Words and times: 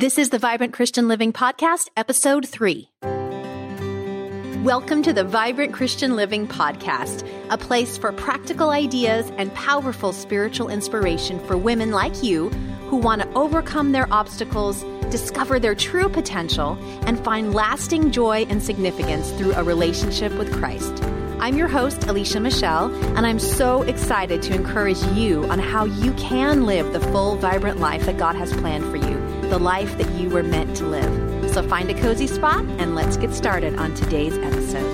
This 0.00 0.16
is 0.16 0.30
the 0.30 0.38
Vibrant 0.38 0.72
Christian 0.72 1.08
Living 1.08 1.30
Podcast, 1.30 1.90
Episode 1.94 2.48
3. 2.48 2.88
Welcome 4.62 5.02
to 5.02 5.12
the 5.12 5.24
Vibrant 5.24 5.74
Christian 5.74 6.16
Living 6.16 6.48
Podcast, 6.48 7.28
a 7.50 7.58
place 7.58 7.98
for 7.98 8.10
practical 8.10 8.70
ideas 8.70 9.30
and 9.36 9.52
powerful 9.52 10.14
spiritual 10.14 10.70
inspiration 10.70 11.38
for 11.46 11.58
women 11.58 11.90
like 11.90 12.22
you 12.22 12.48
who 12.88 12.96
want 12.96 13.20
to 13.20 13.28
overcome 13.34 13.92
their 13.92 14.10
obstacles, 14.10 14.86
discover 15.10 15.58
their 15.60 15.74
true 15.74 16.08
potential, 16.08 16.78
and 17.02 17.22
find 17.22 17.52
lasting 17.52 18.10
joy 18.10 18.46
and 18.48 18.62
significance 18.62 19.30
through 19.32 19.52
a 19.52 19.62
relationship 19.62 20.32
with 20.38 20.50
Christ. 20.50 20.94
I'm 21.40 21.58
your 21.58 21.68
host, 21.68 22.04
Alicia 22.04 22.40
Michelle, 22.40 22.86
and 23.18 23.26
I'm 23.26 23.38
so 23.38 23.82
excited 23.82 24.40
to 24.44 24.54
encourage 24.54 25.02
you 25.08 25.44
on 25.50 25.58
how 25.58 25.84
you 25.84 26.14
can 26.14 26.64
live 26.64 26.94
the 26.94 27.00
full, 27.00 27.36
vibrant 27.36 27.80
life 27.80 28.06
that 28.06 28.16
God 28.16 28.34
has 28.36 28.50
planned 28.54 28.84
for 28.86 28.96
you 28.96 29.19
the 29.50 29.58
life 29.58 29.98
that 29.98 30.08
you 30.12 30.30
were 30.30 30.44
meant 30.44 30.76
to 30.76 30.86
live. 30.86 31.50
So 31.50 31.60
find 31.68 31.90
a 31.90 32.00
cozy 32.00 32.28
spot 32.28 32.64
and 32.78 32.94
let's 32.94 33.16
get 33.16 33.34
started 33.34 33.74
on 33.80 33.92
today's 33.94 34.38
episode. 34.38 34.86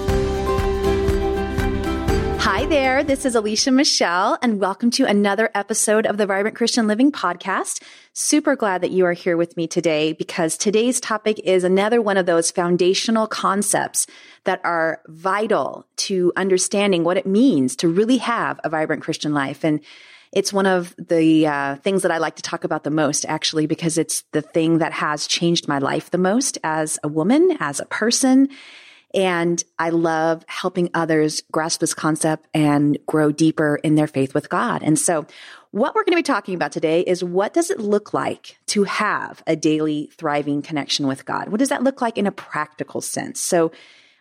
Hi 2.41 2.65
there, 2.65 3.05
this 3.05 3.27
is 3.27 3.35
Alicia 3.35 3.71
Michelle, 3.71 4.39
and 4.41 4.59
welcome 4.59 4.91
to 4.93 5.05
another 5.05 5.51
episode 5.55 6.07
of 6.07 6.17
the 6.17 6.25
Vibrant 6.25 6.57
Christian 6.57 6.87
Living 6.87 7.13
Podcast. 7.13 7.83
Super 8.15 8.57
glad 8.57 8.81
that 8.81 8.93
you 8.93 9.05
are 9.05 9.13
here 9.13 9.37
with 9.37 9.59
me 9.59 9.67
today 9.67 10.15
because 10.15 10.57
today's 10.57 11.01
topic 11.01 11.39
is 11.41 11.63
another 11.63 12.01
one 12.01 12.17
of 12.17 12.25
those 12.25 12.51
foundational 12.51 13.27
concepts 13.27 14.07
that 14.45 14.63
are 14.65 15.03
vital 15.07 15.87
to 15.97 16.33
understanding 16.35 17.05
what 17.05 17.19
it 17.19 17.27
means 17.27 17.77
to 17.77 17.89
really 17.89 18.17
have 18.17 18.59
a 18.65 18.71
vibrant 18.71 19.03
Christian 19.03 19.35
life. 19.35 19.63
And 19.63 19.81
it's 20.37 20.53
one 20.53 20.67
of 20.67 20.95
the 20.99 21.47
uh, 21.47 21.77
things 21.77 22.03
that 22.03 22.11
I 22.11 22.19
like 22.19 22.37
to 22.37 22.43
talk 22.43 22.65
about 22.65 22.85
the 22.85 22.91
most, 22.91 23.25
actually, 23.25 23.67
because 23.67 23.97
it's 23.97 24.23
the 24.33 24.43
thing 24.43 24.79
that 24.79 24.93
has 24.93 25.27
changed 25.27 25.67
my 25.67 25.79
life 25.79 26.11
the 26.11 26.19
most 26.19 26.59
as 26.63 26.99
a 27.03 27.09
woman, 27.09 27.57
as 27.59 27.81
a 27.81 27.87
person. 27.87 28.51
And 29.15 29.65
I 29.79 29.89
love 29.89 30.45
helping 30.47 30.91
others 30.93 31.43
grasp 31.51 31.81
this 31.81 31.95
concept 31.95 32.49
and 32.53 32.99
grow 33.07 33.33
deeper 33.33 33.77
in 33.77 33.95
their 33.95 34.07
faith 34.07 34.35
with 34.35 34.51
God. 34.51 34.83
And 34.83 34.99
so 34.99 35.25
what 35.71 35.95
we're 35.95 36.05
going 36.05 36.13
to 36.13 36.17
be 36.17 36.23
talking 36.23 36.55
about 36.55 36.71
today 36.71 37.01
is 37.01 37.25
what 37.25 37.55
does 37.55 37.71
it 37.71 37.81
look 37.81 38.13
like 38.13 38.59
to 38.67 38.85
have 38.85 39.43
a 39.47 39.57
daily 39.57 40.11
thriving 40.19 40.61
connection 40.61 41.07
with 41.07 41.25
God? 41.25 41.49
What 41.49 41.61
does 41.61 41.71
that 41.71 41.83
look 41.83 42.03
like 42.03 42.19
in 42.19 42.27
a 42.27 42.33
practical 42.33 43.01
sense? 43.01 43.41
So 43.41 43.73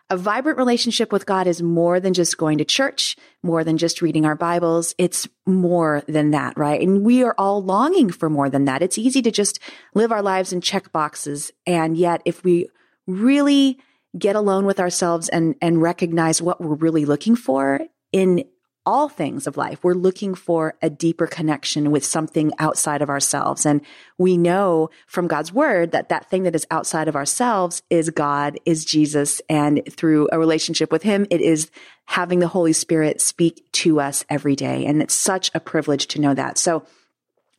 a 0.08 0.16
vibrant 0.16 0.58
relationship 0.58 1.12
with 1.12 1.26
God 1.26 1.46
is 1.46 1.62
more 1.62 1.98
than 1.98 2.14
just 2.14 2.38
going 2.38 2.58
to 2.58 2.64
church, 2.64 3.16
more 3.42 3.64
than 3.64 3.76
just 3.76 4.00
reading 4.00 4.24
our 4.24 4.36
Bibles. 4.36 4.94
It's 4.98 5.28
more 5.46 6.02
than 6.06 6.30
that, 6.30 6.56
right? 6.56 6.80
And 6.80 7.04
we 7.04 7.24
are 7.24 7.34
all 7.36 7.62
longing 7.62 8.10
for 8.10 8.30
more 8.30 8.48
than 8.48 8.66
that. 8.66 8.82
It's 8.82 8.98
easy 8.98 9.20
to 9.22 9.32
just 9.32 9.58
live 9.94 10.12
our 10.12 10.22
lives 10.22 10.52
in 10.52 10.60
check 10.60 10.92
boxes. 10.92 11.50
And 11.66 11.96
yet, 11.96 12.22
if 12.24 12.44
we 12.44 12.68
really 13.06 13.78
get 14.16 14.36
alone 14.36 14.64
with 14.64 14.80
ourselves 14.80 15.28
and, 15.28 15.56
and 15.60 15.82
recognize 15.82 16.40
what 16.40 16.60
we're 16.60 16.76
really 16.76 17.04
looking 17.04 17.36
for 17.36 17.80
in 18.12 18.44
all 18.86 19.08
things 19.08 19.46
of 19.46 19.56
life. 19.56 19.82
We're 19.82 19.94
looking 19.94 20.34
for 20.34 20.74
a 20.80 20.88
deeper 20.88 21.26
connection 21.26 21.90
with 21.90 22.04
something 22.04 22.52
outside 22.58 23.02
of 23.02 23.10
ourselves. 23.10 23.66
And 23.66 23.80
we 24.16 24.38
know 24.38 24.90
from 25.06 25.26
God's 25.26 25.52
word 25.52 25.90
that 25.90 26.08
that 26.08 26.30
thing 26.30 26.44
that 26.44 26.54
is 26.54 26.66
outside 26.70 27.08
of 27.08 27.16
ourselves 27.16 27.82
is 27.90 28.08
God, 28.10 28.58
is 28.64 28.84
Jesus. 28.84 29.42
And 29.48 29.82
through 29.90 30.28
a 30.30 30.38
relationship 30.38 30.92
with 30.92 31.02
him, 31.02 31.26
it 31.30 31.40
is 31.40 31.70
having 32.04 32.38
the 32.38 32.48
Holy 32.48 32.72
Spirit 32.72 33.20
speak 33.20 33.70
to 33.72 34.00
us 34.00 34.24
every 34.30 34.54
day. 34.54 34.86
And 34.86 35.02
it's 35.02 35.14
such 35.14 35.50
a 35.52 35.60
privilege 35.60 36.06
to 36.08 36.20
know 36.20 36.34
that. 36.34 36.56
So 36.56 36.86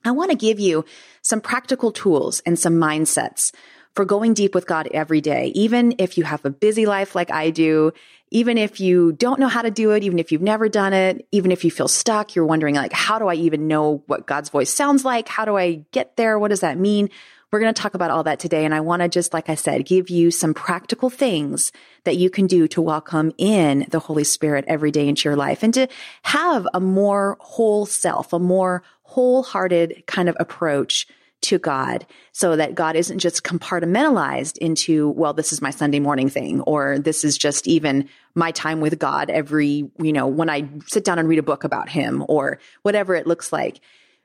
I 0.05 0.11
want 0.11 0.31
to 0.31 0.37
give 0.37 0.59
you 0.59 0.85
some 1.21 1.41
practical 1.41 1.91
tools 1.91 2.41
and 2.45 2.57
some 2.57 2.75
mindsets 2.75 3.51
for 3.97 4.05
going 4.05 4.35
deep 4.35 4.53
with 4.53 4.67
God 4.67 4.87
every 4.91 5.21
day, 5.21 5.51
even 5.55 5.95
if 5.97 6.19
you 6.19 6.23
have 6.23 6.45
a 6.45 6.51
busy 6.51 6.85
life 6.85 7.15
like 7.15 7.31
I 7.31 7.49
do, 7.49 7.93
even 8.29 8.55
if 8.55 8.79
you 8.79 9.11
don't 9.13 9.39
know 9.39 9.47
how 9.47 9.63
to 9.63 9.71
do 9.71 9.89
it, 9.89 10.03
even 10.03 10.19
if 10.19 10.31
you've 10.31 10.39
never 10.39 10.69
done 10.69 10.93
it, 10.93 11.27
even 11.31 11.51
if 11.51 11.65
you 11.65 11.71
feel 11.71 11.87
stuck, 11.87 12.35
you're 12.35 12.45
wondering 12.45 12.75
like, 12.75 12.93
how 12.93 13.17
do 13.17 13.27
I 13.27 13.33
even 13.33 13.67
know 13.67 14.03
what 14.05 14.27
God's 14.27 14.49
voice 14.49 14.69
sounds 14.69 15.03
like? 15.03 15.27
How 15.27 15.45
do 15.45 15.57
I 15.57 15.81
get 15.91 16.15
there? 16.15 16.37
What 16.37 16.49
does 16.49 16.59
that 16.59 16.77
mean? 16.77 17.09
We're 17.49 17.59
going 17.59 17.73
to 17.73 17.81
talk 17.81 17.95
about 17.95 18.11
all 18.11 18.21
that 18.25 18.37
today. 18.37 18.65
And 18.65 18.75
I 18.75 18.81
want 18.81 19.01
to 19.01 19.09
just, 19.09 19.33
like 19.33 19.49
I 19.49 19.55
said, 19.55 19.83
give 19.83 20.11
you 20.11 20.29
some 20.29 20.53
practical 20.53 21.09
things 21.09 21.71
that 22.03 22.17
you 22.17 22.29
can 22.29 22.45
do 22.45 22.67
to 22.67 22.81
welcome 22.83 23.31
in 23.39 23.87
the 23.89 23.99
Holy 23.99 24.25
Spirit 24.25 24.65
every 24.67 24.91
day 24.91 25.07
into 25.07 25.27
your 25.27 25.35
life 25.35 25.63
and 25.63 25.73
to 25.73 25.87
have 26.21 26.67
a 26.71 26.79
more 26.79 27.35
whole 27.39 27.87
self, 27.87 28.31
a 28.31 28.37
more 28.37 28.83
wholehearted 29.01 30.03
kind 30.05 30.29
of 30.29 30.37
approach 30.39 31.07
to 31.41 31.59
God 31.59 32.05
so 32.31 32.55
that 32.55 32.75
God 32.75 32.95
isn't 32.95 33.19
just 33.19 33.43
compartmentalized 33.43 34.57
into, 34.57 35.09
well, 35.09 35.33
this 35.33 35.53
is 35.53 35.61
my 35.61 35.69
Sunday 35.69 35.99
morning 35.99 36.29
thing, 36.29 36.61
or 36.61 36.97
this 36.99 37.23
is 37.23 37.37
just 37.37 37.67
even 37.67 38.09
my 38.35 38.51
time 38.51 38.81
with 38.81 38.97
God 38.97 39.29
every, 39.29 39.89
you 39.99 40.13
know, 40.13 40.27
when 40.27 40.49
I 40.49 40.67
sit 40.87 41.03
down 41.03 41.19
and 41.19 41.29
read 41.29 41.39
a 41.39 41.43
book 41.43 41.63
about 41.63 41.89
him 41.89 42.25
or 42.27 42.59
whatever 42.81 43.15
it 43.15 43.27
looks 43.27 43.53
like. 43.53 43.79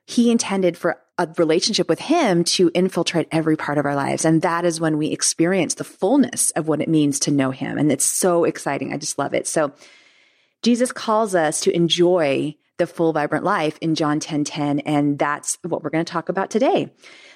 He 0.05 0.33
intended 0.33 0.77
for 0.77 1.01
a 1.17 1.29
relationship 1.39 1.89
with 1.89 2.01
him 2.01 2.43
to 2.43 2.73
infiltrate 2.75 3.29
every 3.31 3.57
part 3.57 3.79
of 3.79 3.87
our 3.87 3.95
lives. 3.95 4.25
And 4.25 4.43
that 4.43 4.65
is 4.65 4.81
when 4.81 4.99
we 4.99 5.09
experience 5.09 5.75
the 5.75 5.85
fullness 5.85 6.51
of 6.53 6.67
what 6.67 6.81
it 6.81 6.89
means 6.89 7.21
to 7.21 7.31
know 7.31 7.53
him. 7.53 7.79
And 7.79 7.93
it's 7.93 8.05
so 8.05 8.45
exciting. 8.45 8.93
I 8.93 8.97
just 8.97 9.19
love 9.19 9.33
it. 9.33 9.47
So 9.47 9.73
Jesus 10.63 10.91
calls 10.91 11.35
us 11.35 11.61
to 11.61 11.75
enjoy 11.75 12.57
the 12.83 12.87
full 12.89 13.13
vibrant 13.13 13.45
life 13.45 13.79
in 13.81 13.95
John 13.95 14.19
10 14.19 14.43
10. 14.43 14.81
And 14.81 15.19
that's 15.19 15.57
what 15.63 15.85
we're 15.85 15.91
going 15.91 16.05
to 16.05 16.13
talk 16.13 16.29
about 16.29 16.51
today. 16.51 16.91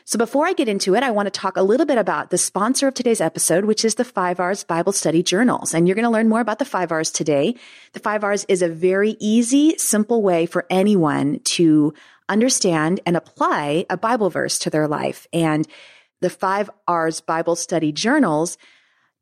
So 0.05 0.19
before 0.19 0.45
I 0.45 0.53
get 0.53 0.69
into 0.69 0.97
it, 0.97 1.05
I 1.05 1.13
want 1.13 1.27
to 1.27 1.31
talk 1.31 1.57
a 1.57 1.63
little 1.63 1.87
bit 1.87 1.99
about 1.99 2.31
the 2.31 2.39
sponsor 2.39 2.89
of 2.89 2.95
today's 2.95 3.21
episode, 3.21 3.65
which 3.65 3.85
is 3.85 3.95
the 3.95 4.05
Five 4.05 4.41
R's 4.41 4.65
Bible 4.65 4.93
Study 4.93 5.23
Journals. 5.23 5.73
And 5.73 5.87
you're 5.87 5.95
going 5.95 6.05
to 6.05 6.11
learn 6.11 6.29
more 6.29 6.41
about 6.41 6.59
the 6.59 6.65
Five 6.65 6.91
R's 6.91 7.13
today. 7.13 7.55
The 7.93 8.01
Five 8.01 8.25
R's 8.25 8.45
is 8.49 8.61
a 8.61 8.69
very 8.69 9.17
easy, 9.21 9.79
simple 9.79 10.21
way 10.21 10.47
for 10.47 10.67
anyone 10.69 11.39
to 11.45 11.95
understand 12.29 13.01
and 13.07 13.17
apply 13.17 13.87
a 13.89 13.97
Bible 13.97 14.31
verse 14.31 14.59
to 14.61 14.71
their 14.71 14.89
life. 14.89 15.29
And 15.33 15.67
the 16.21 16.31
Five 16.31 16.71
R's 16.89 17.21
Bible 17.21 17.55
Study 17.55 17.93
Journals 17.93 18.59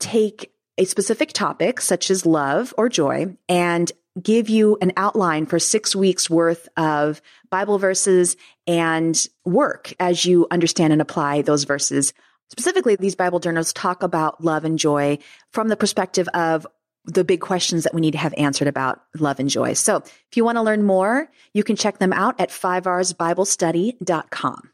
take 0.00 0.52
a 0.78 0.84
specific 0.84 1.32
topic, 1.32 1.80
such 1.80 2.10
as 2.10 2.26
love 2.26 2.74
or 2.76 2.88
joy, 2.88 3.36
and 3.48 3.92
give 4.22 4.48
you 4.48 4.78
an 4.80 4.92
outline 4.96 5.46
for 5.46 5.58
six 5.58 5.96
weeks 5.96 6.30
worth 6.30 6.68
of 6.76 7.20
Bible 7.50 7.78
verses 7.78 8.36
and 8.66 9.28
work 9.44 9.92
as 9.98 10.24
you 10.24 10.46
understand 10.50 10.92
and 10.92 11.02
apply 11.02 11.42
those 11.42 11.64
verses. 11.64 12.14
Specifically, 12.50 12.96
these 12.96 13.16
Bible 13.16 13.40
journals 13.40 13.72
talk 13.72 14.02
about 14.02 14.44
love 14.44 14.64
and 14.64 14.78
joy 14.78 15.18
from 15.52 15.68
the 15.68 15.76
perspective 15.76 16.28
of 16.34 16.66
the 17.04 17.24
big 17.24 17.40
questions 17.40 17.84
that 17.84 17.94
we 17.94 18.00
need 18.00 18.12
to 18.12 18.18
have 18.18 18.32
answered 18.36 18.68
about 18.68 19.02
love 19.18 19.40
and 19.40 19.50
joy. 19.50 19.72
So 19.74 19.96
if 19.96 20.36
you 20.36 20.44
want 20.44 20.56
to 20.56 20.62
learn 20.62 20.84
more, 20.84 21.28
you 21.52 21.64
can 21.64 21.76
check 21.76 21.98
them 21.98 22.12
out 22.12 22.38
at 22.40 22.50
5rsbiblestudy.com. 22.50 24.70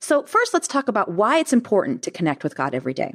So 0.00 0.22
first, 0.24 0.54
let's 0.54 0.68
talk 0.68 0.88
about 0.88 1.12
why 1.12 1.38
it's 1.38 1.52
important 1.52 2.02
to 2.04 2.10
connect 2.10 2.44
with 2.44 2.56
God 2.56 2.74
every 2.74 2.94
day. 2.94 3.14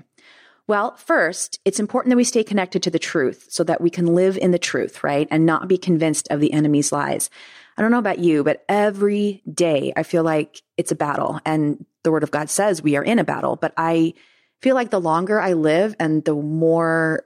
Well, 0.66 0.96
first, 0.96 1.60
it's 1.66 1.80
important 1.80 2.12
that 2.12 2.18
we 2.18 2.24
stay 2.24 2.44
connected 2.44 2.84
to 2.84 2.90
the 2.90 3.00
truth 3.00 3.48
so 3.50 3.64
that 3.66 3.82
we 3.82 3.90
can 3.90 4.08
live 4.08 4.38
in 4.38 4.52
the 4.52 4.60
truth, 4.60 5.04
right? 5.04 5.28
And 5.30 5.46
not 5.46 5.68
be 5.68 5.78
convinced 5.78 6.30
of 6.30 6.40
the 6.40 6.54
enemy's 6.54 6.92
lies. 6.92 7.30
I 7.78 7.82
don't 7.82 7.92
know 7.92 8.00
about 8.00 8.20
you, 8.20 8.44
but 8.44 8.64
every 8.70 9.42
day 9.52 9.92
I 9.96 10.04
feel 10.04 10.24
like 10.24 10.62
it's 10.78 10.92
a 10.92 10.96
battle 10.96 11.40
and 11.46 11.86
the 12.04 12.12
word 12.12 12.24
of 12.24 12.32
God 12.32 12.50
says 12.50 12.82
we 12.82 12.96
are 12.96 13.04
in 13.04 13.20
a 13.20 13.24
battle, 13.24 13.56
but 13.56 13.74
I 13.78 14.14
feel 14.62 14.76
like 14.76 14.90
the 14.90 15.02
longer 15.02 15.40
I 15.40 15.54
live 15.54 15.96
and 16.00 16.24
the 16.24 16.36
more 16.36 17.26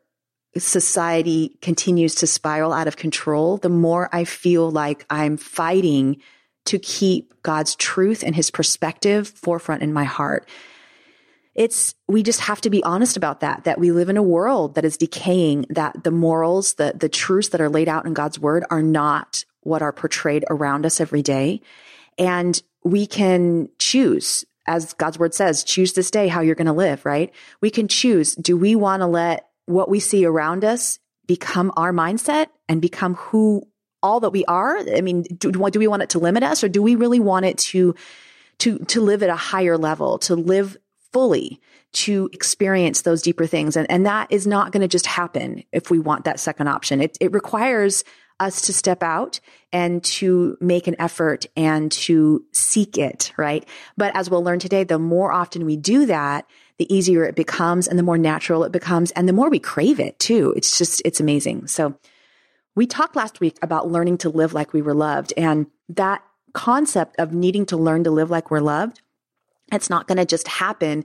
society 0.58 1.58
continues 1.62 2.16
to 2.16 2.28
spiral 2.28 2.74
out 2.74 2.88
of 2.88 2.98
control, 2.98 3.58
the 3.58 3.70
more 3.70 4.10
I 4.12 4.24
feel 4.24 4.72
like 4.72 5.06
I'm 5.10 5.38
fighting 5.38 6.22
to 6.66 6.80
keep 6.80 7.42
God's 7.44 7.76
truth 7.76 8.24
and 8.24 8.36
his 8.36 8.50
perspective 8.50 9.28
forefront 9.28 9.84
in 9.84 9.94
my 9.94 10.04
heart 10.06 10.50
it's, 11.58 11.96
we 12.08 12.22
just 12.22 12.40
have 12.42 12.62
to 12.62 12.70
be 12.70 12.84
honest 12.84 13.18
about 13.18 13.40
that, 13.40 13.64
that 13.64 13.80
we 13.80 13.92
live 13.92 14.10
in 14.10 14.16
a 14.16 14.24
world 14.24 14.76
that 14.76 14.86
is 14.86 14.96
decaying, 14.96 15.66
that 15.70 16.04
the 16.04 16.12
morals, 16.12 16.76
the, 16.76 16.94
the 16.96 17.10
truths 17.10 17.50
that 17.50 17.60
are 17.60 17.70
laid 17.70 17.90
out 17.90 18.06
in 18.06 18.14
God's 18.14 18.40
word 18.40 18.64
are 18.70 18.84
not 18.84 19.44
what 19.62 19.82
are 19.82 19.92
portrayed 19.92 20.46
around 20.52 20.86
us 20.86 21.02
every 21.02 21.24
day. 21.24 21.62
And 22.20 22.62
we 22.84 23.08
can 23.08 23.70
choose, 23.80 24.46
as 24.68 24.94
God's 24.94 25.18
word 25.18 25.34
says, 25.34 25.64
choose 25.64 25.94
this 25.94 26.12
day 26.12 26.28
how 26.28 26.42
you're 26.42 26.56
going 26.56 26.68
to 26.68 26.74
live, 26.74 27.04
right? 27.06 27.34
We 27.60 27.72
can 27.72 27.88
choose. 27.88 28.36
Do 28.36 28.56
we 28.56 28.76
want 28.76 29.02
to 29.02 29.08
let 29.08 29.50
what 29.66 29.90
we 29.90 30.00
see 30.00 30.26
around 30.26 30.64
us 30.64 31.00
become 31.26 31.74
our 31.76 31.92
mindset 31.92 32.48
and 32.70 32.82
become 32.82 33.16
who 33.16 33.64
all 34.04 34.20
that 34.20 34.30
we 34.30 34.46
are? 34.46 34.78
I 34.96 35.02
mean, 35.02 35.24
do, 35.24 35.52
do 35.52 35.80
we 35.80 35.88
want 35.88 36.04
it 36.04 36.12
to 36.12 36.20
limit 36.20 36.44
us 36.44 36.64
or 36.64 36.70
do 36.70 36.84
we 36.84 36.96
really 36.96 37.20
want 37.20 37.46
it 37.46 37.58
to, 37.58 37.96
to, 38.60 38.78
to 38.78 39.02
live 39.02 39.24
at 39.24 39.30
a 39.32 39.36
higher 39.36 39.78
level, 39.78 40.20
to 40.20 40.36
live 40.36 40.78
fully 41.12 41.60
to 41.94 42.30
experience 42.34 43.02
those 43.02 43.22
deeper 43.22 43.46
things. 43.46 43.76
And, 43.76 43.90
and 43.90 44.06
that 44.06 44.32
is 44.32 44.46
not 44.46 44.72
going 44.72 44.82
to 44.82 44.88
just 44.88 45.06
happen 45.06 45.64
if 45.72 45.90
we 45.90 46.00
want 46.00 46.26
that 46.26 46.40
second 46.40 46.68
option. 46.68 47.02
It, 47.02 47.18
it 47.20 47.34
requires 47.34 48.04
us 48.40 48.62
to 48.64 48.74
step 48.74 49.02
out 49.02 49.40
and 49.72 50.04
to 50.04 50.58
make 50.62 50.88
an 50.88 50.96
effort 51.00 51.46
and 51.56 51.92
to 51.92 52.44
seek 52.52 52.98
it, 52.98 53.34
right? 53.36 53.68
But 53.96 54.16
as 54.16 54.30
we'll 54.30 54.44
learn 54.44 54.60
today, 54.60 54.84
the 54.84 55.00
more 55.00 55.32
often 55.32 55.66
we 55.66 55.76
do 55.76 56.06
that, 56.06 56.46
the 56.78 56.94
easier 56.94 57.24
it 57.24 57.36
becomes 57.36 57.88
and 57.88 57.98
the 57.98 58.04
more 58.04 58.18
natural 58.18 58.64
it 58.64 58.72
becomes 58.72 59.12
and 59.12 59.28
the 59.28 59.34
more 59.34 59.50
we 59.50 59.60
crave 59.60 60.00
it 60.00 60.20
too. 60.20 60.54
It's 60.56 60.78
just, 60.78 61.02
it's 61.04 61.20
amazing. 61.20 61.68
So 61.68 61.98
we 62.76 62.86
talked 62.86 63.16
last 63.16 63.40
week 63.40 63.58
about 63.64 63.92
learning 63.92 64.20
to 64.20 64.30
live 64.30 64.54
like 64.54 64.72
we 64.72 64.84
were 64.84 64.94
loved 64.94 65.34
and 65.36 65.66
that 65.90 66.22
concept 66.54 67.16
of 67.20 67.34
needing 67.34 67.66
to 67.68 67.78
learn 67.78 68.04
to 68.04 68.12
live 68.12 68.30
like 68.30 68.52
we're 68.52 68.60
loved. 68.60 69.02
It's 69.72 69.90
not 69.90 70.08
going 70.08 70.18
to 70.18 70.26
just 70.26 70.48
happen 70.48 71.04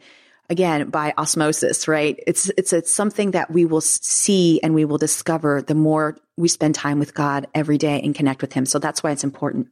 again 0.50 0.90
by 0.90 1.14
osmosis, 1.16 1.88
right? 1.88 2.18
It's, 2.26 2.50
it's, 2.56 2.72
it's 2.72 2.92
something 2.92 3.32
that 3.32 3.50
we 3.50 3.64
will 3.64 3.80
see 3.80 4.60
and 4.62 4.74
we 4.74 4.84
will 4.84 4.98
discover 4.98 5.62
the 5.62 5.74
more 5.74 6.18
we 6.36 6.48
spend 6.48 6.74
time 6.74 6.98
with 6.98 7.14
God 7.14 7.46
every 7.54 7.78
day 7.78 8.00
and 8.02 8.14
connect 8.14 8.42
with 8.42 8.52
him. 8.52 8.66
So 8.66 8.78
that's 8.78 9.02
why 9.02 9.12
it's 9.12 9.24
important. 9.24 9.68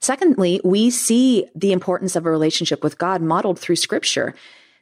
Secondly, 0.00 0.60
we 0.64 0.90
see 0.90 1.46
the 1.54 1.72
importance 1.72 2.16
of 2.16 2.26
a 2.26 2.30
relationship 2.30 2.82
with 2.82 2.98
God 2.98 3.20
modeled 3.20 3.58
through 3.58 3.76
scripture. 3.76 4.34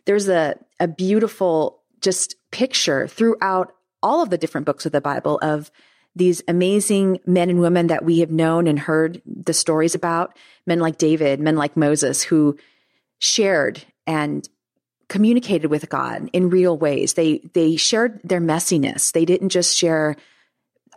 There's 0.04 0.28
a, 0.28 0.56
a 0.80 0.88
beautiful 0.88 1.82
just 2.00 2.36
picture 2.50 3.08
throughout 3.08 3.72
all 4.02 4.22
of 4.22 4.30
the 4.30 4.38
different 4.38 4.64
books 4.64 4.86
of 4.86 4.92
the 4.92 5.00
Bible 5.00 5.38
of 5.42 5.70
these 6.14 6.42
amazing 6.48 7.20
men 7.26 7.50
and 7.50 7.60
women 7.60 7.88
that 7.88 8.04
we 8.04 8.20
have 8.20 8.30
known 8.30 8.66
and 8.66 8.78
heard 8.78 9.20
the 9.26 9.52
stories 9.52 9.94
about, 9.94 10.36
men 10.66 10.80
like 10.80 10.98
David, 10.98 11.40
men 11.40 11.56
like 11.56 11.76
Moses, 11.76 12.22
who 12.22 12.56
shared 13.18 13.84
and 14.06 14.48
communicated 15.08 15.68
with 15.68 15.88
God 15.88 16.28
in 16.32 16.50
real 16.50 16.76
ways. 16.76 17.14
They 17.14 17.38
they 17.54 17.76
shared 17.76 18.20
their 18.24 18.40
messiness. 18.40 19.12
They 19.12 19.24
didn't 19.24 19.50
just 19.50 19.76
share 19.76 20.16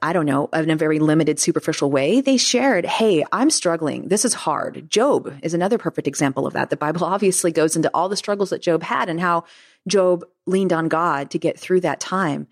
I 0.04 0.14
don't 0.14 0.26
know, 0.26 0.50
in 0.52 0.72
a 0.72 0.76
very 0.76 0.98
limited, 0.98 1.40
superficial 1.40 1.92
way. 1.92 2.22
They 2.22 2.38
shared, 2.38 2.86
Hey, 2.86 3.24
I'm 3.32 3.52
struggling. 3.52 4.08
This 4.08 4.26
is 4.26 4.34
hard. 4.34 4.90
Job 4.90 5.32
is 5.44 5.54
another 5.54 5.78
perfect 5.78 6.08
example 6.08 6.48
of 6.48 6.54
that. 6.54 6.72
The 6.72 6.78
Bible 6.78 7.06
obviously 7.06 7.52
goes 7.52 7.76
into 7.76 7.92
all 7.94 8.10
the 8.10 8.18
struggles 8.18 8.50
that 8.50 8.64
Job 8.64 8.82
had 8.82 9.10
and 9.10 9.20
how 9.20 9.44
Job 9.88 10.26
leaned 10.48 10.74
on 10.74 10.88
God 10.88 11.30
to 11.32 11.40
get 11.40 11.60
through 11.60 11.82
that 11.82 12.00
time. 12.00 12.48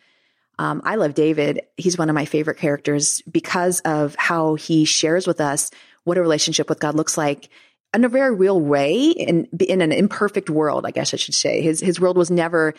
Um, 0.60 0.82
I 0.84 0.96
love 0.96 1.14
David. 1.14 1.62
He's 1.78 1.98
one 1.98 2.10
of 2.10 2.14
my 2.14 2.26
favorite 2.26 2.58
characters 2.58 3.22
because 3.22 3.80
of 3.80 4.16
how 4.16 4.56
he 4.56 4.86
shares 4.86 5.26
with 5.26 5.42
us 5.42 5.72
what 6.04 6.18
a 6.18 6.22
relationship 6.22 6.70
with 6.70 6.80
God 6.80 6.96
looks 6.96 7.18
like 7.18 7.50
in 7.94 8.04
a 8.04 8.10
very 8.10 8.34
real 8.34 8.60
way 8.60 9.10
in, 9.10 9.48
in 9.60 9.82
an 9.82 9.92
imperfect 9.92 10.50
world, 10.50 10.86
I 10.86 10.92
guess 10.92 11.14
I 11.14 11.18
should 11.18 11.34
say. 11.34 11.62
His, 11.62 11.80
his 11.80 12.00
world 12.00 12.18
was 12.18 12.30
never 12.30 12.74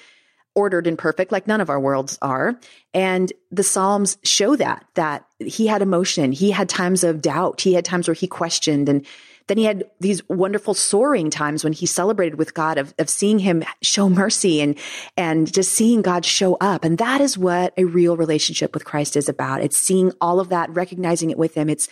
ordered 0.55 0.87
and 0.87 0.99
perfect 0.99 1.31
like 1.31 1.47
none 1.47 1.61
of 1.61 1.71
our 1.71 1.81
worlds 1.81 2.19
are. 2.23 2.59
And 2.93 3.33
the 3.51 3.63
Psalms 3.63 4.19
show 4.25 4.57
that, 4.57 4.85
that 4.95 5.25
he 5.39 5.67
had 5.67 5.83
emotion. 5.83 6.33
He 6.33 6.51
had 6.51 6.69
times 6.69 7.05
of 7.05 7.23
doubt. 7.23 7.61
He 7.61 7.75
had 7.75 7.85
times 7.85 8.09
where 8.09 8.15
he 8.15 8.27
questioned 8.27 8.89
and 8.89 9.07
then 9.51 9.59
he 9.59 9.65
had 9.65 9.91
these 9.99 10.27
wonderful 10.29 10.75
soaring 10.75 11.29
times 11.29 11.65
when 11.65 11.73
he 11.73 11.85
celebrated 11.85 12.39
with 12.39 12.55
God 12.55 12.79
of, 12.79 12.95
of 13.01 13.11
seeing 13.11 13.41
him 13.41 13.65
show 13.83 14.09
mercy 14.09 14.61
and, 14.61 14.79
and 15.17 15.53
just 15.53 15.73
seeing 15.73 16.03
God 16.03 16.25
show 16.25 16.57
up. 16.61 16.85
And 16.85 16.99
that 16.99 17.21
is 17.21 17.37
what 17.37 17.75
a 17.77 17.83
real 17.83 18.17
relationship 18.17 18.73
with 18.75 18.85
Christ 18.85 19.17
is 19.17 19.29
about. 19.29 19.61
It's 19.61 19.77
seeing 19.77 20.13
all 20.21 20.39
of 20.39 20.51
that, 20.51 20.71
recognizing 20.71 21.31
it 21.31 21.39
with 21.39 21.55
him. 21.55 21.69
It's 21.69 21.89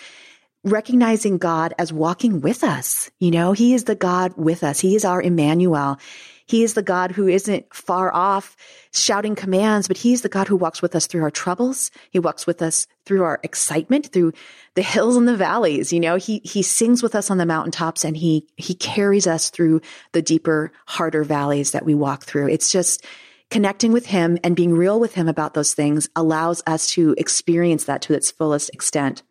recognizing 0.64 1.38
God 1.38 1.74
as 1.78 1.92
walking 1.92 2.40
with 2.40 2.64
us. 2.64 3.10
You 3.18 3.30
know, 3.30 3.52
he 3.52 3.74
is 3.74 3.84
the 3.84 3.94
God 3.94 4.34
with 4.36 4.64
us. 4.64 4.80
He 4.80 4.96
is 4.96 5.04
our 5.04 5.22
Emmanuel. 5.22 5.98
He 6.46 6.64
is 6.64 6.74
the 6.74 6.82
God 6.82 7.12
who 7.12 7.28
isn't 7.28 7.72
far 7.74 8.12
off 8.12 8.56
shouting 8.92 9.34
commands, 9.34 9.86
but 9.86 9.98
he's 9.98 10.22
the 10.22 10.30
God 10.30 10.48
who 10.48 10.56
walks 10.56 10.80
with 10.80 10.96
us 10.96 11.06
through 11.06 11.22
our 11.22 11.30
troubles. 11.30 11.90
He 12.10 12.18
walks 12.18 12.46
with 12.46 12.62
us 12.62 12.86
through 13.04 13.22
our 13.22 13.38
excitement, 13.42 14.12
through 14.12 14.32
the 14.74 14.82
hills 14.82 15.16
and 15.16 15.28
the 15.28 15.36
valleys. 15.36 15.92
You 15.92 16.00
know, 16.00 16.16
he, 16.16 16.40
he 16.44 16.62
sings 16.62 17.02
with 17.02 17.14
us 17.14 17.30
on 17.30 17.36
the 17.36 17.46
mountaintops 17.46 18.02
and 18.04 18.16
he, 18.16 18.46
he 18.56 18.74
carries 18.74 19.26
us 19.26 19.50
through 19.50 19.82
the 20.12 20.22
deeper, 20.22 20.72
harder 20.86 21.22
valleys 21.22 21.72
that 21.72 21.84
we 21.84 21.94
walk 21.94 22.24
through. 22.24 22.48
It's 22.48 22.72
just, 22.72 23.04
connecting 23.50 23.92
with 23.92 24.04
him 24.04 24.38
and 24.44 24.54
being 24.54 24.74
real 24.74 25.00
with 25.00 25.14
him 25.14 25.26
about 25.26 25.54
those 25.54 25.72
things 25.72 26.06
allows 26.14 26.62
us 26.66 26.86
to 26.90 27.14
experience 27.16 27.84
that 27.84 28.02
to 28.02 28.12
its 28.12 28.30
fullest 28.30 28.68
extent. 28.74 29.22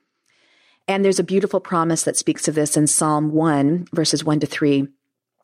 And 0.87 1.03
there's 1.03 1.19
a 1.19 1.23
beautiful 1.23 1.59
promise 1.59 2.03
that 2.03 2.15
speaks 2.15 2.47
of 2.47 2.55
this 2.55 2.77
in 2.77 2.87
Psalm 2.87 3.33
1, 3.33 3.87
verses 3.93 4.23
1 4.23 4.39
to 4.39 4.47
3. 4.47 4.87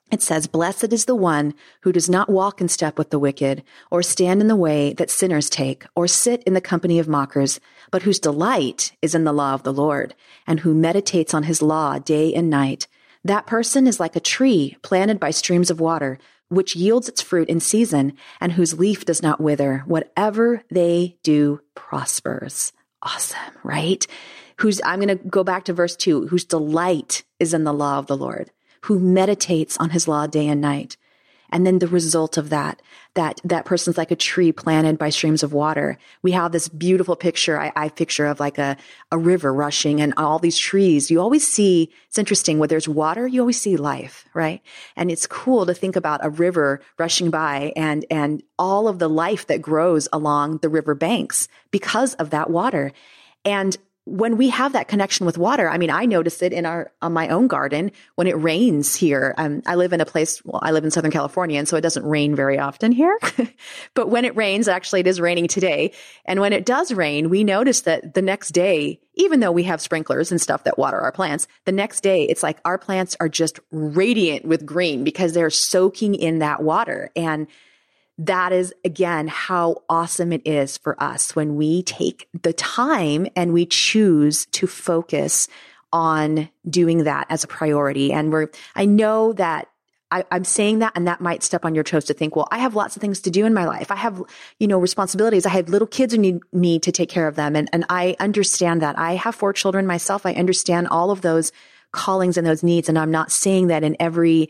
It 0.10 0.22
says, 0.22 0.48
Blessed 0.48 0.94
is 0.94 1.06
the 1.06 1.16
one 1.16 1.54
who 1.81 1.92
does 1.92 2.10
not 2.10 2.30
walk 2.30 2.62
in 2.62 2.69
step 2.69 2.98
with 2.98 3.10
the 3.10 3.19
wicked, 3.19 3.63
or 3.92 4.04
stand 4.04 4.42
in 4.42 4.48
the 4.48 4.56
way 4.56 4.94
that 4.94 5.10
sinners 5.10 5.50
take, 5.50 5.86
or 5.95 6.07
sit 6.07 6.44
in 6.44 6.54
the 6.54 6.62
company 6.62 6.98
of 6.98 7.07
mockers, 7.07 7.60
but 7.92 8.04
whose 8.04 8.19
delight 8.19 8.94
is 9.01 9.16
in 9.16 9.25
the 9.25 9.34
law 9.34 9.54
of 9.54 9.63
the 9.63 9.74
Lord, 9.74 10.16
and 10.48 10.62
who 10.62 10.74
meditates 10.74 11.34
on 11.34 11.44
his 11.44 11.62
law 11.62 12.00
day 12.00 12.34
and 12.34 12.50
night. 12.50 12.88
That 13.25 13.48
person 13.48 13.86
is 13.88 14.00
like 14.00 14.16
a 14.16 14.22
tree 14.22 14.78
planted 14.81 15.19
by 15.19 15.31
streams 15.31 15.69
of 15.69 15.81
water, 15.81 16.19
which 16.48 16.75
yields 16.75 17.10
its 17.10 17.22
fruit 17.22 17.50
in 17.50 17.60
season, 17.60 18.13
and 18.40 18.54
whose 18.54 18.78
leaf 18.80 19.06
does 19.06 19.22
not 19.22 19.42
wither. 19.42 19.84
Whatever 19.88 20.63
they 20.69 21.18
do 21.24 21.60
prospers. 21.75 22.72
Awesome, 23.01 23.40
right? 23.63 24.06
Whose, 24.57 24.81
I'm 24.85 25.00
going 25.00 25.17
to 25.17 25.23
go 25.27 25.44
back 25.44 25.65
to 25.65 25.73
verse 25.73 25.95
two, 25.95 26.27
whose 26.27 26.45
delight 26.45 27.23
is 27.39 27.53
in 27.53 27.63
the 27.63 27.73
law 27.73 28.00
of 28.00 28.07
the 28.07 28.17
Lord 28.17 28.51
who 28.83 29.00
meditates 29.00 29.77
on 29.77 29.89
his 29.89 30.07
law 30.07 30.27
day 30.27 30.47
and 30.47 30.61
night. 30.61 30.97
And 31.50 31.67
then 31.67 31.79
the 31.79 31.88
result 31.88 32.38
of 32.38 32.50
that, 32.50 32.81
that, 33.13 33.39
that 33.44 33.65
person's 33.65 33.97
like 33.97 34.09
a 34.09 34.15
tree 34.15 34.51
planted 34.51 34.97
by 34.97 35.09
streams 35.09 35.44
of 35.44 35.53
water. 35.53 36.00
We 36.23 36.31
have 36.31 36.51
this 36.51 36.67
beautiful 36.67 37.15
picture, 37.15 37.61
I, 37.61 37.71
I 37.75 37.89
picture 37.89 38.25
of 38.25 38.39
like 38.39 38.57
a, 38.57 38.75
a 39.11 39.19
river 39.19 39.53
rushing 39.53 40.01
and 40.01 40.15
all 40.17 40.39
these 40.39 40.57
trees. 40.57 41.11
You 41.11 41.21
always 41.21 41.47
see, 41.47 41.91
it's 42.07 42.17
interesting, 42.17 42.57
where 42.57 42.67
there's 42.67 42.89
water, 42.89 43.27
you 43.27 43.39
always 43.39 43.61
see 43.61 43.77
life, 43.77 44.25
right? 44.33 44.61
And 44.95 45.11
it's 45.11 45.27
cool 45.27 45.67
to 45.67 45.75
think 45.75 45.95
about 45.95 46.25
a 46.25 46.29
river 46.31 46.81
rushing 46.97 47.29
by 47.29 47.71
and, 47.75 48.03
and 48.09 48.41
all 48.57 48.88
of 48.88 48.97
the 48.97 49.09
life 49.09 49.45
that 49.47 49.61
grows 49.61 50.07
along 50.11 50.57
the 50.57 50.69
river 50.69 50.95
banks 50.95 51.47
because 51.69 52.15
of 52.15 52.31
that 52.31 52.49
water. 52.49 52.91
And 53.45 53.77
when 54.05 54.35
we 54.35 54.50
have 54.50 54.73
that 54.73 54.89
connection 54.89 55.25
with 55.25 55.38
water, 55.38 55.69
I 55.69 55.77
mean, 55.77 55.89
I 55.89 56.05
notice 56.05 56.41
it 56.41 56.51
in 56.51 56.65
our, 56.65 56.91
on 57.01 57.13
my 57.13 57.29
own 57.29 57.47
garden 57.47 57.91
when 58.15 58.27
it 58.27 58.38
rains 58.38 58.95
here. 58.95 59.33
Um, 59.38 59.61
I 59.65 59.75
live 59.75 59.94
in 59.94 60.01
a 60.01 60.05
place, 60.05 60.44
well, 60.44 60.59
I 60.61 60.71
live 60.71 60.83
in 60.83 60.91
Southern 60.91 61.11
California, 61.11 61.57
and 61.57 61.67
so 61.67 61.77
it 61.77 61.81
doesn't 61.81 62.05
rain 62.05 62.35
very 62.35 62.59
often 62.59 62.91
here. 62.91 63.17
but 63.94 64.09
when 64.09 64.25
it 64.25 64.35
rains, 64.35 64.67
actually, 64.67 65.00
it 65.00 65.07
is 65.07 65.21
raining 65.21 65.47
today. 65.47 65.94
And 66.25 66.41
when 66.41 66.51
it 66.51 66.65
does 66.65 66.94
rain, 66.94 67.29
we 67.29 67.45
notice 67.45 67.81
that 67.81 68.13
the 68.13 68.21
next 68.21 68.50
day, 68.50 69.00
even 69.15 69.39
though 69.39 69.51
we 69.51 69.63
have 69.63 69.79
sprinklers 69.79 70.31
and 70.31 70.41
stuff 70.41 70.65
that 70.65 70.77
water 70.77 70.99
our 70.99 71.13
plants, 71.13 71.47
the 71.63 71.71
next 71.71 72.01
day, 72.01 72.23
it's 72.23 72.44
like 72.44 72.59
our 72.65 72.77
plants 72.77 73.15
are 73.21 73.29
just 73.29 73.59
radiant 73.71 74.44
with 74.44 74.65
green 74.65 75.06
because 75.06 75.31
they're 75.31 75.49
soaking 75.49 76.15
in 76.15 76.39
that 76.39 76.61
water. 76.61 77.09
And 77.15 77.47
that 78.25 78.51
is 78.51 78.73
again 78.85 79.27
how 79.27 79.83
awesome 79.89 80.31
it 80.31 80.42
is 80.45 80.77
for 80.77 81.01
us 81.01 81.35
when 81.35 81.56
we 81.56 81.83
take 81.83 82.27
the 82.42 82.53
time 82.53 83.27
and 83.35 83.53
we 83.53 83.65
choose 83.65 84.45
to 84.47 84.68
focus 84.68 85.47
on 85.92 86.49
doing 86.68 87.03
that 87.03 87.27
as 87.30 87.44
a 87.44 87.47
priority. 87.47 88.11
And 88.11 88.31
we're, 88.31 88.49
I 88.75 88.85
know 88.85 89.33
that 89.33 89.69
I, 90.09 90.23
am 90.31 90.44
saying 90.44 90.80
that 90.80 90.94
and 90.95 91.07
that 91.07 91.21
might 91.21 91.44
step 91.44 91.65
on 91.65 91.75
your 91.75 91.83
toes 91.83 92.06
to 92.06 92.13
think, 92.13 92.35
well, 92.35 92.47
I 92.51 92.59
have 92.59 92.75
lots 92.75 92.95
of 92.95 93.01
things 93.01 93.21
to 93.21 93.31
do 93.31 93.45
in 93.45 93.53
my 93.53 93.65
life. 93.65 93.92
I 93.92 93.95
have, 93.95 94.21
you 94.59 94.68
know, 94.68 94.80
responsibilities. 94.80 95.45
I 95.45 95.49
have 95.49 95.69
little 95.69 95.87
kids 95.87 96.13
who 96.13 96.19
need 96.19 96.39
me 96.51 96.80
to 96.80 96.92
take 96.92 97.09
care 97.09 97.27
of 97.27 97.35
them. 97.35 97.56
And, 97.56 97.69
and 97.73 97.85
I 97.89 98.15
understand 98.19 98.81
that. 98.81 98.97
I 98.97 99.13
have 99.13 99.35
four 99.35 99.53
children 99.53 99.87
myself. 99.87 100.25
I 100.25 100.33
understand 100.33 100.87
all 100.87 101.09
of 101.09 101.21
those 101.21 101.51
callings 101.92 102.37
and 102.37 102.45
those 102.45 102.63
needs. 102.63 102.89
And 102.89 102.97
I'm 102.97 103.11
not 103.11 103.31
saying 103.31 103.68
that 103.68 103.83
in 103.83 103.95
every, 103.99 104.49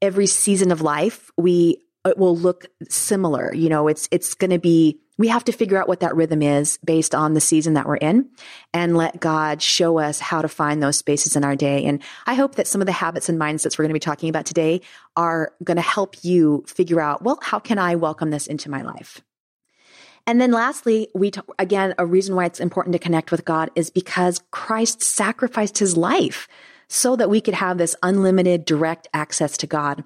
every 0.00 0.26
season 0.26 0.70
of 0.70 0.80
life, 0.80 1.30
we 1.36 1.83
it 2.04 2.18
will 2.18 2.36
look 2.36 2.66
similar. 2.88 3.52
You 3.54 3.68
know, 3.68 3.88
it's, 3.88 4.08
it's 4.10 4.34
going 4.34 4.50
to 4.50 4.58
be, 4.58 5.00
we 5.16 5.28
have 5.28 5.44
to 5.44 5.52
figure 5.52 5.78
out 5.78 5.88
what 5.88 6.00
that 6.00 6.14
rhythm 6.16 6.42
is 6.42 6.78
based 6.84 7.14
on 7.14 7.34
the 7.34 7.40
season 7.40 7.74
that 7.74 7.86
we're 7.86 7.96
in 7.96 8.28
and 8.72 8.96
let 8.96 9.20
God 9.20 9.62
show 9.62 9.98
us 9.98 10.18
how 10.20 10.42
to 10.42 10.48
find 10.48 10.82
those 10.82 10.98
spaces 10.98 11.36
in 11.36 11.44
our 11.44 11.56
day. 11.56 11.84
And 11.84 12.02
I 12.26 12.34
hope 12.34 12.56
that 12.56 12.66
some 12.66 12.82
of 12.82 12.86
the 12.86 12.92
habits 12.92 13.28
and 13.28 13.40
mindsets 13.40 13.78
we're 13.78 13.84
going 13.84 13.90
to 13.90 13.94
be 13.94 14.00
talking 14.00 14.28
about 14.28 14.44
today 14.44 14.80
are 15.16 15.52
going 15.62 15.76
to 15.76 15.82
help 15.82 16.24
you 16.24 16.64
figure 16.66 17.00
out, 17.00 17.22
well, 17.22 17.38
how 17.42 17.58
can 17.58 17.78
I 17.78 17.94
welcome 17.94 18.30
this 18.30 18.46
into 18.46 18.70
my 18.70 18.82
life? 18.82 19.22
And 20.26 20.40
then 20.40 20.52
lastly, 20.52 21.08
we, 21.14 21.30
t- 21.30 21.40
again, 21.58 21.94
a 21.98 22.06
reason 22.06 22.34
why 22.34 22.46
it's 22.46 22.60
important 22.60 22.94
to 22.94 22.98
connect 22.98 23.30
with 23.30 23.44
God 23.44 23.70
is 23.74 23.90
because 23.90 24.42
Christ 24.50 25.02
sacrificed 25.02 25.78
his 25.78 25.96
life 25.96 26.48
so 26.88 27.16
that 27.16 27.30
we 27.30 27.40
could 27.40 27.54
have 27.54 27.78
this 27.78 27.96
unlimited 28.02 28.64
direct 28.64 29.08
access 29.12 29.56
to 29.58 29.66
God. 29.66 30.02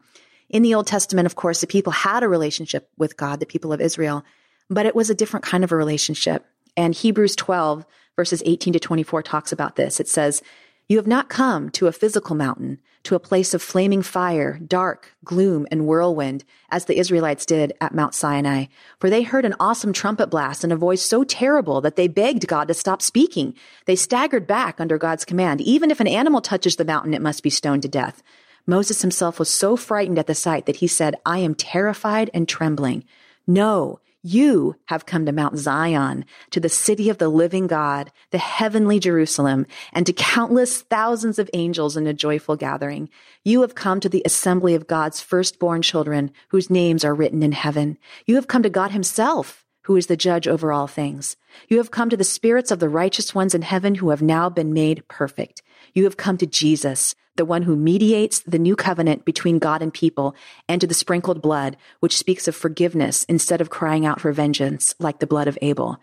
In 0.51 0.63
the 0.63 0.75
Old 0.75 0.87
Testament, 0.87 1.27
of 1.27 1.37
course, 1.37 1.61
the 1.61 1.67
people 1.67 1.93
had 1.93 2.23
a 2.23 2.29
relationship 2.29 2.91
with 2.97 3.17
God, 3.17 3.41
the 3.41 3.47
people 3.47 3.73
of 3.73 3.81
Israel, 3.81 4.25
but 4.71 4.87
it 4.87 4.97
was 4.97 5.11
a 5.11 5.15
different 5.15 5.45
kind 5.45 5.63
of 5.63 5.73
a 5.73 5.77
relationship. 5.77 6.47
And 6.77 6.95
Hebrews 6.95 7.37
12, 7.37 7.85
verses 8.17 8.43
18 8.47 8.73
to 8.75 8.81
24 8.81 9.23
talks 9.23 9.53
about 9.53 9.77
this. 9.77 10.01
It 10.01 10.09
says, 10.09 10.43
You 10.89 10.97
have 10.97 11.07
not 11.07 11.29
come 11.29 11.71
to 11.71 11.87
a 11.87 11.93
physical 11.93 12.35
mountain, 12.35 12.79
to 13.05 13.15
a 13.15 13.21
place 13.21 13.53
of 13.53 13.63
flaming 13.63 14.03
fire, 14.03 14.59
dark, 14.59 15.15
gloom, 15.23 15.67
and 15.71 15.87
whirlwind, 15.87 16.45
as 16.71 16.87
the 16.87 16.99
Israelites 16.99 17.45
did 17.45 17.75
at 17.81 17.95
Mount 17.95 18.15
Sinai. 18.15 18.67
For 19.01 19.11
they 19.11 19.23
heard 19.23 19.45
an 19.45 19.55
awesome 19.61 19.93
trumpet 19.93 20.29
blast 20.29 20.65
and 20.65 20.73
a 20.73 20.77
voice 20.77 21.03
so 21.03 21.25
terrible 21.25 21.81
that 21.83 21.97
they 21.97 22.09
begged 22.09 22.47
God 22.47 22.69
to 22.69 22.75
stop 22.75 23.03
speaking. 23.03 23.55
They 23.85 23.97
staggered 23.97 24.47
back 24.47 24.81
under 24.81 24.99
God's 24.99 25.25
command. 25.25 25.61
Even 25.61 25.91
if 25.91 26.01
an 26.01 26.09
animal 26.09 26.41
touches 26.41 26.77
the 26.77 26.85
mountain, 26.85 27.13
it 27.13 27.23
must 27.23 27.43
be 27.43 27.51
stoned 27.51 27.83
to 27.83 27.89
death. 27.89 28.23
Moses 28.69 29.01
himself 29.01 29.39
was 29.39 29.49
so 29.49 29.77
frightened 29.77 30.19
at 30.19 30.27
the 30.27 30.35
sight 30.35 30.67
that 30.67 30.77
he 30.77 30.87
said, 30.87 31.17
I 31.25 31.39
am 31.39 31.55
terrified 31.55 32.31
and 32.35 32.47
trembling. 32.47 33.03
No, 33.47 33.99
you 34.23 34.77
have 34.87 35.07
come 35.07 35.25
to 35.25 35.33
Mount 35.33 35.57
Zion, 35.57 36.27
to 36.51 36.61
the 36.61 36.69
city 36.69 37.09
of 37.09 37.17
the 37.17 37.31
living 37.31 37.67
God, 37.67 38.13
the 38.31 38.37
heavenly 38.37 38.99
Jerusalem, 38.99 39.67
and 39.95 40.05
to 40.05 40.13
countless 40.13 40.83
thousands 40.83 41.39
of 41.39 41.49
angels 41.55 41.97
in 41.97 42.07
a 42.07 42.13
joyful 42.13 42.57
gathering. 42.57 43.09
You 43.43 43.63
have 43.63 43.75
come 43.75 44.01
to 44.01 44.09
the 44.11 44.23
assembly 44.27 44.75
of 44.75 44.87
God's 44.87 45.23
firstborn 45.23 45.81
children, 45.81 46.31
whose 46.49 46.69
names 46.69 47.07
are 47.07 47.15
written 47.15 47.43
in 47.43 47.53
heaven. 47.53 47.97
You 48.27 48.35
have 48.35 48.49
come 48.49 48.63
to 48.65 48.71
God 48.71 48.91
himself, 48.91 49.65
who 49.85 49.97
is 49.97 50.09
the 50.09 50.17
judge 50.17 50.47
over 50.47 50.75
all 50.75 50.89
things. 50.89 51.37
You 51.69 51.79
have 51.79 51.91
come 51.91 52.11
to 52.11 52.17
the 52.19 52.23
spirits 52.23 52.71
of 52.71 52.81
the 52.81 52.91
righteous 52.91 53.35
ones 53.35 53.55
in 53.55 53.63
heaven 53.63 53.95
who 53.95 54.11
have 54.11 54.21
now 54.21 54.51
been 54.51 54.75
made 54.75 55.09
perfect. 55.09 55.63
You 55.95 56.05
have 56.05 56.19
come 56.19 56.37
to 56.37 56.47
Jesus, 56.47 57.15
the 57.39 57.47
one 57.47 57.63
who 57.63 57.75
mediates 57.75 58.41
the 58.41 58.59
new 58.59 58.77
covenant 58.77 59.25
between 59.25 59.59
God 59.59 59.81
and 59.81 59.95
people, 59.95 60.37
and 60.69 60.81
to 60.81 60.87
the 60.87 60.93
sprinkled 60.93 61.41
blood, 61.41 61.79
which 62.01 62.19
speaks 62.19 62.47
of 62.47 62.55
forgiveness 62.55 63.25
instead 63.25 63.63
of 63.63 63.71
crying 63.71 64.05
out 64.05 64.21
for 64.21 64.31
vengeance 64.33 64.95
like 64.99 65.21
the 65.21 65.27
blood 65.27 65.49
of 65.49 65.57
Abel. 65.63 65.99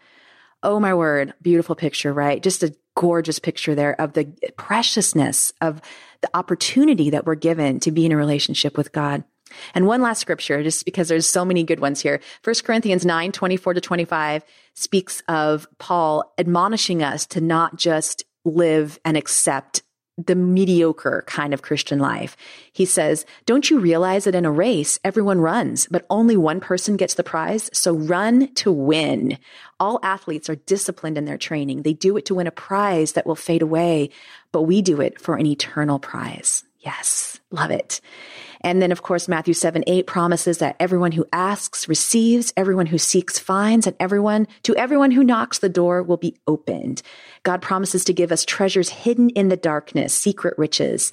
Oh 0.63 0.79
my 0.79 0.95
word, 0.95 1.33
beautiful 1.43 1.75
picture, 1.75 2.11
right? 2.11 2.41
Just 2.41 2.63
a 2.63 2.75
gorgeous 2.95 3.37
picture 3.37 3.75
there 3.75 3.99
of 4.01 4.13
the 4.13 4.33
preciousness 4.57 5.53
of 5.61 5.79
the 6.21 6.29
opportunity 6.33 7.11
that 7.11 7.25
we're 7.25 7.35
given 7.35 7.79
to 7.81 7.91
be 7.91 8.05
in 8.05 8.11
a 8.11 8.17
relationship 8.17 8.75
with 8.75 8.91
God. 8.91 9.23
And 9.75 9.85
one 9.85 10.01
last 10.01 10.21
scripture, 10.21 10.63
just 10.63 10.85
because 10.85 11.07
there's 11.07 11.29
so 11.29 11.45
many 11.45 11.63
good 11.63 11.79
ones 11.79 12.01
here. 12.01 12.19
1 12.43 12.55
Corinthians 12.63 13.05
9, 13.05 13.31
24 13.31 13.75
to 13.75 13.81
25 13.81 14.43
speaks 14.73 15.21
of 15.27 15.67
Paul 15.77 16.33
admonishing 16.39 17.03
us 17.03 17.27
to 17.27 17.41
not 17.41 17.75
just 17.75 18.23
live 18.43 18.99
and 19.05 19.17
accept 19.17 19.83
the 20.17 20.35
mediocre 20.35 21.23
kind 21.27 21.53
of 21.53 21.61
Christian 21.61 21.99
life. 21.99 22.37
He 22.71 22.85
says, 22.85 23.25
don't 23.45 23.69
you 23.69 23.79
realize 23.79 24.23
that 24.23 24.35
in 24.35 24.45
a 24.45 24.51
race, 24.51 24.97
everyone 25.03 25.41
runs, 25.41 25.87
but 25.91 26.05
only 26.09 26.37
one 26.37 26.61
person 26.61 26.95
gets 26.95 27.15
the 27.15 27.23
prize? 27.23 27.69
So 27.73 27.93
run 27.93 28.53
to 28.55 28.71
win. 28.71 29.37
All 29.79 29.99
athletes 30.03 30.49
are 30.49 30.55
disciplined 30.55 31.17
in 31.17 31.25
their 31.25 31.37
training. 31.37 31.81
They 31.81 31.93
do 31.93 32.15
it 32.15 32.25
to 32.27 32.35
win 32.35 32.47
a 32.47 32.51
prize 32.51 33.13
that 33.13 33.25
will 33.25 33.35
fade 33.35 33.61
away, 33.61 34.09
but 34.53 34.61
we 34.61 34.81
do 34.81 35.01
it 35.01 35.19
for 35.19 35.35
an 35.35 35.45
eternal 35.45 35.99
prize. 35.99 36.63
Yes, 36.79 37.34
love 37.55 37.71
it. 37.71 38.01
And 38.61 38.81
then, 38.81 38.91
of 38.91 39.03
course, 39.03 39.27
Matthew 39.27 39.53
7 39.53 39.83
8 39.85 40.07
promises 40.07 40.57
that 40.57 40.75
everyone 40.79 41.11
who 41.11 41.25
asks 41.31 41.87
receives, 41.87 42.51
everyone 42.57 42.87
who 42.87 42.97
seeks 42.97 43.37
finds, 43.37 43.85
and 43.85 43.95
everyone, 43.99 44.47
to 44.63 44.75
everyone 44.75 45.11
who 45.11 45.23
knocks, 45.23 45.59
the 45.59 45.69
door 45.69 46.01
will 46.01 46.17
be 46.17 46.35
opened. 46.47 47.01
God 47.43 47.61
promises 47.61 48.03
to 48.05 48.13
give 48.13 48.31
us 48.31 48.43
treasures 48.43 48.89
hidden 48.89 49.29
in 49.29 49.49
the 49.49 49.57
darkness, 49.57 50.13
secret 50.13 50.57
riches. 50.57 51.11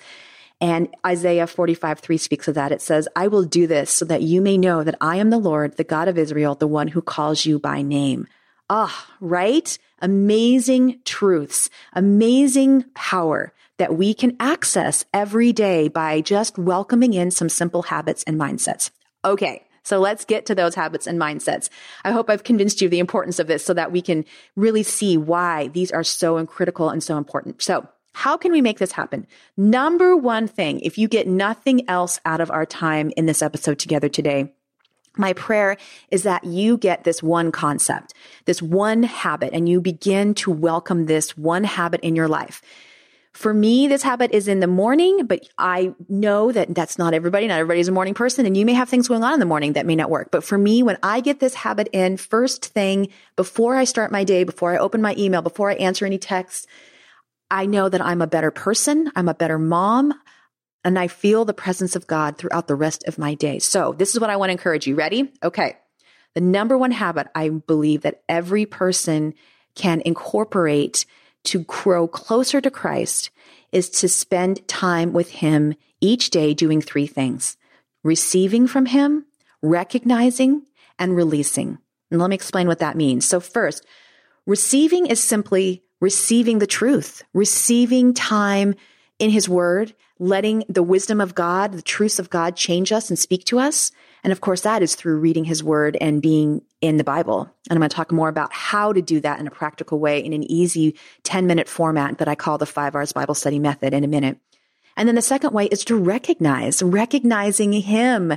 And 0.62 0.88
Isaiah 1.04 1.46
45, 1.46 1.98
3 1.98 2.16
speaks 2.16 2.48
of 2.48 2.54
that. 2.54 2.72
It 2.72 2.80
says, 2.80 3.08
I 3.16 3.26
will 3.28 3.42
do 3.42 3.66
this 3.66 3.90
so 3.90 4.04
that 4.06 4.22
you 4.22 4.40
may 4.40 4.56
know 4.56 4.84
that 4.84 4.96
I 5.00 5.16
am 5.16 5.30
the 5.30 5.38
Lord, 5.38 5.76
the 5.76 5.84
God 5.84 6.08
of 6.08 6.16
Israel, 6.16 6.54
the 6.54 6.68
one 6.68 6.88
who 6.88 7.02
calls 7.02 7.44
you 7.44 7.58
by 7.58 7.82
name. 7.82 8.28
Ah, 8.70 9.10
right? 9.20 9.76
Amazing 10.00 11.00
truths, 11.04 11.68
amazing 11.92 12.84
power 12.94 13.52
that 13.82 13.96
we 13.96 14.14
can 14.14 14.36
access 14.38 15.04
every 15.12 15.52
day 15.52 15.88
by 15.88 16.20
just 16.20 16.56
welcoming 16.56 17.14
in 17.14 17.32
some 17.32 17.48
simple 17.48 17.82
habits 17.82 18.22
and 18.28 18.38
mindsets. 18.38 18.92
Okay. 19.24 19.66
So 19.82 19.98
let's 19.98 20.24
get 20.24 20.46
to 20.46 20.54
those 20.54 20.76
habits 20.76 21.08
and 21.08 21.20
mindsets. 21.20 21.68
I 22.04 22.12
hope 22.12 22.30
I've 22.30 22.44
convinced 22.44 22.80
you 22.80 22.86
of 22.86 22.92
the 22.92 23.00
importance 23.00 23.40
of 23.40 23.48
this 23.48 23.64
so 23.64 23.74
that 23.74 23.90
we 23.90 24.00
can 24.00 24.24
really 24.54 24.84
see 24.84 25.16
why 25.16 25.66
these 25.66 25.90
are 25.90 26.04
so 26.04 26.46
critical 26.46 26.90
and 26.90 27.02
so 27.02 27.18
important. 27.18 27.60
So 27.60 27.88
how 28.12 28.36
can 28.36 28.52
we 28.52 28.60
make 28.60 28.78
this 28.78 28.92
happen? 28.92 29.26
Number 29.56 30.16
one 30.16 30.46
thing, 30.46 30.78
if 30.78 30.96
you 30.96 31.08
get 31.08 31.26
nothing 31.26 31.88
else 31.90 32.20
out 32.24 32.40
of 32.40 32.52
our 32.52 32.64
time 32.64 33.10
in 33.16 33.26
this 33.26 33.42
episode 33.42 33.80
together 33.80 34.08
today, 34.08 34.52
my 35.16 35.32
prayer 35.32 35.76
is 36.12 36.22
that 36.22 36.44
you 36.44 36.78
get 36.78 37.02
this 37.02 37.20
one 37.20 37.50
concept, 37.50 38.14
this 38.44 38.62
one 38.62 39.02
habit, 39.02 39.50
and 39.52 39.68
you 39.68 39.80
begin 39.80 40.34
to 40.34 40.52
welcome 40.52 41.06
this 41.06 41.36
one 41.36 41.64
habit 41.64 42.00
in 42.02 42.14
your 42.14 42.28
life. 42.28 42.62
For 43.32 43.54
me, 43.54 43.88
this 43.88 44.02
habit 44.02 44.32
is 44.32 44.46
in 44.46 44.60
the 44.60 44.66
morning, 44.66 45.26
but 45.26 45.48
I 45.56 45.94
know 46.08 46.52
that 46.52 46.74
that's 46.74 46.98
not 46.98 47.14
everybody. 47.14 47.46
Not 47.46 47.58
everybody's 47.58 47.88
a 47.88 47.92
morning 47.92 48.12
person 48.12 48.44
and 48.44 48.56
you 48.56 48.66
may 48.66 48.74
have 48.74 48.90
things 48.90 49.08
going 49.08 49.24
on 49.24 49.34
in 49.34 49.40
the 49.40 49.46
morning 49.46 49.72
that 49.72 49.86
may 49.86 49.96
not 49.96 50.10
work. 50.10 50.30
But 50.30 50.44
for 50.44 50.58
me, 50.58 50.82
when 50.82 50.98
I 51.02 51.20
get 51.20 51.40
this 51.40 51.54
habit 51.54 51.88
in 51.92 52.18
first 52.18 52.66
thing 52.66 53.08
before 53.34 53.74
I 53.74 53.84
start 53.84 54.12
my 54.12 54.24
day, 54.24 54.44
before 54.44 54.74
I 54.74 54.78
open 54.78 55.00
my 55.00 55.14
email, 55.16 55.40
before 55.40 55.70
I 55.70 55.74
answer 55.74 56.04
any 56.04 56.18
texts, 56.18 56.66
I 57.50 57.64
know 57.64 57.88
that 57.88 58.02
I'm 58.02 58.20
a 58.20 58.26
better 58.26 58.50
person. 58.50 59.10
I'm 59.16 59.28
a 59.28 59.34
better 59.34 59.58
mom 59.58 60.12
and 60.84 60.98
I 60.98 61.08
feel 61.08 61.44
the 61.44 61.54
presence 61.54 61.96
of 61.96 62.06
God 62.06 62.36
throughout 62.36 62.68
the 62.68 62.74
rest 62.74 63.04
of 63.04 63.18
my 63.18 63.34
day. 63.34 63.58
So 63.60 63.94
this 63.96 64.14
is 64.14 64.20
what 64.20 64.30
I 64.30 64.36
want 64.36 64.48
to 64.48 64.52
encourage 64.52 64.86
you. 64.86 64.94
Ready? 64.94 65.32
Okay. 65.42 65.76
The 66.34 66.40
number 66.40 66.76
one 66.76 66.90
habit 66.90 67.28
I 67.34 67.48
believe 67.48 68.02
that 68.02 68.22
every 68.28 68.66
person 68.66 69.34
can 69.74 70.02
incorporate 70.02 71.06
to 71.44 71.60
grow 71.60 72.06
closer 72.06 72.60
to 72.60 72.70
Christ 72.70 73.30
is 73.72 73.88
to 73.90 74.08
spend 74.08 74.66
time 74.68 75.12
with 75.12 75.30
Him 75.30 75.74
each 76.00 76.30
day 76.30 76.54
doing 76.54 76.80
three 76.80 77.06
things 77.06 77.56
receiving 78.04 78.66
from 78.66 78.86
Him, 78.86 79.24
recognizing, 79.62 80.62
and 80.98 81.14
releasing. 81.14 81.78
And 82.10 82.20
let 82.20 82.30
me 82.30 82.34
explain 82.34 82.66
what 82.66 82.80
that 82.80 82.96
means. 82.96 83.24
So, 83.24 83.38
first, 83.38 83.86
receiving 84.46 85.06
is 85.06 85.22
simply 85.22 85.82
receiving 86.00 86.58
the 86.58 86.66
truth, 86.66 87.22
receiving 87.32 88.12
time 88.12 88.74
in 89.18 89.30
His 89.30 89.48
Word, 89.48 89.94
letting 90.22 90.64
the 90.68 90.82
wisdom 90.82 91.20
of 91.20 91.34
God, 91.34 91.72
the 91.72 91.82
truths 91.82 92.18
of 92.20 92.30
God 92.30 92.54
change 92.54 92.92
us 92.92 93.10
and 93.10 93.18
speak 93.18 93.44
to 93.46 93.58
us. 93.58 93.90
And 94.22 94.32
of 94.32 94.40
course, 94.40 94.60
that 94.60 94.82
is 94.82 94.94
through 94.94 95.18
reading 95.18 95.44
his 95.44 95.64
word 95.64 95.96
and 96.00 96.22
being 96.22 96.62
in 96.82 96.96
the 96.96 97.04
Bible. 97.04 97.42
And 97.70 97.76
I'm 97.76 97.78
going 97.78 97.88
to 97.88 97.96
talk 97.96 98.12
more 98.12 98.28
about 98.28 98.52
how 98.52 98.92
to 98.92 99.00
do 99.00 99.20
that 99.20 99.40
in 99.40 99.46
a 99.46 99.50
practical 99.50 99.98
way 99.98 100.22
in 100.22 100.32
an 100.32 100.42
easy 100.50 100.96
10 101.22 101.46
minute 101.46 101.68
format 101.68 102.18
that 102.18 102.28
I 102.28 102.34
call 102.34 102.58
the 102.58 102.66
five 102.66 102.94
R's 102.94 103.12
Bible 103.12 103.34
study 103.34 103.58
method 103.58 103.94
in 103.94 104.04
a 104.04 104.08
minute. 104.08 104.38
And 104.96 105.08
then 105.08 105.14
the 105.14 105.22
second 105.22 105.54
way 105.54 105.66
is 105.66 105.84
to 105.86 105.96
recognize, 105.96 106.82
recognizing 106.82 107.72
him, 107.72 108.36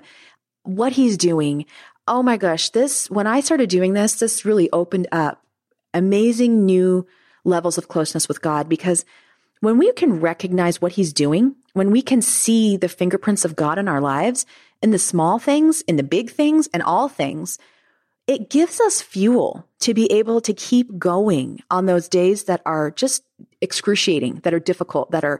what 0.64 0.94
he's 0.94 1.18
doing. 1.18 1.66
Oh 2.08 2.24
my 2.24 2.38
gosh, 2.38 2.70
this, 2.70 3.10
when 3.10 3.28
I 3.28 3.42
started 3.42 3.70
doing 3.70 3.94
this, 3.94 4.16
this 4.16 4.46
really 4.46 4.70
opened 4.72 5.08
up 5.12 5.44
amazing 5.94 6.66
new 6.66 7.06
levels 7.44 7.78
of 7.78 7.88
closeness 7.88 8.28
with 8.28 8.42
God 8.42 8.70
because 8.70 9.06
when 9.60 9.78
we 9.78 9.92
can 9.94 10.20
recognize 10.20 10.82
what 10.82 10.94
he's 10.94 11.14
doing, 11.14 11.56
when 11.74 11.92
we 11.92 12.02
can 12.02 12.22
see 12.22 12.78
the 12.78 12.90
fingerprints 12.90 13.44
of 13.44 13.56
God 13.56 13.78
in 13.80 13.88
our 13.88 14.02
lives, 14.02 14.46
in 14.82 14.92
the 14.92 15.00
small 15.00 15.40
things, 15.40 15.82
in 15.82 15.96
the 15.96 16.04
big 16.04 16.30
things, 16.30 16.68
and 16.74 16.84
all 16.84 17.10
things, 17.10 17.58
it 18.28 18.50
gives 18.50 18.80
us 18.82 19.02
fuel 19.02 19.68
to 19.80 19.94
be 19.94 20.12
able 20.12 20.42
to 20.42 20.54
keep 20.54 20.98
going 20.98 21.62
on 21.70 21.86
those 21.86 22.10
days 22.10 22.46
that 22.46 22.62
are 22.66 22.92
just 22.92 23.24
excruciating, 23.62 24.36
that 24.44 24.54
are 24.54 24.60
difficult, 24.60 25.12
that 25.12 25.24
are 25.24 25.40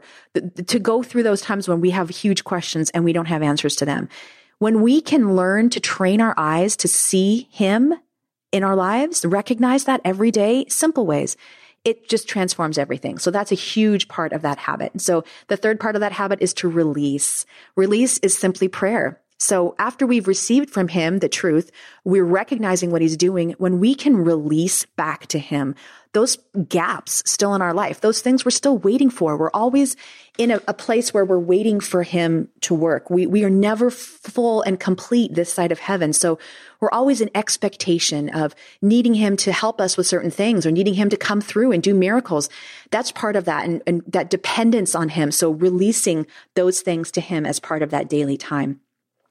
to 0.66 0.78
go 0.78 1.02
through 1.02 1.24
those 1.24 1.40
times 1.40 1.68
when 1.68 1.80
we 1.80 1.90
have 1.90 2.08
huge 2.08 2.44
questions 2.44 2.90
and 2.90 3.04
we 3.04 3.12
don't 3.12 3.26
have 3.26 3.42
answers 3.42 3.74
to 3.76 3.84
them. 3.84 4.08
When 4.58 4.82
we 4.82 5.00
can 5.00 5.34
learn 5.34 5.68
to 5.70 5.80
train 5.80 6.20
our 6.20 6.34
eyes 6.36 6.76
to 6.76 6.88
see 6.88 7.48
Him 7.50 7.94
in 8.52 8.62
our 8.62 8.76
lives, 8.76 9.24
recognize 9.24 9.84
that 9.84 10.00
every 10.04 10.30
day, 10.30 10.64
simple 10.68 11.06
ways, 11.06 11.36
it 11.84 12.08
just 12.08 12.28
transforms 12.28 12.78
everything. 12.78 13.18
So 13.18 13.30
that's 13.30 13.52
a 13.52 13.56
huge 13.56 14.08
part 14.08 14.32
of 14.32 14.42
that 14.42 14.58
habit. 14.58 15.00
So 15.00 15.24
the 15.48 15.56
third 15.56 15.78
part 15.78 15.94
of 15.94 16.00
that 16.00 16.12
habit 16.12 16.40
is 16.40 16.54
to 16.54 16.68
release. 16.68 17.46
Release 17.76 18.18
is 18.18 18.36
simply 18.36 18.68
prayer. 18.68 19.20
So 19.38 19.74
after 19.78 20.06
we've 20.06 20.28
received 20.28 20.70
from 20.70 20.88
him 20.88 21.18
the 21.18 21.28
truth, 21.28 21.70
we're 22.04 22.24
recognizing 22.24 22.90
what 22.90 23.02
he's 23.02 23.16
doing. 23.16 23.54
When 23.58 23.80
we 23.80 23.94
can 23.94 24.16
release 24.16 24.86
back 24.86 25.26
to 25.28 25.38
him 25.38 25.74
those 26.16 26.38
gaps 26.66 27.22
still 27.26 27.54
in 27.54 27.60
our 27.60 27.74
life, 27.74 28.00
those 28.00 28.22
things 28.22 28.42
we're 28.42 28.50
still 28.50 28.78
waiting 28.78 29.10
for. 29.10 29.36
We're 29.36 29.50
always 29.52 29.96
in 30.38 30.50
a, 30.50 30.62
a 30.66 30.72
place 30.72 31.12
where 31.12 31.26
we're 31.26 31.38
waiting 31.38 31.78
for 31.78 32.04
him 32.04 32.48
to 32.62 32.74
work. 32.74 33.10
We, 33.10 33.26
we 33.26 33.44
are 33.44 33.50
never 33.50 33.90
full 33.90 34.62
and 34.62 34.80
complete 34.80 35.34
this 35.34 35.52
side 35.52 35.72
of 35.72 35.78
heaven. 35.78 36.14
So 36.14 36.38
we're 36.80 36.90
always 36.90 37.20
in 37.20 37.28
expectation 37.34 38.30
of 38.30 38.54
needing 38.80 39.12
him 39.12 39.36
to 39.36 39.52
help 39.52 39.78
us 39.78 39.98
with 39.98 40.06
certain 40.06 40.30
things 40.30 40.64
or 40.64 40.70
needing 40.70 40.94
him 40.94 41.10
to 41.10 41.18
come 41.18 41.42
through 41.42 41.72
and 41.72 41.82
do 41.82 41.92
miracles. 41.92 42.48
That's 42.90 43.12
part 43.12 43.36
of 43.36 43.44
that 43.44 43.66
and, 43.66 43.82
and 43.86 44.02
that 44.06 44.30
dependence 44.30 44.94
on 44.94 45.10
him. 45.10 45.30
So 45.30 45.50
releasing 45.50 46.26
those 46.54 46.80
things 46.80 47.10
to 47.10 47.20
him 47.20 47.44
as 47.44 47.60
part 47.60 47.82
of 47.82 47.90
that 47.90 48.08
daily 48.08 48.38
time. 48.38 48.80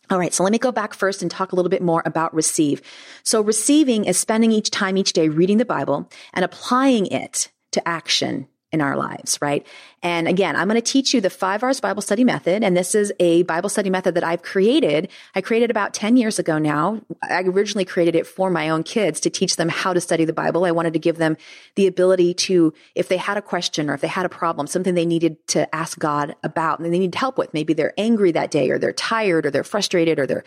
All 0.10 0.20
right, 0.20 0.34
so 0.34 0.44
let 0.44 0.52
me 0.52 0.60
go 0.60 0.72
back 0.72 0.94
first 0.94 1.22
and 1.22 1.32
talk 1.32 1.52
a 1.52 1.56
little 1.56 1.70
bit 1.70 1.82
more 1.82 2.04
about 2.06 2.34
receive. 2.34 2.82
So 3.24 3.42
receiving 3.42 4.06
is 4.06 4.18
spending 4.18 4.52
each 4.52 4.70
time 4.70 4.98
each 4.98 5.14
day 5.14 5.30
reading 5.30 5.58
the 5.58 5.66
Bible 5.66 6.10
and 6.34 6.46
applying 6.46 7.08
it 7.08 7.52
to 7.72 7.88
action 7.88 8.48
in 8.76 8.82
our 8.82 8.96
lives, 8.96 9.40
right? 9.42 9.66
And 10.04 10.28
again, 10.28 10.56
I'm 10.56 10.68
going 10.68 10.80
to 10.80 10.92
teach 10.92 11.14
you 11.14 11.22
the 11.22 11.32
five 11.32 11.64
R's 11.64 11.80
Bible 11.80 12.02
study 12.04 12.24
method. 12.24 12.64
And 12.64 12.78
this 12.78 12.94
is 12.94 13.12
a 13.20 13.42
Bible 13.44 13.70
study 13.70 13.90
method 13.90 14.14
that 14.16 14.24
I've 14.24 14.44
created. 14.44 15.10
I 15.34 15.42
created 15.42 15.72
about 15.72 15.96
10 15.96 16.18
years 16.18 16.38
ago 16.38 16.60
now. 16.60 17.02
I 17.24 17.42
originally 17.42 17.86
created 17.86 18.16
it 18.16 18.28
for 18.28 18.52
my 18.52 18.70
own 18.70 18.84
kids 18.84 19.20
to 19.22 19.32
teach 19.32 19.56
them 19.56 19.70
how 19.70 19.94
to 19.94 20.02
study 20.02 20.26
the 20.26 20.34
Bible. 20.34 20.66
I 20.66 20.72
wanted 20.72 20.94
to 20.94 21.00
give 21.00 21.18
them 21.18 21.38
the 21.74 21.88
ability 21.88 22.36
to, 22.36 22.74
if 22.94 23.08
they 23.08 23.18
had 23.18 23.38
a 23.38 23.42
question 23.42 23.90
or 23.90 23.96
if 23.96 24.02
they 24.02 24.08
had 24.08 24.26
a 24.26 24.30
problem, 24.30 24.68
something 24.68 24.94
they 24.94 25.06
needed 25.06 25.48
to 25.48 25.74
ask 25.74 25.98
God 25.98 26.36
about 26.44 26.80
and 26.80 26.94
they 26.94 27.00
need 27.00 27.16
help 27.16 27.38
with, 27.38 27.54
maybe 27.54 27.74
they're 27.74 27.94
angry 27.98 28.32
that 28.34 28.52
day 28.52 28.70
or 28.70 28.78
they're 28.78 28.94
tired 28.94 29.46
or 29.46 29.52
they're 29.52 29.64
frustrated 29.64 30.20
or 30.20 30.28
they're 30.28 30.44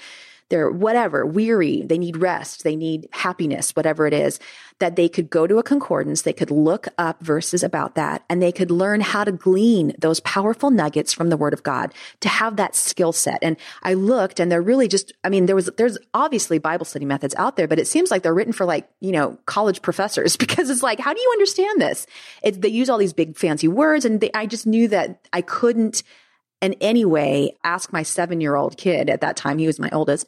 they're 0.48 0.70
whatever, 0.70 1.26
weary, 1.26 1.82
they 1.82 1.98
need 1.98 2.16
rest, 2.16 2.64
they 2.64 2.76
need 2.76 3.08
happiness, 3.12 3.76
whatever 3.76 4.06
it 4.06 4.14
is, 4.14 4.40
that 4.78 4.96
they 4.96 5.08
could 5.08 5.28
go 5.28 5.46
to 5.46 5.58
a 5.58 5.62
concordance, 5.62 6.22
they 6.22 6.32
could 6.32 6.50
look 6.50 6.88
up 6.96 7.20
verses 7.20 7.62
about 7.62 7.94
that, 7.96 8.24
and 8.28 8.40
they 8.40 8.52
could 8.52 8.70
learn 8.70 9.00
how 9.00 9.24
to 9.24 9.32
glean 9.32 9.92
those 9.98 10.20
powerful 10.20 10.70
nuggets 10.70 11.12
from 11.12 11.30
the 11.30 11.36
Word 11.36 11.52
of 11.52 11.62
God 11.62 11.92
to 12.20 12.28
have 12.28 12.56
that 12.56 12.74
skill 12.74 13.12
set. 13.12 13.38
And 13.42 13.56
I 13.82 13.94
looked 13.94 14.40
and 14.40 14.50
they're 14.50 14.62
really 14.62 14.88
just, 14.88 15.12
I 15.24 15.28
mean, 15.28 15.46
there 15.46 15.56
was, 15.56 15.68
there's 15.76 15.98
obviously 16.14 16.58
Bible 16.58 16.84
study 16.84 17.04
methods 17.04 17.34
out 17.36 17.56
there, 17.56 17.68
but 17.68 17.78
it 17.78 17.86
seems 17.86 18.10
like 18.10 18.22
they're 18.22 18.34
written 18.34 18.52
for 18.52 18.64
like, 18.64 18.88
you 19.00 19.12
know, 19.12 19.38
college 19.46 19.82
professors 19.82 20.36
because 20.48 20.70
it's 20.70 20.82
like, 20.82 21.00
how 21.00 21.12
do 21.12 21.20
you 21.20 21.30
understand 21.32 21.80
this? 21.80 22.06
It, 22.42 22.62
they 22.62 22.68
use 22.68 22.88
all 22.88 22.98
these 22.98 23.12
big 23.12 23.36
fancy 23.36 23.68
words 23.68 24.04
and 24.04 24.20
they, 24.20 24.30
I 24.32 24.46
just 24.46 24.66
knew 24.66 24.88
that 24.88 25.26
I 25.32 25.42
couldn't 25.42 26.02
in 26.60 26.74
anyway, 26.80 27.54
ask 27.64 27.92
my 27.92 28.02
seven 28.02 28.40
year 28.40 28.56
old 28.56 28.76
kid 28.76 29.08
at 29.08 29.20
that 29.20 29.36
time, 29.36 29.58
he 29.58 29.66
was 29.66 29.78
my 29.78 29.90
oldest, 29.92 30.26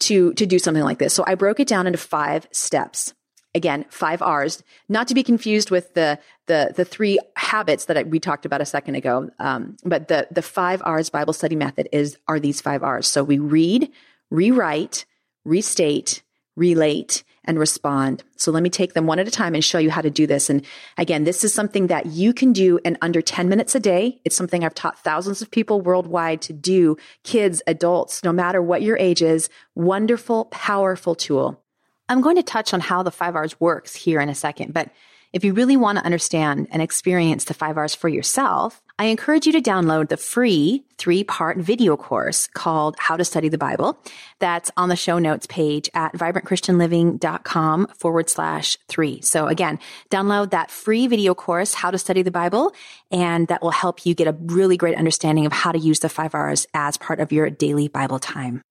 to, 0.00 0.32
to 0.34 0.46
do 0.46 0.58
something 0.58 0.82
like 0.84 0.98
this. 0.98 1.14
So 1.14 1.24
I 1.26 1.34
broke 1.34 1.60
it 1.60 1.68
down 1.68 1.86
into 1.86 1.98
five 1.98 2.48
steps. 2.52 3.14
Again, 3.52 3.84
five 3.90 4.22
R's, 4.22 4.62
not 4.88 5.08
to 5.08 5.14
be 5.14 5.24
confused 5.24 5.72
with 5.72 5.92
the 5.94 6.20
the 6.46 6.72
the 6.76 6.84
three 6.84 7.18
habits 7.34 7.86
that 7.86 7.98
I, 7.98 8.04
we 8.04 8.20
talked 8.20 8.46
about 8.46 8.60
a 8.60 8.64
second 8.64 8.94
ago. 8.94 9.28
Um, 9.40 9.76
but 9.84 10.06
the 10.06 10.28
the 10.30 10.40
five 10.40 10.80
R's 10.84 11.10
Bible 11.10 11.32
study 11.32 11.56
method 11.56 11.88
is 11.90 12.16
are 12.28 12.38
these 12.38 12.60
five 12.60 12.84
R's. 12.84 13.08
So 13.08 13.24
we 13.24 13.38
read, 13.40 13.90
rewrite, 14.30 15.04
restate, 15.44 16.22
relate, 16.54 17.24
and 17.50 17.58
respond. 17.58 18.22
So 18.36 18.52
let 18.52 18.62
me 18.62 18.70
take 18.70 18.94
them 18.94 19.08
one 19.08 19.18
at 19.18 19.26
a 19.26 19.30
time 19.30 19.56
and 19.56 19.64
show 19.64 19.78
you 19.78 19.90
how 19.90 20.02
to 20.02 20.08
do 20.08 20.24
this. 20.24 20.48
And 20.48 20.64
again, 20.96 21.24
this 21.24 21.42
is 21.42 21.52
something 21.52 21.88
that 21.88 22.06
you 22.06 22.32
can 22.32 22.52
do 22.52 22.78
in 22.84 22.96
under 23.02 23.20
10 23.20 23.48
minutes 23.48 23.74
a 23.74 23.80
day. 23.80 24.20
It's 24.24 24.36
something 24.36 24.64
I've 24.64 24.74
taught 24.74 25.00
thousands 25.00 25.42
of 25.42 25.50
people 25.50 25.80
worldwide 25.80 26.42
to 26.42 26.52
do, 26.52 26.96
kids, 27.24 27.60
adults, 27.66 28.22
no 28.22 28.32
matter 28.32 28.62
what 28.62 28.82
your 28.82 28.96
age 28.98 29.20
is. 29.20 29.48
Wonderful, 29.74 30.44
powerful 30.46 31.16
tool. 31.16 31.60
I'm 32.08 32.20
going 32.20 32.36
to 32.36 32.42
touch 32.44 32.72
on 32.72 32.78
how 32.78 33.02
the 33.02 33.10
five 33.10 33.34
R's 33.34 33.60
works 33.60 33.96
here 33.96 34.20
in 34.20 34.28
a 34.28 34.34
second, 34.34 34.72
but 34.72 34.90
if 35.32 35.44
you 35.44 35.54
really 35.54 35.76
want 35.76 35.98
to 35.98 36.04
understand 36.04 36.68
and 36.70 36.82
experience 36.82 37.44
the 37.44 37.54
five 37.54 37.76
R's 37.76 37.94
for 37.94 38.08
yourself, 38.08 38.82
I 38.98 39.04
encourage 39.04 39.46
you 39.46 39.52
to 39.52 39.62
download 39.62 40.08
the 40.08 40.16
free 40.16 40.84
three 40.98 41.24
part 41.24 41.56
video 41.56 41.96
course 41.96 42.48
called 42.48 42.96
How 42.98 43.16
to 43.16 43.24
Study 43.24 43.48
the 43.48 43.56
Bible. 43.56 43.98
That's 44.40 44.70
on 44.76 44.88
the 44.88 44.96
show 44.96 45.18
notes 45.18 45.46
page 45.46 45.88
at 45.94 46.12
vibrantchristianliving.com 46.14 47.86
forward 47.96 48.28
slash 48.28 48.76
three. 48.88 49.20
So 49.22 49.46
again, 49.46 49.78
download 50.10 50.50
that 50.50 50.70
free 50.70 51.06
video 51.06 51.34
course, 51.34 51.74
How 51.74 51.90
to 51.90 51.98
Study 51.98 52.22
the 52.22 52.30
Bible, 52.30 52.74
and 53.10 53.48
that 53.48 53.62
will 53.62 53.70
help 53.70 54.04
you 54.04 54.14
get 54.14 54.28
a 54.28 54.36
really 54.38 54.76
great 54.76 54.98
understanding 54.98 55.46
of 55.46 55.52
how 55.52 55.72
to 55.72 55.78
use 55.78 56.00
the 56.00 56.08
five 56.08 56.34
R's 56.34 56.66
as 56.74 56.96
part 56.96 57.20
of 57.20 57.32
your 57.32 57.48
daily 57.50 57.88
Bible 57.88 58.18
time. 58.18 58.62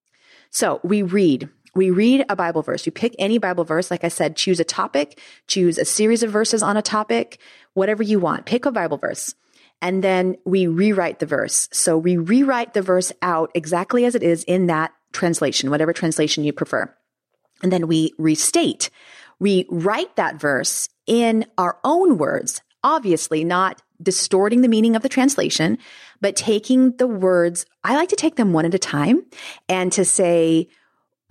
So 0.52 0.80
we 0.84 1.04
read 1.04 1.50
we 1.80 1.92
read 1.92 2.26
a 2.28 2.36
Bible 2.36 2.62
verse. 2.62 2.86
You 2.86 2.92
pick 2.92 3.16
any 3.18 3.38
Bible 3.38 3.64
verse. 3.64 3.90
Like 3.90 4.04
I 4.04 4.10
said, 4.10 4.36
choose 4.36 4.60
a 4.60 4.66
topic, 4.66 5.18
choose 5.48 5.78
a 5.78 5.86
series 5.86 6.24
of 6.24 6.30
verses 6.30 6.62
on 6.62 6.76
a 6.76 6.82
topic, 6.82 7.40
whatever 7.74 8.04
you 8.04 8.20
want. 8.20 8.46
Pick 8.46 8.66
a 8.66 8.72
Bible 8.72 8.98
verse. 8.98 9.34
And 9.82 10.04
then 10.04 10.36
we 10.44 10.68
rewrite 10.68 11.20
the 11.20 11.26
verse. 11.26 11.70
So 11.72 11.98
we 11.98 12.18
rewrite 12.18 12.74
the 12.74 12.82
verse 12.82 13.14
out 13.22 13.50
exactly 13.56 14.04
as 14.04 14.14
it 14.14 14.24
is 14.24 14.44
in 14.44 14.68
that 14.68 14.92
translation, 15.14 15.70
whatever 15.70 15.94
translation 15.94 16.44
you 16.44 16.52
prefer. 16.52 16.94
And 17.64 17.72
then 17.72 17.88
we 17.88 18.14
restate. 18.18 18.90
We 19.40 19.66
write 19.70 20.18
that 20.18 20.36
verse 20.36 20.90
in 21.08 21.46
our 21.58 21.80
own 21.86 22.18
words, 22.18 22.62
obviously 22.84 23.46
not 23.46 23.82
distorting 24.02 24.64
the 24.64 24.68
meaning 24.68 24.98
of 24.98 25.02
the 25.02 25.08
translation, 25.08 25.78
but 26.20 26.36
taking 26.36 26.98
the 26.98 27.08
words, 27.08 27.66
I 27.86 27.96
like 27.96 28.10
to 28.10 28.18
take 28.18 28.36
them 28.36 28.52
one 28.52 28.66
at 28.66 28.74
a 28.74 28.80
time 28.80 29.24
and 29.70 29.94
to 29.94 30.04
say, 30.04 30.68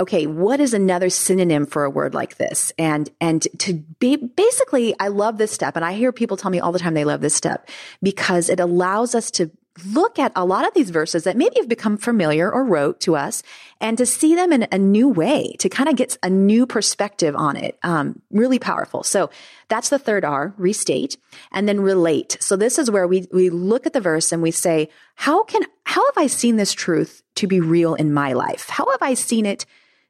okay, 0.00 0.26
what 0.26 0.60
is 0.60 0.74
another 0.74 1.10
synonym 1.10 1.66
for 1.66 1.84
a 1.84 1.90
word 1.90 2.14
like 2.14 2.36
this? 2.36 2.72
And, 2.78 3.10
and 3.20 3.42
to 3.58 3.74
be, 3.74 4.16
basically, 4.16 4.94
I 5.00 5.08
love 5.08 5.38
this 5.38 5.50
step. 5.50 5.74
And 5.74 5.84
I 5.84 5.92
hear 5.94 6.12
people 6.12 6.36
tell 6.36 6.50
me 6.50 6.60
all 6.60 6.72
the 6.72 6.78
time 6.78 6.94
they 6.94 7.04
love 7.04 7.20
this 7.20 7.34
step 7.34 7.68
because 8.02 8.48
it 8.48 8.60
allows 8.60 9.14
us 9.14 9.30
to 9.32 9.50
look 9.86 10.18
at 10.18 10.32
a 10.34 10.44
lot 10.44 10.66
of 10.66 10.74
these 10.74 10.90
verses 10.90 11.24
that 11.24 11.36
maybe 11.36 11.54
have 11.56 11.68
become 11.68 11.96
familiar 11.96 12.50
or 12.50 12.64
rote 12.64 13.00
to 13.00 13.16
us 13.16 13.42
and 13.80 13.96
to 13.98 14.06
see 14.06 14.34
them 14.34 14.52
in 14.52 14.66
a 14.72 14.78
new 14.78 15.08
way, 15.08 15.54
to 15.58 15.68
kind 15.68 15.88
of 15.88 15.96
get 15.96 16.16
a 16.22 16.30
new 16.30 16.66
perspective 16.66 17.36
on 17.36 17.56
it. 17.56 17.78
Um, 17.82 18.20
really 18.30 18.58
powerful. 18.58 19.04
So 19.04 19.30
that's 19.68 19.88
the 19.88 19.98
third 19.98 20.24
R, 20.24 20.52
restate, 20.56 21.16
and 21.52 21.68
then 21.68 21.80
relate. 21.80 22.38
So 22.40 22.56
this 22.56 22.78
is 22.78 22.90
where 22.90 23.06
we, 23.06 23.28
we 23.32 23.50
look 23.50 23.86
at 23.86 23.92
the 23.92 24.00
verse 24.00 24.32
and 24.32 24.42
we 24.42 24.50
say, 24.50 24.88
how 25.14 25.44
can, 25.44 25.62
how 25.84 26.04
have 26.06 26.18
I 26.18 26.26
seen 26.26 26.56
this 26.56 26.72
truth 26.72 27.22
to 27.36 27.46
be 27.46 27.60
real 27.60 27.94
in 27.94 28.12
my 28.12 28.32
life? 28.32 28.68
How 28.68 28.90
have 28.90 29.02
I 29.02 29.14
seen 29.14 29.46
it 29.46 29.64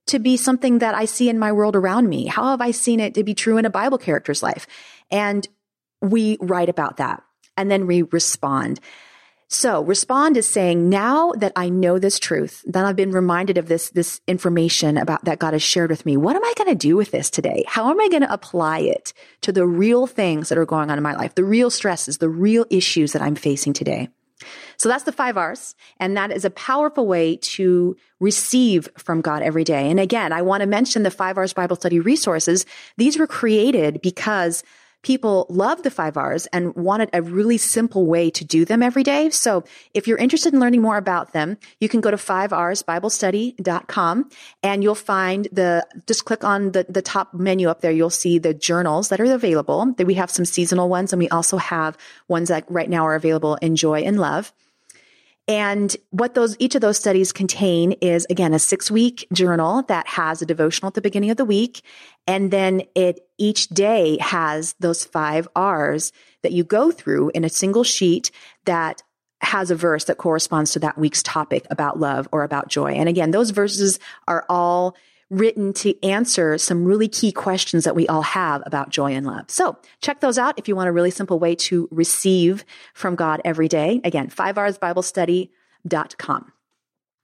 to 0.09 0.19
be 0.19 0.37
something 0.37 0.79
that 0.79 0.95
I 0.95 1.05
see 1.05 1.29
in 1.29 1.39
my 1.39 1.53
world 1.53 1.77
around 1.77 2.09
me? 2.09 2.27
How 2.27 2.51
have 2.51 2.61
I 2.61 2.71
seen 2.71 3.01
it 3.01 3.15
to 3.15 3.25
be 3.25 3.35
true 3.35 3.59
in 3.59 3.65
a 3.65 3.71
Bible 3.71 3.99
character's 3.99 4.43
life? 4.43 4.67
And 5.11 5.47
we 6.01 6.37
write 6.41 6.69
about 6.69 6.99
that 6.99 7.23
and 7.57 7.71
then 7.71 7.87
we 7.87 8.03
respond. 8.03 8.81
So 9.51 9.83
respond 9.83 10.37
is 10.37 10.47
saying, 10.47 10.91
now 10.91 11.33
that 11.33 11.53
I 11.57 11.71
know 11.71 11.99
this 11.99 12.19
truth, 12.19 12.63
that 12.67 12.85
I've 12.85 12.97
been 12.97 13.13
reminded 13.13 13.57
of 13.57 13.67
this, 13.67 13.89
this 13.89 14.21
information 14.29 14.99
about 14.99 15.25
that 15.25 15.39
God 15.39 15.55
has 15.55 15.63
shared 15.63 15.89
with 15.89 16.05
me, 16.05 16.19
what 16.19 16.37
am 16.37 16.45
I 16.45 16.53
going 16.57 16.69
to 16.69 16.75
do 16.75 16.97
with 16.97 17.13
this 17.13 17.31
today? 17.31 17.65
How 17.67 17.91
am 17.91 17.99
I 17.99 18.09
going 18.11 18.23
to 18.23 18.33
apply 18.33 18.81
it 18.81 19.15
to 19.41 19.53
the 19.53 19.67
real 19.67 20.07
things 20.07 20.51
that 20.51 20.59
are 20.59 20.67
going 20.67 20.91
on 20.91 20.99
in 20.99 21.03
my 21.03 21.15
life, 21.15 21.35
the 21.35 21.45
real 21.45 21.71
stresses, 21.71 22.19
the 22.19 22.29
real 22.29 22.67
issues 22.69 23.13
that 23.13 23.23
I'm 23.23 23.37
facing 23.37 23.73
today? 23.73 24.11
So 24.79 24.89
that's 24.89 25.05
the 25.05 25.13
five 25.13 25.37
R's. 25.37 25.75
And 25.99 26.17
that 26.17 26.31
is 26.31 26.45
a 26.45 26.51
powerful 26.51 27.07
way 27.07 27.37
to 27.37 27.97
receive 28.21 28.89
from 28.97 29.21
God 29.21 29.43
every 29.43 29.65
day. 29.65 29.91
And 29.91 29.99
again, 29.99 30.33
I 30.33 30.43
want 30.43 30.63
to 30.63 30.67
mention 30.67 31.03
the 31.03 31.11
five 31.11 31.37
R's 31.37 31.53
Bible 31.53 31.77
study 31.77 32.01
resources. 32.01 32.65
These 32.97 33.19
were 33.19 33.27
created 33.27 34.01
because 34.03 34.63
people 35.03 35.47
love 35.49 35.83
the 35.83 35.91
five 35.91 36.17
R's 36.17 36.47
and 36.47 36.73
wanted 36.75 37.11
a 37.13 37.21
really 37.23 37.57
simple 37.57 38.07
way 38.07 38.31
to 38.31 38.45
do 38.45 38.65
them 38.65 38.83
every 38.83 39.03
day. 39.03 39.31
So 39.31 39.65
if 39.95 40.09
you're 40.09 40.19
interested 40.19 40.53
in 40.53 40.61
learning 40.61 40.83
more 40.83 40.97
about 40.97 41.33
them, 41.33 41.57
you 41.81 41.89
can 41.89 42.01
go 42.01 42.11
to 42.11 42.17
5rsbiblestudy.com 42.17 44.31
and 44.63 44.83
you'll 44.83 44.95
find 44.97 45.47
the, 45.53 45.87
just 46.07 46.25
click 46.25 46.43
on 46.43 46.73
the, 46.73 46.85
the 46.89 47.03
top 47.03 47.33
menu 47.33 47.69
up 47.69 47.81
there. 47.81 47.93
You'll 47.93 48.11
see 48.11 48.39
the 48.39 48.55
journals 48.55 49.11
that 49.11 49.21
are 49.21 49.33
available. 49.33 49.95
That 49.97 50.07
we 50.07 50.15
have 50.15 50.31
some 50.31 50.45
seasonal 50.45 50.89
ones 50.89 51.13
and 51.13 51.21
we 51.21 51.29
also 51.29 51.59
have 51.59 51.97
ones 52.27 52.49
that 52.49 52.65
right 52.69 52.91
now 52.91 53.07
are 53.07 53.15
available 53.15 53.55
in 53.57 53.77
joy 53.77 54.01
and 54.01 54.19
love. 54.19 54.53
And 55.49 55.97
what 56.11 56.35
those, 56.35 56.55
each 56.59 56.75
of 56.75 56.83
those 56.83 56.99
studies 56.99 57.33
contain 57.33 57.93
is 57.93 58.27
again, 58.29 58.53
a 58.53 58.59
six 58.59 58.91
week 58.91 59.27
journal 59.33 59.83
that 59.89 60.07
has 60.07 60.43
a 60.43 60.47
devotional 60.47 60.89
at 60.89 60.95
the 60.95 61.01
beginning 61.01 61.31
of 61.31 61.39
the 61.39 61.45
week. 61.47 61.83
And 62.27 62.51
then 62.51 62.83
it 62.95 63.21
each 63.39 63.69
day 63.69 64.19
has 64.21 64.75
those 64.79 65.05
five 65.05 65.49
R's 65.57 66.13
that 66.43 66.53
you 66.53 66.65
go 66.65 66.93
through 66.93 67.31
in 67.35 67.45
a 67.45 67.49
single 67.49 67.83
sheet 67.83 68.31
that 68.67 69.03
has 69.41 69.71
a 69.71 69.77
verse 69.77 70.05
that 70.05 70.19
corresponds 70.19 70.73
to 70.73 70.81
that 70.81 70.99
week's 70.99 71.23
topic 71.23 71.67
about 71.71 71.99
love 71.99 72.29
or 72.33 72.43
about 72.43 72.69
joy. 72.69 72.93
And 72.93 73.09
again, 73.09 73.31
those 73.31 73.51
verses 73.51 73.99
are 74.27 74.45
all 74.49 74.97
written 75.31 75.73
to 75.75 75.95
answer 76.05 76.59
some 76.59 76.85
really 76.85 77.09
key 77.09 77.33
questions 77.33 77.85
that 77.85 77.95
we 77.95 78.07
all 78.09 78.23
have 78.23 78.63
about 78.67 78.91
joy 78.91 79.13
and 79.13 79.27
love. 79.27 79.51
So 79.51 79.77
check 80.01 80.21
those 80.21 80.39
out 80.39 80.59
if 80.59 80.69
you 80.69 80.77
want 80.77 80.89
a 80.89 80.93
really 80.93 81.11
simple 81.11 81.39
way 81.39 81.55
to 81.57 81.87
receive 81.91 82.65
from 82.95 83.15
God 83.15 83.43
every 83.45 83.69
day. 83.69 84.01
Again, 84.05 84.31
5rsbiblestudy.com. 84.31 86.53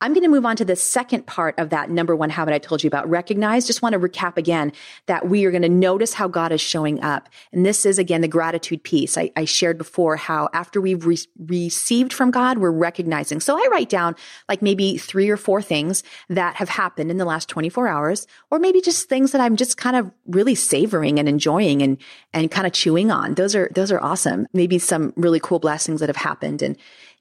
I'm 0.05 0.13
going 0.13 0.25
to 0.25 0.29
move 0.29 0.45
on 0.45 0.57
to 0.57 0.67
the 0.67 0.77
second 0.77 1.27
part 1.27 1.59
of 1.59 1.71
that 1.71 1.89
number 1.89 2.15
one 2.15 2.29
habit 2.29 2.53
I 2.53 2.59
told 2.59 2.85
you 2.85 2.89
about. 2.89 3.09
Recognize. 3.09 3.67
Just 3.67 3.81
want 3.81 3.95
to 3.95 3.99
recap 3.99 4.37
again 4.37 4.71
that 5.07 5.31
we 5.31 5.47
are 5.47 5.51
going 5.51 5.63
to 5.63 5.69
notice 5.71 6.13
how 6.13 6.29
God 6.29 6.53
is 6.53 6.61
showing 6.61 7.03
up. 7.03 7.31
And 7.53 7.65
this 7.65 7.87
is 7.87 7.99
again 7.99 8.21
the 8.21 8.29
gratitude 8.29 8.83
piece. 8.83 9.17
I, 9.17 9.31
I 9.35 9.47
shared 9.47 9.79
before 9.79 10.17
how 10.17 10.51
after 10.53 10.79
we've 10.79 11.07
re- 11.07 11.17
received 11.39 12.13
from 12.13 12.31
God, 12.31 12.59
we're 12.59 12.71
recognizing. 12.71 13.41
So 13.41 13.57
I 13.57 13.67
write 13.71 13.89
down 13.89 14.15
like 14.47 14.61
maybe 14.61 14.99
three 14.99 15.31
or 15.31 15.39
four 15.39 15.63
things 15.63 16.03
that 16.29 16.57
have 16.57 16.69
happened 16.69 17.11
in 17.11 17.17
the 17.17 17.25
last 17.25 17.49
24 17.49 17.89
hours, 17.89 18.27
or 18.51 18.59
maybe 18.59 18.83
just 18.83 19.09
things 19.09 19.33
that 19.33 19.41
I'm 19.41 19.57
just 19.57 19.79
kind 19.79 19.97
of 19.97 20.11
really 20.27 20.55
savoring 20.55 21.19
and 21.19 21.31
enjoying 21.31 21.81
and, 21.81 21.97
and 22.35 22.51
kind 22.51 22.67
of 22.67 22.75
chewing 22.75 23.11
on. 23.11 23.37
Those 23.37 23.57
are, 23.57 23.71
those 23.75 23.91
are 23.91 24.03
awesome. 24.03 24.49
Maybe 24.53 24.79
some 24.79 25.15
really 25.17 25.41
cool 25.41 25.61
blessings 25.61 26.01
that 26.01 26.11
have 26.11 26.17
happened. 26.17 26.61
And, 26.61 26.77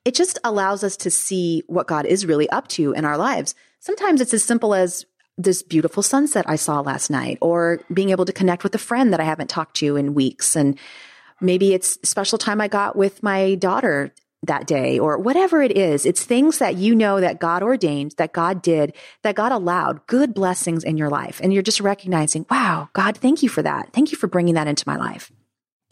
it 0.05 0.15
just 0.15 0.39
allows 0.43 0.83
us 0.83 0.97
to 0.97 1.11
see 1.11 1.63
what 1.67 1.87
God 1.87 2.05
is 2.05 2.25
really 2.25 2.49
up 2.49 2.67
to 2.69 2.91
in 2.93 3.05
our 3.05 3.17
lives. 3.17 3.55
Sometimes 3.79 4.21
it's 4.21 4.33
as 4.33 4.43
simple 4.43 4.73
as 4.73 5.05
this 5.37 5.63
beautiful 5.63 6.03
sunset 6.03 6.45
I 6.47 6.57
saw 6.57 6.81
last 6.81 7.09
night 7.09 7.39
or 7.41 7.81
being 7.91 8.11
able 8.11 8.25
to 8.25 8.33
connect 8.33 8.63
with 8.63 8.75
a 8.75 8.79
friend 8.79 9.11
that 9.11 9.19
I 9.19 9.23
haven't 9.23 9.49
talked 9.49 9.77
to 9.77 9.95
in 9.95 10.13
weeks 10.13 10.55
and 10.55 10.77
Maybe 11.43 11.73
it's 11.73 11.99
special 12.07 12.37
time 12.37 12.61
I 12.61 12.69
got 12.69 12.95
with 12.95 13.21
my 13.21 13.55
daughter 13.55 14.13
that 14.43 14.65
day 14.65 14.97
or 14.97 15.17
whatever 15.17 15.61
it 15.61 15.75
is. 15.77 16.05
It's 16.05 16.23
things 16.23 16.59
that 16.59 16.75
you 16.75 16.95
know 16.95 17.19
that 17.19 17.39
God 17.39 17.63
ordained, 17.63 18.13
that 18.17 18.31
God 18.33 18.61
did, 18.61 18.93
that 19.23 19.35
God 19.35 19.51
allowed 19.51 20.07
good 20.07 20.33
blessings 20.33 20.85
in 20.85 20.95
your 20.97 21.09
life. 21.09 21.41
And 21.43 21.53
you're 21.53 21.61
just 21.61 21.81
recognizing, 21.81 22.45
wow, 22.49 22.89
God, 22.93 23.17
thank 23.17 23.43
you 23.43 23.49
for 23.49 23.61
that. 23.61 23.91
Thank 23.91 24.11
you 24.11 24.17
for 24.17 24.27
bringing 24.27 24.55
that 24.55 24.67
into 24.67 24.87
my 24.87 24.95
life. 24.95 25.31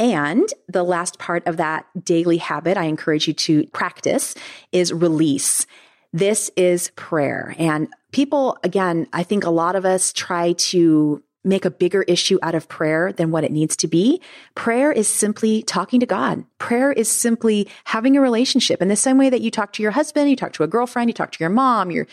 And 0.02 0.52
the 0.68 0.82
last 0.82 1.20
part 1.20 1.46
of 1.46 1.58
that 1.58 1.86
daily 2.04 2.38
habit 2.38 2.76
I 2.76 2.86
encourage 2.86 3.28
you 3.28 3.36
to 3.36 3.68
practice 3.68 4.34
is 4.72 4.92
release. 4.92 5.68
This 6.12 6.50
is 6.58 6.90
prayer. 6.96 7.54
And 7.60 7.88
people, 8.12 8.58
again, 8.64 9.06
I 9.14 9.22
think 9.22 9.44
a 9.44 9.52
lot 9.52 9.76
of 9.76 9.86
us 9.86 10.12
try 10.12 10.54
to 10.54 11.22
make 11.44 11.66
a 11.66 11.72
bigger 11.72 12.02
issue 12.04 12.40
out 12.42 12.56
of 12.56 12.68
prayer 12.68 13.14
than 13.14 13.30
what 13.30 13.44
it 13.44 13.52
needs 13.52 13.76
to 13.76 13.88
be. 13.88 14.20
Prayer 14.56 14.92
is 14.92 15.08
simply 15.08 15.62
talking 15.64 16.00
to 16.00 16.08
God. 16.08 16.46
Prayer 16.58 16.92
is 16.92 17.08
simply 17.08 17.68
having 17.84 18.18
a 18.18 18.22
relationship 18.22 18.82
in 18.82 18.88
the 18.88 18.96
same 18.96 19.20
way 19.20 19.30
that 19.30 19.42
you 19.42 19.52
talk 19.52 19.72
to 19.74 19.84
your 19.84 19.92
husband, 19.92 20.32
you 20.32 20.36
talk 20.36 20.54
to 20.54 20.64
a 20.64 20.68
girlfriend, 20.68 21.12
you 21.12 21.14
talk 21.14 21.32
to 21.32 21.40
your 21.40 21.50
mom, 21.50 21.92
you 21.92 22.08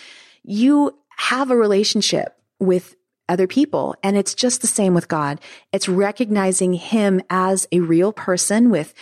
you 0.45 0.95
have 1.17 1.51
a 1.51 1.57
relationship 1.57 2.39
with 2.59 2.97
other 3.29 3.47
people. 3.47 3.95
And 4.03 4.17
it's 4.17 4.35
just 4.35 4.61
the 4.61 4.67
same 4.67 4.95
with 4.95 5.09
God. 5.09 5.41
It's 5.73 5.89
recognizing 5.89 6.75
him 6.75 7.21
as 7.31 7.67
a 7.73 7.81
real 7.81 8.13
person 8.13 8.71
with, 8.71 8.95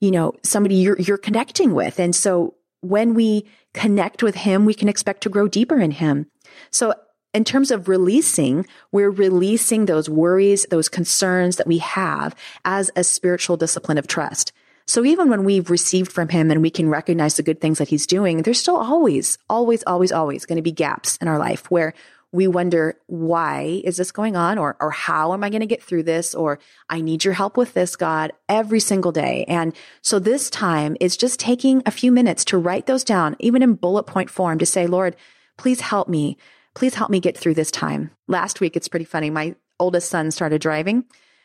you 0.00 0.10
know, 0.10 0.34
somebody 0.42 0.76
you're, 0.76 0.98
you're 0.98 1.18
connecting 1.18 1.74
with. 1.74 1.98
And 1.98 2.14
so 2.14 2.54
when 2.80 3.14
we 3.14 3.46
connect 3.72 4.22
with 4.22 4.34
him, 4.34 4.64
we 4.64 4.74
can 4.74 4.88
expect 4.88 5.22
to 5.22 5.28
grow 5.28 5.48
deeper 5.48 5.80
in 5.80 5.90
him. 5.90 6.26
So 6.70 6.94
in 7.32 7.44
terms 7.44 7.70
of 7.70 7.88
releasing, 7.88 8.66
we're 8.92 9.10
releasing 9.10 9.86
those 9.86 10.08
worries, 10.08 10.66
those 10.70 10.88
concerns 10.88 11.56
that 11.56 11.66
we 11.66 11.78
have 11.78 12.34
as 12.64 12.90
a 12.94 13.02
spiritual 13.02 13.56
discipline 13.56 13.98
of 13.98 14.06
trust. 14.06 14.52
So 14.86 15.04
even 15.04 15.30
when 15.30 15.44
we've 15.44 15.70
received 15.70 16.12
from 16.12 16.28
him 16.28 16.50
and 16.50 16.60
we 16.60 16.70
can 16.70 16.90
recognize 16.90 17.36
the 17.36 17.42
good 17.42 17.60
things 17.60 17.78
that 17.78 17.88
he's 17.88 18.06
doing, 18.06 18.42
there's 18.42 18.60
still 18.60 18.76
always, 18.76 19.38
always, 19.48 19.82
always, 19.84 20.12
always 20.12 20.44
going 20.44 20.56
to 20.56 20.62
be 20.62 20.72
gaps 20.72 21.16
in 21.16 21.28
our 21.28 21.38
life 21.38 21.70
where 21.70 21.94
we 22.34 22.48
wonder, 22.48 22.98
why 23.06 23.80
is 23.84 23.96
this 23.96 24.10
going 24.10 24.34
on? 24.36 24.58
Or, 24.58 24.76
or 24.80 24.90
how 24.90 25.32
am 25.32 25.44
I 25.44 25.50
going 25.50 25.60
to 25.60 25.66
get 25.66 25.82
through 25.82 26.02
this? 26.02 26.34
Or 26.34 26.58
I 26.90 27.00
need 27.00 27.24
your 27.24 27.34
help 27.34 27.56
with 27.56 27.74
this, 27.74 27.94
God, 27.94 28.32
every 28.48 28.80
single 28.80 29.12
day. 29.12 29.44
And 29.46 29.72
so 30.02 30.18
this 30.18 30.50
time 30.50 30.96
is 31.00 31.16
just 31.16 31.38
taking 31.38 31.82
a 31.86 31.92
few 31.92 32.10
minutes 32.10 32.44
to 32.46 32.58
write 32.58 32.86
those 32.86 33.04
down, 33.04 33.36
even 33.38 33.62
in 33.62 33.74
bullet 33.74 34.04
point 34.04 34.30
form 34.30 34.58
to 34.58 34.66
say, 34.66 34.86
Lord, 34.86 35.14
please 35.56 35.80
help 35.80 36.08
me 36.08 36.36
please 36.74 36.94
help 36.94 37.10
me 37.10 37.20
get 37.20 37.38
through 37.38 37.54
this 37.54 37.70
time. 37.70 38.10
Last 38.26 38.60
week, 38.60 38.76
it's 38.76 38.88
pretty 38.88 39.04
funny. 39.04 39.30
My 39.30 39.54
oldest 39.78 40.10
son 40.10 40.30
started 40.30 40.60
driving. 40.60 41.04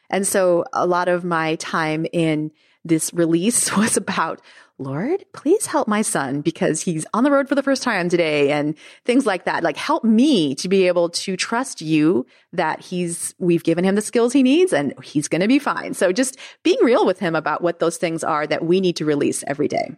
And 0.09 0.25
so 0.25 0.65
a 0.73 0.87
lot 0.87 1.07
of 1.07 1.23
my 1.23 1.55
time 1.55 2.05
in 2.11 2.51
this 2.83 3.13
release 3.13 3.75
was 3.77 3.95
about, 3.95 4.41
Lord, 4.81 5.25
please 5.33 5.65
help 5.65 5.89
my 5.89 6.01
son 6.01 6.39
because 6.39 6.81
he's 6.81 7.05
on 7.13 7.25
the 7.25 7.31
road 7.31 7.49
for 7.49 7.55
the 7.55 7.61
first 7.61 7.83
time 7.83 8.07
today 8.07 8.49
and 8.51 8.75
things 9.03 9.25
like 9.25 9.43
that. 9.43 9.61
Like 9.61 9.75
help 9.75 10.05
me 10.05 10.55
to 10.55 10.69
be 10.69 10.87
able 10.87 11.09
to 11.09 11.35
trust 11.35 11.81
you 11.81 12.25
that 12.53 12.79
he's, 12.79 13.35
we've 13.39 13.63
given 13.65 13.83
him 13.83 13.95
the 13.95 14.01
skills 14.01 14.31
he 14.31 14.41
needs 14.41 14.71
and 14.71 14.93
he's 15.03 15.27
going 15.27 15.41
to 15.41 15.49
be 15.49 15.59
fine. 15.59 15.93
So 15.93 16.13
just 16.13 16.39
being 16.63 16.79
real 16.81 17.05
with 17.05 17.19
him 17.19 17.35
about 17.35 17.61
what 17.61 17.79
those 17.79 17.97
things 17.97 18.23
are 18.23 18.47
that 18.47 18.63
we 18.63 18.79
need 18.79 18.95
to 18.95 19.05
release 19.05 19.43
every 19.45 19.67
day. 19.67 19.91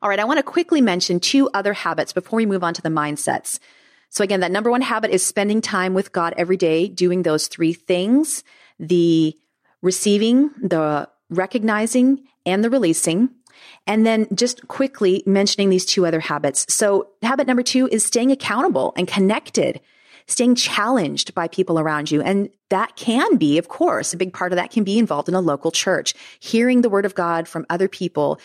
All 0.00 0.08
right. 0.08 0.20
I 0.20 0.24
want 0.24 0.38
to 0.38 0.44
quickly 0.44 0.80
mention 0.80 1.18
two 1.18 1.50
other 1.52 1.72
habits 1.72 2.12
before 2.12 2.36
we 2.36 2.46
move 2.46 2.62
on 2.62 2.74
to 2.74 2.82
the 2.82 2.88
mindsets. 2.88 3.58
So 4.08 4.22
again, 4.22 4.40
that 4.40 4.52
number 4.52 4.70
one 4.70 4.82
habit 4.82 5.10
is 5.10 5.26
spending 5.26 5.60
time 5.60 5.94
with 5.94 6.12
God 6.12 6.32
every 6.36 6.56
day, 6.56 6.86
doing 6.86 7.24
those 7.24 7.48
three 7.48 7.72
things, 7.72 8.44
the 8.78 9.36
receiving, 9.82 10.50
the 10.62 11.08
recognizing, 11.28 12.24
and 12.44 12.62
the 12.62 12.70
releasing. 12.70 13.30
And 13.86 14.06
then 14.06 14.26
just 14.34 14.66
quickly 14.68 15.22
mentioning 15.26 15.70
these 15.70 15.84
two 15.84 16.06
other 16.06 16.20
habits. 16.20 16.66
So 16.68 17.08
habit 17.22 17.46
number 17.46 17.62
two 17.62 17.88
is 17.90 18.04
staying 18.04 18.32
accountable 18.32 18.92
and 18.96 19.06
connected, 19.06 19.80
staying 20.26 20.56
challenged 20.56 21.34
by 21.34 21.48
people 21.48 21.78
around 21.78 22.10
you. 22.10 22.20
And 22.22 22.50
that 22.70 22.96
can 22.96 23.36
be, 23.36 23.58
of 23.58 23.68
course, 23.68 24.12
a 24.12 24.16
big 24.16 24.32
part 24.32 24.52
of 24.52 24.56
that 24.56 24.70
can 24.70 24.84
be 24.84 24.98
involved 24.98 25.28
in 25.28 25.34
a 25.34 25.40
local 25.40 25.70
church, 25.70 26.14
hearing 26.40 26.82
the 26.82 26.90
word 26.90 27.04
of 27.04 27.14
God 27.14 27.46
from 27.46 27.66
other 27.70 27.88
people 27.88 28.40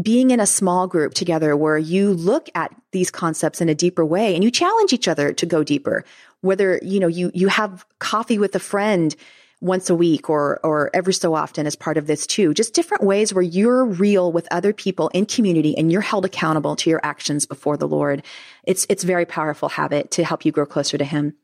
being 0.00 0.30
in 0.30 0.40
a 0.40 0.46
small 0.46 0.86
group 0.86 1.14
together 1.14 1.56
where 1.56 1.76
you 1.76 2.12
look 2.12 2.48
at 2.54 2.74
these 2.92 3.10
concepts 3.10 3.60
in 3.60 3.68
a 3.68 3.74
deeper 3.74 4.04
way 4.04 4.34
and 4.34 4.42
you 4.42 4.50
challenge 4.50 4.92
each 4.92 5.08
other 5.08 5.32
to 5.32 5.44
go 5.44 5.62
deeper 5.62 6.04
whether 6.40 6.78
you 6.82 7.00
know 7.00 7.06
you 7.06 7.30
you 7.34 7.48
have 7.48 7.84
coffee 7.98 8.38
with 8.38 8.54
a 8.54 8.60
friend 8.60 9.16
once 9.60 9.90
a 9.90 9.94
week 9.94 10.30
or 10.30 10.58
or 10.64 10.90
every 10.94 11.12
so 11.12 11.34
often 11.34 11.66
as 11.66 11.76
part 11.76 11.96
of 11.96 12.06
this 12.06 12.26
too. 12.26 12.54
Just 12.54 12.74
different 12.74 13.04
ways 13.04 13.32
where 13.32 13.42
you're 13.42 13.84
real 13.84 14.32
with 14.32 14.48
other 14.50 14.72
people 14.72 15.08
in 15.08 15.26
community 15.26 15.76
and 15.76 15.92
you're 15.92 16.00
held 16.00 16.24
accountable 16.24 16.76
to 16.76 16.90
your 16.90 17.00
actions 17.02 17.46
before 17.46 17.76
the 17.76 17.88
lord. 17.88 18.24
It's 18.64 18.86
it's 18.88 19.04
very 19.04 19.26
powerful 19.26 19.68
habit 19.68 20.10
to 20.12 20.24
help 20.24 20.44
you 20.44 20.52
grow 20.52 20.66
closer 20.66 20.98
to 20.98 21.04
him. 21.04 21.34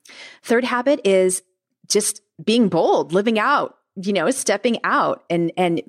Third 0.43 0.65
habit 0.65 1.01
is 1.05 1.43
just 1.89 2.23
being 2.43 2.69
bold 2.69 3.13
living 3.13 3.39
out 3.39 3.77
you 4.03 4.13
know 4.13 4.31
stepping 4.31 4.79
out 4.85 5.25
and 5.31 5.53
and 5.57 5.83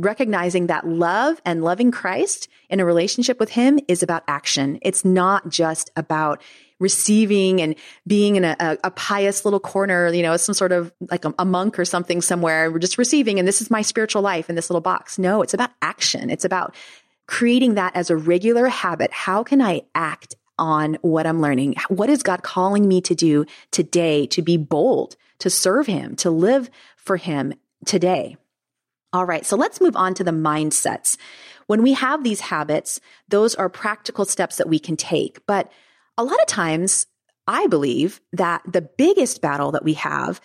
recognizing 0.00 0.66
that 0.68 0.86
love 0.86 1.40
and 1.44 1.62
loving 1.62 1.90
Christ 1.90 2.48
in 2.68 2.80
a 2.80 2.84
relationship 2.84 3.38
with 3.38 3.50
Him 3.50 3.78
is 3.88 4.02
about 4.02 4.24
action. 4.28 4.78
It's 4.82 5.04
not 5.04 5.48
just 5.48 5.90
about 5.96 6.42
receiving 6.80 7.62
and 7.62 7.76
being 8.06 8.36
in 8.36 8.44
a, 8.44 8.56
a, 8.58 8.78
a 8.84 8.90
pious 8.90 9.44
little 9.44 9.60
corner, 9.60 10.12
you 10.12 10.22
know, 10.22 10.36
some 10.36 10.54
sort 10.54 10.72
of 10.72 10.92
like 11.10 11.24
a, 11.24 11.34
a 11.38 11.44
monk 11.44 11.78
or 11.78 11.84
something 11.84 12.20
somewhere. 12.20 12.70
We're 12.70 12.78
just 12.78 12.98
receiving, 12.98 13.38
and 13.38 13.46
this 13.46 13.60
is 13.60 13.70
my 13.70 13.82
spiritual 13.82 14.22
life 14.22 14.50
in 14.50 14.56
this 14.56 14.70
little 14.70 14.80
box. 14.80 15.18
No, 15.18 15.42
it's 15.42 15.54
about 15.54 15.70
action. 15.82 16.30
It's 16.30 16.44
about 16.44 16.74
creating 17.26 17.74
that 17.74 17.94
as 17.96 18.10
a 18.10 18.16
regular 18.16 18.68
habit. 18.68 19.12
How 19.12 19.42
can 19.42 19.62
I 19.62 19.82
act 19.94 20.34
on 20.58 20.98
what 21.00 21.26
I'm 21.26 21.40
learning? 21.40 21.76
What 21.88 22.10
is 22.10 22.22
God 22.22 22.42
calling 22.42 22.86
me 22.86 23.00
to 23.02 23.14
do 23.14 23.46
today 23.70 24.26
to 24.28 24.42
be 24.42 24.56
bold, 24.56 25.16
to 25.38 25.50
serve 25.50 25.86
Him, 25.86 26.16
to 26.16 26.30
live 26.30 26.70
for 26.96 27.16
Him 27.16 27.54
today? 27.86 28.36
All 29.14 29.24
right, 29.24 29.46
so 29.46 29.56
let's 29.56 29.80
move 29.80 29.94
on 29.94 30.12
to 30.14 30.24
the 30.24 30.32
mindsets. 30.32 31.16
When 31.68 31.84
we 31.84 31.92
have 31.92 32.24
these 32.24 32.40
habits, 32.40 33.00
those 33.28 33.54
are 33.54 33.68
practical 33.68 34.24
steps 34.24 34.56
that 34.56 34.68
we 34.68 34.80
can 34.80 34.96
take. 34.96 35.38
But 35.46 35.70
a 36.18 36.24
lot 36.24 36.40
of 36.40 36.46
times, 36.46 37.06
I 37.46 37.68
believe 37.68 38.20
that 38.32 38.62
the 38.70 38.82
biggest 38.82 39.40
battle 39.40 39.70
that 39.70 39.84
we 39.84 39.94
have 39.94 40.40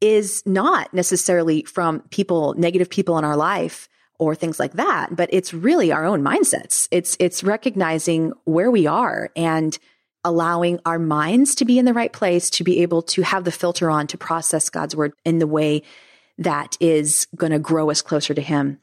is 0.00 0.44
not 0.46 0.94
necessarily 0.94 1.64
from 1.64 2.02
people, 2.10 2.54
negative 2.56 2.88
people 2.88 3.18
in 3.18 3.24
our 3.24 3.36
life 3.36 3.88
or 4.20 4.36
things 4.36 4.60
like 4.60 4.74
that, 4.74 5.16
but 5.16 5.28
it's 5.32 5.52
really 5.52 5.90
our 5.90 6.04
own 6.04 6.22
mindsets. 6.22 6.86
It's, 6.92 7.16
it's 7.18 7.42
recognizing 7.42 8.32
where 8.44 8.70
we 8.70 8.86
are 8.86 9.30
and 9.34 9.76
allowing 10.22 10.78
our 10.86 11.00
minds 11.00 11.56
to 11.56 11.64
be 11.64 11.80
in 11.80 11.84
the 11.84 11.92
right 11.92 12.12
place 12.12 12.48
to 12.50 12.64
be 12.64 12.82
able 12.82 13.02
to 13.02 13.22
have 13.22 13.42
the 13.42 13.50
filter 13.50 13.90
on 13.90 14.06
to 14.06 14.16
process 14.16 14.70
God's 14.70 14.94
word 14.94 15.14
in 15.24 15.40
the 15.40 15.48
way 15.48 15.82
that 16.38 16.76
is 16.80 17.26
going 17.36 17.52
to 17.52 17.58
grow 17.58 17.90
us 17.90 18.02
closer 18.02 18.34
to 18.34 18.40
Him. 18.42 18.80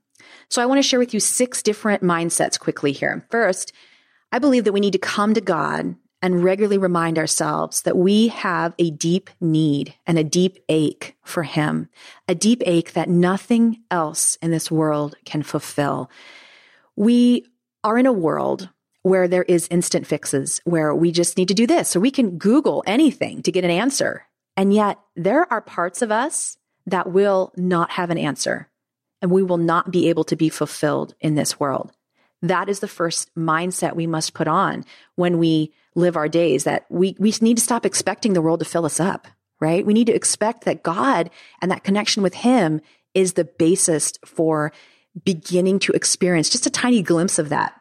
So 0.50 0.62
I 0.62 0.66
want 0.66 0.80
to 0.80 0.88
share 0.88 1.00
with 1.00 1.14
you 1.14 1.20
six 1.20 1.62
different 1.62 2.04
mindsets 2.04 2.60
quickly 2.60 2.92
here. 2.92 3.26
First, 3.30 3.72
I 4.32 4.40
believe 4.40 4.64
that 4.64 4.74
we 4.74 4.80
need 4.80 4.94
to 4.94 5.00
come 5.00 5.34
to 5.34 5.42
God 5.42 5.96
and 6.22 6.44
regularly 6.44 6.78
remind 6.78 7.18
ourselves 7.18 7.82
that 7.82 7.98
we 7.98 8.28
have 8.28 8.76
a 8.78 8.92
deep 8.92 9.30
need 9.40 9.96
and 10.06 10.20
a 10.20 10.24
deep 10.24 10.60
ache 10.70 11.16
for 11.24 11.44
Him, 11.44 11.90
a 12.28 12.36
deep 12.36 12.62
ache 12.66 12.94
that 12.94 13.10
nothing 13.10 13.82
else 13.90 14.38
in 14.42 14.52
this 14.52 14.70
world 14.70 15.16
can 15.26 15.44
fulfill. 15.44 16.10
We 16.96 17.46
are 17.84 17.98
in 17.98 18.06
a 18.06 18.14
world 18.14 18.70
where 19.02 19.28
there 19.28 19.44
is 19.44 19.68
instant 19.70 20.06
fixes, 20.06 20.62
where 20.64 20.94
we 20.94 21.12
just 21.12 21.38
need 21.38 21.48
to 21.48 21.56
do 21.56 21.66
this, 21.66 21.96
or 21.96 22.00
we 22.00 22.12
can 22.12 22.38
Google 22.38 22.84
anything 22.86 23.42
to 23.42 23.52
get 23.52 23.64
an 23.64 23.72
answer. 23.72 24.26
And 24.56 24.74
yet 24.74 25.00
there 25.16 25.52
are 25.52 25.62
parts 25.62 26.04
of 26.04 26.12
us 26.12 26.58
that 26.88 27.12
will 27.12 27.54
not 27.56 27.92
have 27.92 28.10
an 28.10 28.18
answer 28.18 28.70
and 29.22 29.32
we 29.32 29.44
will 29.44 29.58
not 29.58 29.92
be 29.92 30.10
able 30.10 30.24
to 30.26 30.36
be 30.36 30.50
fulfilled 30.50 31.14
in 31.20 31.36
this 31.36 31.60
world. 31.60 31.92
That 32.42 32.70
is 32.70 32.80
the 32.80 32.88
first 32.88 33.34
mindset 33.36 33.96
we 33.96 34.08
must 34.08 34.34
put 34.34 34.48
on 34.48 34.84
when 35.16 35.38
we 35.38 35.74
live 35.94 36.18
our 36.18 36.28
days 36.28 36.64
that 36.64 36.86
we, 36.90 37.16
we 37.20 37.34
need 37.42 37.58
to 37.58 37.64
stop 37.64 37.86
expecting 37.86 38.34
the 38.34 38.42
world 38.42 38.60
to 38.60 38.66
fill 38.66 38.86
us 38.86 39.00
up, 39.00 39.28
right? 39.60 39.86
We 39.86 39.94
need 39.94 40.08
to 40.08 40.16
expect 40.16 40.66
that 40.66 40.82
God 40.82 41.30
and 41.62 41.70
that 41.70 41.84
connection 41.84 42.24
with 42.24 42.34
Him 42.34 42.82
is 43.14 43.34
the 43.34 43.46
basis 43.46 44.14
for 44.26 44.72
beginning 45.24 45.80
to 45.80 45.92
experience 45.92 46.50
just 46.50 46.66
a 46.66 46.72
tiny 46.72 47.02
glimpse 47.02 47.38
of 47.38 47.50
that. 47.50 47.80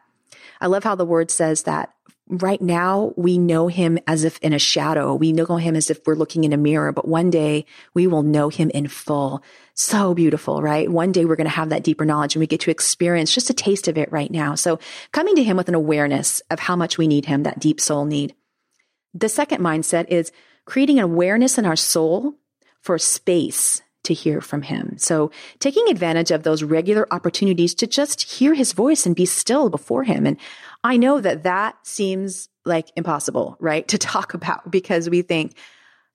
I 0.59 0.67
love 0.67 0.83
how 0.83 0.95
the 0.95 1.05
word 1.05 1.31
says 1.31 1.63
that 1.63 1.93
right 2.31 2.61
now 2.61 3.13
we 3.17 3.37
know 3.37 3.67
him 3.67 3.99
as 4.07 4.23
if 4.23 4.39
in 4.39 4.53
a 4.53 4.59
shadow. 4.59 5.13
We 5.13 5.33
know 5.33 5.57
him 5.57 5.75
as 5.75 5.89
if 5.89 5.99
we're 6.07 6.15
looking 6.15 6.45
in 6.45 6.53
a 6.53 6.57
mirror, 6.57 6.93
but 6.93 7.07
one 7.07 7.29
day 7.29 7.65
we 7.93 8.07
will 8.07 8.23
know 8.23 8.47
him 8.47 8.69
in 8.69 8.87
full. 8.87 9.43
So 9.73 10.13
beautiful, 10.13 10.61
right? 10.61 10.89
One 10.89 11.11
day 11.11 11.25
we're 11.25 11.35
going 11.35 11.45
to 11.45 11.51
have 11.51 11.69
that 11.69 11.83
deeper 11.83 12.05
knowledge 12.05 12.35
and 12.35 12.39
we 12.39 12.47
get 12.47 12.61
to 12.61 12.71
experience 12.71 13.33
just 13.33 13.49
a 13.49 13.53
taste 13.53 13.89
of 13.89 13.97
it 13.97 14.11
right 14.11 14.31
now. 14.31 14.55
So 14.55 14.79
coming 15.11 15.35
to 15.35 15.43
him 15.43 15.57
with 15.57 15.67
an 15.67 15.75
awareness 15.75 16.41
of 16.49 16.59
how 16.59 16.77
much 16.77 16.97
we 16.97 17.07
need 17.07 17.25
him, 17.25 17.43
that 17.43 17.59
deep 17.59 17.81
soul 17.81 18.05
need. 18.05 18.33
The 19.13 19.29
second 19.29 19.61
mindset 19.61 20.07
is 20.07 20.31
creating 20.65 20.99
an 20.99 21.05
awareness 21.05 21.57
in 21.57 21.65
our 21.65 21.75
soul 21.75 22.35
for 22.79 22.97
space 22.97 23.81
to 24.03 24.13
hear 24.13 24.41
from 24.41 24.61
him. 24.63 24.97
So 24.97 25.31
taking 25.59 25.87
advantage 25.89 26.31
of 26.31 26.43
those 26.43 26.63
regular 26.63 27.07
opportunities 27.11 27.75
to 27.75 27.87
just 27.87 28.23
hear 28.23 28.53
his 28.53 28.73
voice 28.73 29.05
and 29.05 29.15
be 29.15 29.25
still 29.25 29.69
before 29.69 30.03
him. 30.03 30.25
And 30.25 30.37
I 30.83 30.97
know 30.97 31.21
that 31.21 31.43
that 31.43 31.75
seems 31.85 32.49
like 32.65 32.91
impossible, 32.95 33.57
right? 33.59 33.87
To 33.89 33.97
talk 33.99 34.33
about 34.33 34.71
because 34.71 35.09
we 35.09 35.21
think 35.21 35.55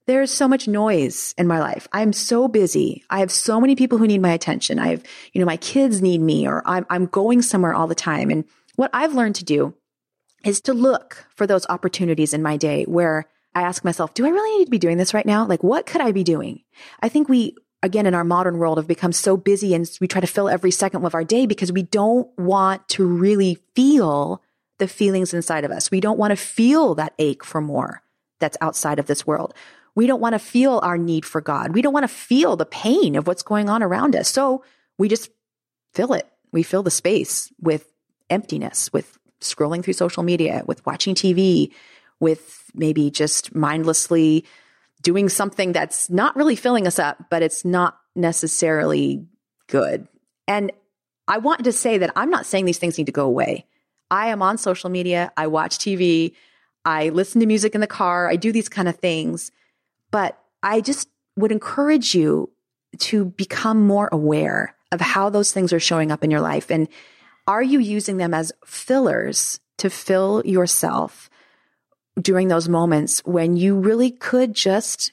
there's 0.07 0.31
so 0.31 0.47
much 0.47 0.69
noise 0.69 1.35
in 1.37 1.49
my 1.49 1.59
life. 1.59 1.89
I'm 1.93 2.13
so 2.13 2.47
busy. 2.47 3.05
I 3.11 3.19
have 3.21 3.33
so 3.33 3.61
many 3.61 3.75
people 3.75 3.99
who 3.99 4.07
need 4.07 4.23
my 4.23 4.33
attention. 4.33 4.79
I 4.79 4.89
have, 4.89 5.05
you 5.33 5.41
know, 5.41 5.47
my 5.47 5.57
kids 5.57 6.01
need 6.01 6.21
me 6.21 6.47
or 6.47 6.63
I'm, 6.65 6.87
I'm 6.89 7.07
going 7.07 7.43
somewhere 7.43 7.75
all 7.75 7.89
the 7.89 7.95
time. 7.97 8.31
And 8.31 8.45
what 8.77 8.91
I've 8.93 9.15
learned 9.15 9.35
to 9.37 9.45
do 9.45 9.75
is 10.45 10.61
to 10.63 10.75
look 10.75 11.27
for 11.35 11.47
those 11.47 11.67
opportunities 11.69 12.33
in 12.33 12.43
my 12.43 12.57
day 12.57 12.85
where 12.85 13.27
I 13.55 13.63
ask 13.63 13.85
myself, 13.85 14.15
do 14.15 14.27
I 14.27 14.29
really 14.29 14.59
need 14.59 14.67
to 14.67 14.71
be 14.71 14.79
doing 14.79 14.99
this 14.99 15.15
right 15.15 15.27
now? 15.27 15.47
Like, 15.47 15.65
what 15.65 15.87
could 15.87 16.03
I 16.03 16.13
be 16.13 16.23
doing? 16.23 16.61
I 17.03 17.09
think 17.09 17.29
we 17.29 17.57
again, 17.83 18.07
in 18.07 18.15
our 18.15 18.25
modern 18.25 18.59
world 18.59 18.79
have 18.79 18.89
become 18.89 19.13
so 19.13 19.37
busy 19.37 19.75
and 19.75 19.89
we 20.01 20.09
try 20.09 20.21
to 20.21 20.27
fill 20.27 20.49
every 20.49 20.71
second 20.71 21.05
of 21.05 21.15
our 21.15 21.25
day 21.25 21.47
because 21.47 21.73
we 21.73 21.83
don't 21.83 22.29
want 22.39 22.87
to 22.89 23.07
really 23.07 23.59
feel 23.75 24.43
the 24.79 24.89
feelings 24.89 25.33
inside 25.33 25.65
of 25.65 25.71
us. 25.71 25.91
We 25.91 26.01
don't 26.01 26.19
want 26.19 26.33
to 26.33 26.37
feel 26.37 26.95
that 26.97 27.15
ache 27.19 27.45
for 27.45 27.61
more 27.61 28.03
that's 28.41 28.57
outside 28.61 28.99
of 28.99 29.07
this 29.07 29.27
world. 29.27 29.55
We 29.95 30.07
don't 30.07 30.21
want 30.21 30.35
to 30.35 30.39
feel 30.39 30.81
our 30.83 30.99
need 30.99 31.25
for 31.25 31.41
God. 31.41 31.75
We 31.75 31.81
don't 31.81 31.95
want 31.95 32.05
to 32.05 32.09
feel 32.09 32.57
the 32.57 32.67
pain 32.67 33.17
of 33.17 33.27
what's 33.27 33.43
going 33.43 33.71
on 33.71 33.83
around 33.83 34.15
us. 34.15 34.29
So 34.29 34.63
we 34.99 35.09
just 35.09 35.31
fill 35.95 36.13
it. 36.13 36.29
We 36.53 36.63
fill 36.63 36.83
the 36.83 36.91
space 36.91 37.51
with 37.61 37.91
emptiness, 38.29 38.93
with 38.93 39.19
scrolling 39.41 39.83
through 39.83 39.95
social 39.95 40.23
media, 40.23 40.63
with 40.67 40.85
watching 40.85 41.15
TV, 41.15 41.73
with 42.21 42.71
maybe 42.75 43.11
just 43.11 43.55
mindlessly 43.55 44.45
doing 45.03 45.29
something 45.29 45.73
that's 45.73 46.11
not 46.11 46.37
really 46.37 46.57
filling 46.57 46.87
us 46.87 46.99
up, 46.99 47.27
but 47.31 47.43
it's 47.43 47.65
not 47.65 47.99
necessarily 48.15 49.25
good. 49.69 50.09
And 50.49 50.73
I 51.29 51.39
want 51.39 51.65
to 51.65 51.73
say 51.73 51.99
that 51.99 52.13
I'm 52.17 52.31
not 52.31 52.47
saying 52.47 52.65
these 52.65 52.79
things 52.79 52.99
need 52.99 53.07
to 53.07 53.13
go 53.13 53.27
away. 53.27 53.67
I 54.11 54.29
am 54.29 54.43
on 54.43 54.59
social 54.59 54.91
media, 54.91 55.33
I 55.37 55.49
watch 55.49 55.79
TV, 55.79 56.35
I 56.85 57.09
listen 57.09 57.41
to 57.41 57.47
music 57.47 57.75
in 57.75 57.81
the 57.81 57.87
car, 57.87 58.29
I 58.29 58.37
do 58.37 58.53
these 58.53 58.69
kind 58.69 58.89
of 58.89 58.97
things. 58.97 59.51
But 60.13 60.39
I 60.63 60.81
just 60.81 61.09
would 61.37 61.53
encourage 61.53 62.15
you 62.15 62.51
to 62.99 63.25
become 63.25 63.87
more 63.87 64.09
aware 64.13 64.77
of 64.93 65.01
how 65.01 65.29
those 65.29 65.53
things 65.53 65.73
are 65.73 65.81
showing 65.81 66.13
up 66.13 66.23
in 66.23 66.31
your 66.31 66.41
life. 66.41 66.71
And 66.71 66.89
are 67.47 67.63
you 67.63 67.81
using 67.81 68.17
them 68.17 68.33
as 68.33 68.53
fillers 68.65 69.61
to 69.79 69.91
fill 69.91 70.43
yourself 70.45 71.29
during 72.21 72.49
those 72.49 72.69
moments 72.69 73.21
when 73.25 73.57
you 73.57 73.79
really 73.79 74.11
could 74.11 74.55
just 74.55 75.13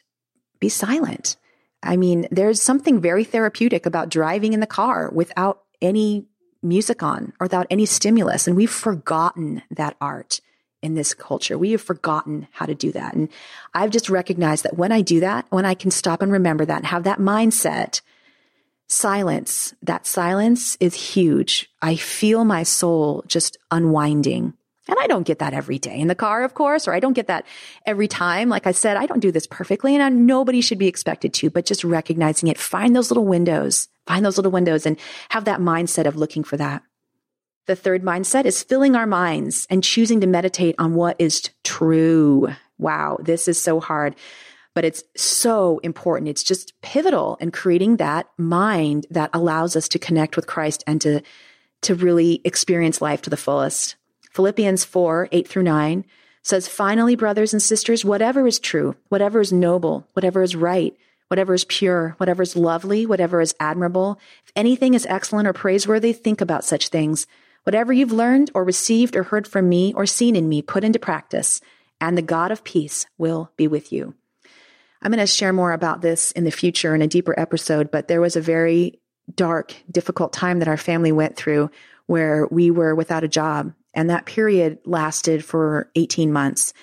be 0.59 0.69
silent. 0.69 1.35
I 1.81 1.97
mean, 1.97 2.27
there's 2.31 2.61
something 2.61 3.01
very 3.01 3.23
therapeutic 3.23 3.85
about 3.85 4.09
driving 4.09 4.53
in 4.53 4.61
the 4.61 4.67
car 4.67 5.09
without 5.13 5.63
any 5.81 6.25
music 6.61 7.03
on 7.03 7.33
or 7.39 7.45
without 7.45 7.67
any 7.69 7.85
stimulus. 7.85 8.47
And 8.47 8.55
we've 8.55 8.71
forgotten 8.71 9.61
that 9.71 9.97
art 9.99 10.39
in 10.81 10.95
this 10.95 11.13
culture. 11.13 11.57
We 11.57 11.71
have 11.71 11.81
forgotten 11.81 12.47
how 12.51 12.65
to 12.65 12.75
do 12.75 12.91
that. 12.93 13.13
And 13.13 13.29
I've 13.73 13.89
just 13.89 14.09
recognized 14.09 14.63
that 14.63 14.77
when 14.77 14.91
I 14.91 15.01
do 15.01 15.19
that, 15.19 15.45
when 15.49 15.65
I 15.65 15.73
can 15.73 15.91
stop 15.91 16.21
and 16.21 16.31
remember 16.31 16.65
that 16.65 16.77
and 16.77 16.85
have 16.85 17.03
that 17.03 17.19
mindset, 17.19 18.01
silence, 18.87 19.73
that 19.81 20.05
silence 20.05 20.77
is 20.79 20.93
huge. 20.93 21.69
I 21.81 21.95
feel 21.95 22.45
my 22.45 22.63
soul 22.63 23.23
just 23.27 23.57
unwinding 23.71 24.53
and 24.87 24.97
I 24.99 25.07
don't 25.07 25.25
get 25.25 25.39
that 25.39 25.53
every 25.53 25.79
day 25.79 25.97
in 25.97 26.07
the 26.07 26.15
car, 26.15 26.43
of 26.43 26.55
course, 26.55 26.87
or 26.87 26.93
I 26.93 26.99
don't 26.99 27.13
get 27.13 27.27
that 27.27 27.45
every 27.85 28.07
time. 28.07 28.49
Like 28.49 28.67
I 28.67 28.73
said, 28.73 28.97
I 28.97 29.05
don't 29.05 29.21
do 29.21 29.31
this 29.31 29.47
perfectly 29.47 29.95
and 29.95 30.27
nobody 30.27 30.59
should 30.59 30.77
be 30.77 30.87
expected 30.87 31.33
to, 31.35 31.49
but 31.49 31.65
just 31.65 31.83
recognizing 31.83 32.49
it, 32.49 32.57
find 32.57 32.95
those 32.95 33.09
little 33.09 33.25
windows, 33.25 33.87
find 34.05 34.25
those 34.25 34.37
little 34.37 34.51
windows 34.51 34.85
and 34.85 34.99
have 35.29 35.45
that 35.45 35.61
mindset 35.61 36.05
of 36.05 36.17
looking 36.17 36.43
for 36.43 36.57
that. 36.57 36.83
The 37.65 37.77
third 37.77 38.03
mindset 38.03 38.43
is 38.43 38.61
filling 38.61 38.93
our 38.93 39.07
minds 39.07 39.67
and 39.69 39.83
choosing 39.83 40.19
to 40.19 40.27
meditate 40.27 40.75
on 40.77 40.95
what 40.95 41.15
is 41.17 41.49
true. 41.63 42.49
Wow. 42.77 43.17
This 43.21 43.47
is 43.47 43.61
so 43.61 43.79
hard, 43.79 44.17
but 44.73 44.83
it's 44.83 45.01
so 45.15 45.79
important. 45.79 46.27
It's 46.27 46.43
just 46.43 46.73
pivotal 46.81 47.37
in 47.39 47.51
creating 47.51 47.97
that 47.97 48.27
mind 48.37 49.07
that 49.11 49.29
allows 49.31 49.77
us 49.77 49.87
to 49.89 49.99
connect 49.99 50.35
with 50.35 50.45
Christ 50.45 50.83
and 50.85 50.99
to, 51.01 51.21
to 51.83 51.95
really 51.95 52.41
experience 52.43 53.01
life 53.01 53.21
to 53.21 53.29
the 53.29 53.37
fullest. 53.37 53.95
Philippians 54.33 54.83
4, 54.83 55.29
8 55.31 55.47
through 55.47 55.63
9 55.63 56.05
says, 56.41 56.67
Finally, 56.67 57.15
brothers 57.15 57.53
and 57.53 57.61
sisters, 57.61 58.03
whatever 58.03 58.47
is 58.47 58.59
true, 58.59 58.95
whatever 59.09 59.39
is 59.39 59.53
noble, 59.53 60.07
whatever 60.13 60.41
is 60.41 60.55
right, 60.55 60.95
whatever 61.27 61.53
is 61.53 61.65
pure, 61.65 62.15
whatever 62.17 62.41
is 62.41 62.55
lovely, 62.55 63.05
whatever 63.05 63.41
is 63.41 63.55
admirable, 63.59 64.19
if 64.43 64.51
anything 64.55 64.95
is 64.95 65.05
excellent 65.05 65.47
or 65.47 65.53
praiseworthy, 65.53 66.13
think 66.13 66.41
about 66.41 66.65
such 66.65 66.89
things. 66.89 67.27
Whatever 67.63 67.93
you've 67.93 68.11
learned 68.11 68.49
or 68.55 68.63
received 68.63 69.15
or 69.15 69.23
heard 69.23 69.47
from 69.47 69.69
me 69.69 69.93
or 69.93 70.05
seen 70.05 70.35
in 70.35 70.49
me, 70.49 70.61
put 70.61 70.83
into 70.83 70.99
practice, 70.99 71.61
and 72.01 72.17
the 72.17 72.23
God 72.23 72.51
of 72.51 72.63
peace 72.63 73.05
will 73.17 73.51
be 73.55 73.67
with 73.67 73.93
you. 73.93 74.15
I'm 75.01 75.11
going 75.11 75.19
to 75.19 75.27
share 75.27 75.53
more 75.53 75.73
about 75.73 76.01
this 76.01 76.31
in 76.31 76.43
the 76.43 76.51
future 76.51 76.95
in 76.95 77.01
a 77.01 77.07
deeper 77.07 77.37
episode, 77.39 77.91
but 77.91 78.07
there 78.07 78.21
was 78.21 78.35
a 78.35 78.41
very 78.41 78.99
dark, 79.35 79.75
difficult 79.91 80.33
time 80.33 80.59
that 80.59 80.67
our 80.67 80.77
family 80.77 81.11
went 81.11 81.35
through 81.35 81.69
where 82.07 82.47
we 82.47 82.71
were 82.71 82.95
without 82.95 83.23
a 83.23 83.29
job 83.29 83.73
and 83.93 84.09
that 84.09 84.25
period 84.25 84.79
lasted 84.85 85.43
for 85.43 85.89
18 85.95 86.31
months. 86.31 86.73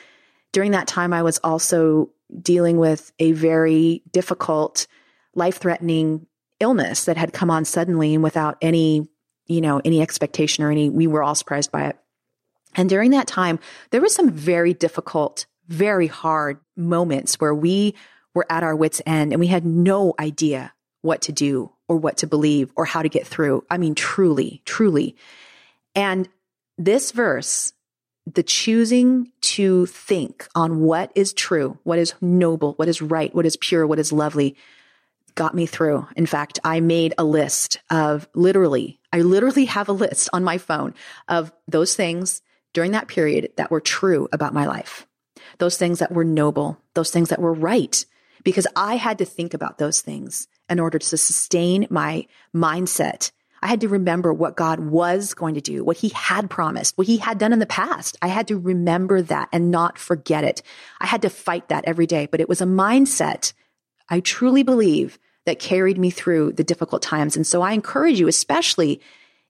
During 0.52 0.72
that 0.72 0.86
time, 0.86 1.12
I 1.12 1.22
was 1.22 1.38
also 1.38 2.10
dealing 2.42 2.78
with 2.78 3.12
a 3.18 3.32
very 3.32 4.02
difficult, 4.12 4.86
life 5.34 5.58
threatening 5.58 6.26
illness 6.60 7.04
that 7.04 7.16
had 7.16 7.32
come 7.32 7.50
on 7.50 7.64
suddenly 7.64 8.14
and 8.14 8.22
without 8.22 8.56
any, 8.60 9.08
you 9.46 9.60
know, 9.60 9.80
any 9.84 10.00
expectation 10.00 10.62
or 10.62 10.70
any, 10.70 10.90
we 10.90 11.06
were 11.06 11.22
all 11.22 11.34
surprised 11.34 11.72
by 11.72 11.86
it. 11.86 11.98
And 12.76 12.88
during 12.88 13.10
that 13.12 13.26
time, 13.26 13.58
there 13.90 14.00
was 14.00 14.14
some 14.14 14.30
very 14.30 14.74
difficult, 14.74 15.46
very 15.66 16.06
hard 16.06 16.60
moments 16.76 17.40
where 17.40 17.54
we 17.54 17.94
were 18.34 18.46
at 18.48 18.62
our 18.62 18.76
wits' 18.76 19.02
end 19.06 19.32
and 19.32 19.40
we 19.40 19.48
had 19.48 19.64
no 19.64 20.14
idea 20.20 20.72
what 21.02 21.22
to 21.22 21.32
do 21.32 21.72
or 21.88 21.96
what 21.96 22.18
to 22.18 22.26
believe 22.26 22.70
or 22.76 22.84
how 22.84 23.02
to 23.02 23.08
get 23.08 23.26
through. 23.26 23.64
I 23.70 23.78
mean, 23.78 23.94
truly, 23.94 24.62
truly. 24.64 25.16
And 25.94 26.28
this 26.80 27.12
verse, 27.12 27.74
the 28.26 28.42
choosing 28.42 29.30
to 29.42 29.84
think 29.86 30.48
on 30.54 30.80
what 30.80 31.12
is 31.14 31.34
true, 31.34 31.78
what 31.82 31.98
is 31.98 32.14
noble, 32.22 32.72
what 32.74 32.88
is 32.88 33.02
right, 33.02 33.34
what 33.34 33.44
is 33.44 33.56
pure, 33.56 33.86
what 33.86 33.98
is 33.98 34.12
lovely, 34.12 34.56
got 35.34 35.54
me 35.54 35.66
through. 35.66 36.06
In 36.16 36.24
fact, 36.24 36.58
I 36.64 36.80
made 36.80 37.12
a 37.18 37.24
list 37.24 37.78
of 37.90 38.28
literally, 38.34 38.98
I 39.12 39.20
literally 39.20 39.66
have 39.66 39.90
a 39.90 39.92
list 39.92 40.30
on 40.32 40.42
my 40.42 40.56
phone 40.56 40.94
of 41.28 41.52
those 41.68 41.94
things 41.94 42.40
during 42.72 42.92
that 42.92 43.08
period 43.08 43.52
that 43.56 43.70
were 43.70 43.80
true 43.80 44.28
about 44.32 44.54
my 44.54 44.66
life, 44.66 45.06
those 45.58 45.76
things 45.76 45.98
that 45.98 46.12
were 46.12 46.24
noble, 46.24 46.80
those 46.94 47.10
things 47.10 47.28
that 47.28 47.42
were 47.42 47.52
right, 47.52 48.06
because 48.42 48.66
I 48.74 48.96
had 48.96 49.18
to 49.18 49.26
think 49.26 49.52
about 49.52 49.76
those 49.76 50.00
things 50.00 50.48
in 50.70 50.80
order 50.80 50.98
to 50.98 51.16
sustain 51.18 51.86
my 51.90 52.26
mindset 52.54 53.32
I 53.62 53.68
had 53.68 53.82
to 53.82 53.88
remember 53.88 54.32
what 54.32 54.56
God 54.56 54.80
was 54.80 55.34
going 55.34 55.54
to 55.54 55.60
do, 55.60 55.84
what 55.84 55.98
he 55.98 56.10
had 56.10 56.48
promised, 56.48 56.96
what 56.96 57.06
he 57.06 57.18
had 57.18 57.38
done 57.38 57.52
in 57.52 57.58
the 57.58 57.66
past. 57.66 58.16
I 58.22 58.28
had 58.28 58.48
to 58.48 58.58
remember 58.58 59.20
that 59.22 59.48
and 59.52 59.70
not 59.70 59.98
forget 59.98 60.44
it. 60.44 60.62
I 61.00 61.06
had 61.06 61.22
to 61.22 61.30
fight 61.30 61.68
that 61.68 61.84
every 61.86 62.06
day, 62.06 62.26
but 62.26 62.40
it 62.40 62.48
was 62.48 62.60
a 62.60 62.66
mindset 62.66 63.52
I 64.10 64.20
truly 64.20 64.62
believe 64.62 65.18
that 65.46 65.58
carried 65.58 65.96
me 65.96 66.10
through 66.10 66.52
the 66.52 66.64
difficult 66.64 67.00
times. 67.00 67.36
And 67.36 67.46
so 67.46 67.62
I 67.62 67.72
encourage 67.72 68.18
you, 68.18 68.28
especially 68.28 69.00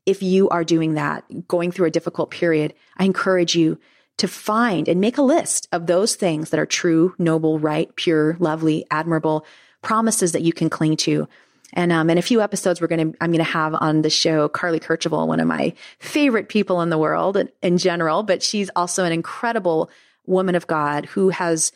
if 0.06 0.22
you 0.22 0.48
are 0.50 0.64
doing 0.64 0.94
that, 0.94 1.48
going 1.48 1.72
through 1.72 1.86
a 1.86 1.90
difficult 1.90 2.30
period, 2.30 2.74
I 2.96 3.04
encourage 3.04 3.54
you 3.54 3.78
to 4.18 4.28
find 4.28 4.86
and 4.86 5.00
make 5.00 5.18
a 5.18 5.22
list 5.22 5.66
of 5.72 5.86
those 5.86 6.14
things 6.14 6.50
that 6.50 6.60
are 6.60 6.66
true, 6.66 7.14
noble, 7.18 7.58
right, 7.58 7.94
pure, 7.96 8.36
lovely, 8.38 8.84
admirable 8.90 9.46
promises 9.82 10.32
that 10.32 10.42
you 10.42 10.52
can 10.52 10.68
cling 10.68 10.96
to 10.98 11.26
and 11.72 11.92
um, 11.92 12.10
in 12.10 12.18
a 12.18 12.22
few 12.22 12.40
episodes, 12.40 12.80
we're 12.80 12.86
going 12.86 13.12
to 13.12 13.18
I'm 13.20 13.30
going 13.30 13.44
to 13.44 13.50
have 13.50 13.74
on 13.74 14.02
the 14.02 14.10
show 14.10 14.48
Carly 14.48 14.80
Kercheval, 14.80 15.26
one 15.26 15.40
of 15.40 15.46
my 15.46 15.72
favorite 15.98 16.48
people 16.48 16.80
in 16.80 16.90
the 16.90 16.98
world 16.98 17.38
in 17.62 17.78
general, 17.78 18.22
but 18.22 18.42
she's 18.42 18.70
also 18.74 19.04
an 19.04 19.12
incredible 19.12 19.90
woman 20.26 20.54
of 20.54 20.66
God 20.66 21.06
who 21.06 21.30
has 21.30 21.72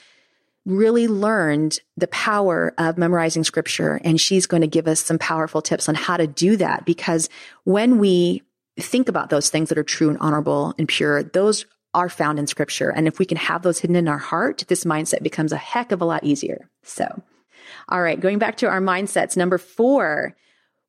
really 0.67 1.09
learned 1.09 1.79
the 1.97 2.07
power 2.09 2.73
of 2.79 2.97
memorizing 2.97 3.45
scripture, 3.45 4.01
and 4.03 4.21
she's 4.21 4.47
going 4.47 4.63
to 4.63 4.67
give 4.67 4.89
us 4.89 5.01
some 5.01 5.19
powerful 5.19 5.61
tips 5.61 5.89
on 5.89 5.95
how 5.95 6.17
to 6.17 6.27
do 6.27 6.57
that. 6.57 6.87
Because 6.87 7.29
when 7.65 7.99
we 7.99 8.43
think 8.79 9.09
about 9.09 9.31
those 9.31 9.51
things 9.51 9.69
that 9.69 9.79
are 9.79 9.85
true 9.85 10.09
and 10.09 10.19
honorable 10.21 10.75
and 10.79 10.89
pure, 10.89 11.23
those 11.23 11.67
are 11.93 12.09
found 12.09 12.39
in 12.39 12.47
scripture. 12.47 12.91
And 12.91 13.07
if 13.07 13.19
we 13.19 13.27
can 13.27 13.37
have 13.37 13.63
those 13.63 13.79
hidden 13.79 13.95
in 13.95 14.09
our 14.09 14.19
heart, 14.19 14.65
this 14.67 14.85
mindset 14.85 15.23
becomes 15.23 15.53
a 15.53 15.57
heck 15.57 15.93
of 15.93 16.01
a 16.01 16.05
lot 16.05 16.25
easier. 16.25 16.69
So. 16.83 17.23
All 17.89 18.03
right, 18.03 18.19
going 18.19 18.39
back 18.39 18.57
to 18.59 18.69
our 18.69 18.81
mindsets. 18.81 19.37
Number 19.37 19.59
four, 19.59 20.35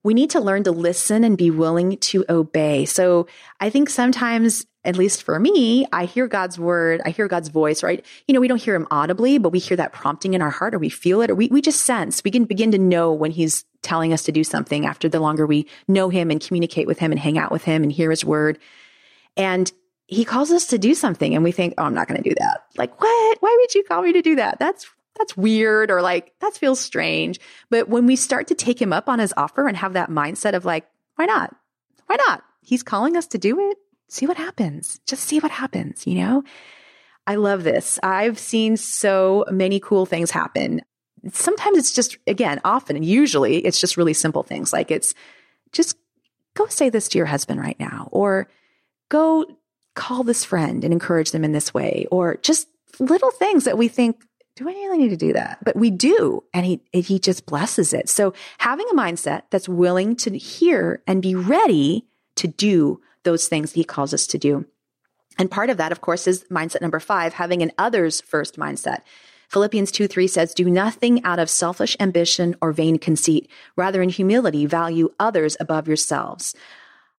we 0.05 0.13
need 0.13 0.29
to 0.29 0.39
learn 0.39 0.63
to 0.63 0.71
listen 0.71 1.23
and 1.23 1.35
be 1.35 1.49
willing 1.49 1.97
to 1.97 2.23
obey. 2.29 2.85
So 2.85 3.25
I 3.59 3.71
think 3.71 3.89
sometimes, 3.89 4.67
at 4.83 4.97
least 4.97 5.23
for 5.23 5.39
me, 5.39 5.87
I 5.91 6.05
hear 6.05 6.27
God's 6.27 6.59
word, 6.59 7.01
I 7.03 7.09
hear 7.09 7.27
God's 7.27 7.49
voice, 7.49 7.81
right? 7.81 8.05
You 8.27 8.33
know, 8.35 8.39
we 8.39 8.47
don't 8.47 8.61
hear 8.61 8.75
him 8.75 8.87
audibly, 8.91 9.39
but 9.39 9.49
we 9.49 9.57
hear 9.57 9.77
that 9.77 9.93
prompting 9.93 10.35
in 10.35 10.43
our 10.43 10.51
heart 10.51 10.75
or 10.75 10.79
we 10.79 10.89
feel 10.89 11.21
it 11.21 11.31
or 11.31 11.35
we, 11.35 11.47
we 11.47 11.59
just 11.59 11.81
sense, 11.81 12.23
we 12.23 12.29
can 12.29 12.45
begin 12.45 12.71
to 12.71 12.77
know 12.77 13.11
when 13.11 13.31
he's 13.31 13.65
telling 13.81 14.13
us 14.13 14.21
to 14.23 14.31
do 14.31 14.43
something 14.43 14.85
after 14.85 15.09
the 15.09 15.19
longer 15.19 15.47
we 15.47 15.67
know 15.87 16.09
him 16.09 16.29
and 16.29 16.39
communicate 16.39 16.85
with 16.85 16.99
him 16.99 17.11
and 17.11 17.19
hang 17.19 17.39
out 17.39 17.51
with 17.51 17.63
him 17.63 17.81
and 17.81 17.91
hear 17.91 18.11
his 18.11 18.23
word. 18.23 18.59
And 19.35 19.71
he 20.05 20.23
calls 20.23 20.51
us 20.51 20.67
to 20.67 20.77
do 20.77 20.93
something 20.93 21.33
and 21.33 21.43
we 21.43 21.51
think, 21.51 21.73
oh, 21.79 21.83
I'm 21.83 21.95
not 21.95 22.07
going 22.07 22.21
to 22.21 22.29
do 22.29 22.35
that. 22.37 22.65
Like, 22.77 23.01
what? 23.01 23.37
Why 23.39 23.57
would 23.59 23.73
you 23.73 23.83
call 23.83 24.03
me 24.03 24.13
to 24.13 24.21
do 24.21 24.35
that? 24.35 24.59
That's 24.59 24.87
that's 25.17 25.37
weird 25.37 25.91
or 25.91 26.01
like 26.01 26.33
that 26.39 26.55
feels 26.55 26.79
strange. 26.79 27.39
But 27.69 27.89
when 27.89 28.05
we 28.05 28.15
start 28.15 28.47
to 28.47 28.55
take 28.55 28.81
him 28.81 28.93
up 28.93 29.09
on 29.09 29.19
his 29.19 29.33
offer 29.37 29.67
and 29.67 29.77
have 29.77 29.93
that 29.93 30.09
mindset 30.09 30.53
of 30.53 30.65
like, 30.65 30.87
why 31.15 31.25
not? 31.25 31.55
Why 32.07 32.17
not? 32.27 32.43
He's 32.61 32.83
calling 32.83 33.17
us 33.17 33.27
to 33.27 33.37
do 33.37 33.59
it. 33.59 33.77
See 34.07 34.27
what 34.27 34.37
happens. 34.37 34.99
Just 35.07 35.23
see 35.23 35.39
what 35.39 35.51
happens, 35.51 36.05
you 36.05 36.15
know? 36.15 36.43
I 37.27 37.35
love 37.35 37.63
this. 37.63 37.99
I've 38.03 38.37
seen 38.37 38.77
so 38.77 39.45
many 39.49 39.79
cool 39.79 40.05
things 40.05 40.29
happen. 40.29 40.81
Sometimes 41.31 41.77
it's 41.77 41.91
just, 41.91 42.17
again, 42.27 42.61
often 42.63 42.95
and 42.95 43.05
usually 43.05 43.57
it's 43.65 43.79
just 43.79 43.97
really 43.97 44.13
simple 44.13 44.43
things 44.43 44.71
like 44.71 44.91
it's 44.91 45.15
just 45.71 45.97
go 46.53 46.67
say 46.67 46.89
this 46.89 47.09
to 47.09 47.17
your 47.17 47.27
husband 47.27 47.59
right 47.59 47.79
now, 47.79 48.09
or 48.11 48.47
go 49.09 49.45
call 49.95 50.23
this 50.23 50.45
friend 50.45 50.83
and 50.83 50.93
encourage 50.93 51.31
them 51.31 51.43
in 51.43 51.51
this 51.51 51.73
way, 51.73 52.05
or 52.11 52.37
just 52.37 52.67
little 52.99 53.31
things 53.31 53.65
that 53.65 53.77
we 53.77 53.87
think 53.87 54.23
do 54.55 54.69
I 54.69 54.71
really 54.71 54.97
need 54.97 55.09
to 55.09 55.17
do 55.17 55.33
that? 55.33 55.59
But 55.63 55.75
we 55.75 55.89
do. 55.89 56.43
And 56.53 56.65
he, 56.65 56.81
he 56.93 57.19
just 57.19 57.45
blesses 57.45 57.93
it. 57.93 58.07
So 58.07 58.33
having 58.57 58.85
a 58.91 58.95
mindset 58.95 59.43
that's 59.49 59.67
willing 59.67 60.15
to 60.17 60.37
hear 60.37 61.01
and 61.05 61.21
be 61.21 61.35
ready 61.35 62.05
to 62.35 62.47
do 62.47 63.01
those 63.23 63.47
things 63.47 63.71
that 63.71 63.79
he 63.79 63.83
calls 63.83 64.13
us 64.13 64.27
to 64.27 64.37
do. 64.37 64.65
And 65.37 65.51
part 65.51 65.69
of 65.69 65.77
that, 65.77 65.91
of 65.91 65.99
course, 65.99 66.27
is 66.27 66.45
mindset 66.45 66.81
number 66.81 67.01
five, 67.01 67.33
having 67.33 67.61
an 67.61 67.73
others 67.77 68.21
first 68.21 68.57
mindset. 68.57 68.99
Philippians 69.49 69.91
2 69.91 70.07
3 70.07 70.27
says, 70.27 70.53
Do 70.53 70.69
nothing 70.69 71.23
out 71.23 71.39
of 71.39 71.49
selfish 71.49 71.97
ambition 71.99 72.55
or 72.61 72.71
vain 72.71 72.97
conceit. 72.97 73.49
Rather, 73.75 74.01
in 74.01 74.09
humility, 74.09 74.65
value 74.65 75.09
others 75.19 75.57
above 75.59 75.87
yourselves. 75.87 76.55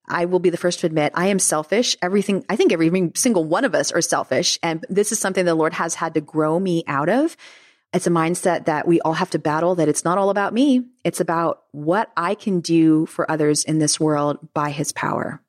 I 0.08 0.24
will 0.24 0.38
be 0.38 0.50
the 0.50 0.56
first 0.56 0.80
to 0.80 0.86
admit 0.86 1.12
I 1.14 1.26
am 1.26 1.38
selfish. 1.38 1.96
Everything, 2.02 2.44
I 2.48 2.56
think 2.56 2.72
every 2.72 3.12
single 3.14 3.44
one 3.44 3.64
of 3.64 3.74
us 3.74 3.92
are 3.92 4.00
selfish. 4.00 4.58
And 4.62 4.84
this 4.88 5.12
is 5.12 5.18
something 5.18 5.44
the 5.44 5.54
Lord 5.54 5.74
has 5.74 5.94
had 5.94 6.14
to 6.14 6.20
grow 6.20 6.58
me 6.58 6.84
out 6.86 7.08
of. 7.08 7.36
It's 7.92 8.06
a 8.06 8.10
mindset 8.10 8.66
that 8.66 8.86
we 8.86 9.00
all 9.00 9.14
have 9.14 9.30
to 9.30 9.38
battle 9.38 9.76
that 9.76 9.88
it's 9.88 10.04
not 10.04 10.18
all 10.18 10.30
about 10.30 10.52
me. 10.52 10.84
It's 11.04 11.20
about 11.20 11.62
what 11.72 12.10
I 12.16 12.34
can 12.34 12.60
do 12.60 13.06
for 13.06 13.30
others 13.30 13.64
in 13.64 13.78
this 13.78 13.98
world 13.98 14.38
by 14.52 14.70
his 14.70 14.92
power. 14.92 15.40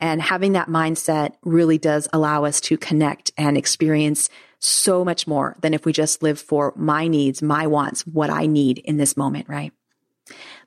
And 0.00 0.22
having 0.22 0.52
that 0.52 0.68
mindset 0.68 1.32
really 1.42 1.78
does 1.78 2.08
allow 2.12 2.44
us 2.44 2.60
to 2.62 2.76
connect 2.76 3.30
and 3.36 3.56
experience 3.56 4.28
so 4.58 5.04
much 5.04 5.26
more 5.26 5.56
than 5.60 5.74
if 5.74 5.84
we 5.84 5.92
just 5.92 6.22
live 6.22 6.40
for 6.40 6.72
my 6.76 7.08
needs, 7.08 7.42
my 7.42 7.66
wants, 7.66 8.06
what 8.06 8.30
I 8.30 8.46
need 8.46 8.78
in 8.78 8.96
this 8.96 9.16
moment, 9.16 9.48
right? 9.48 9.72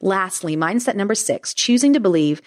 Lastly, 0.02 0.56
mindset 0.56 0.96
number 0.96 1.16
six, 1.16 1.54
choosing 1.54 1.94
to 1.94 2.00
believe 2.00 2.42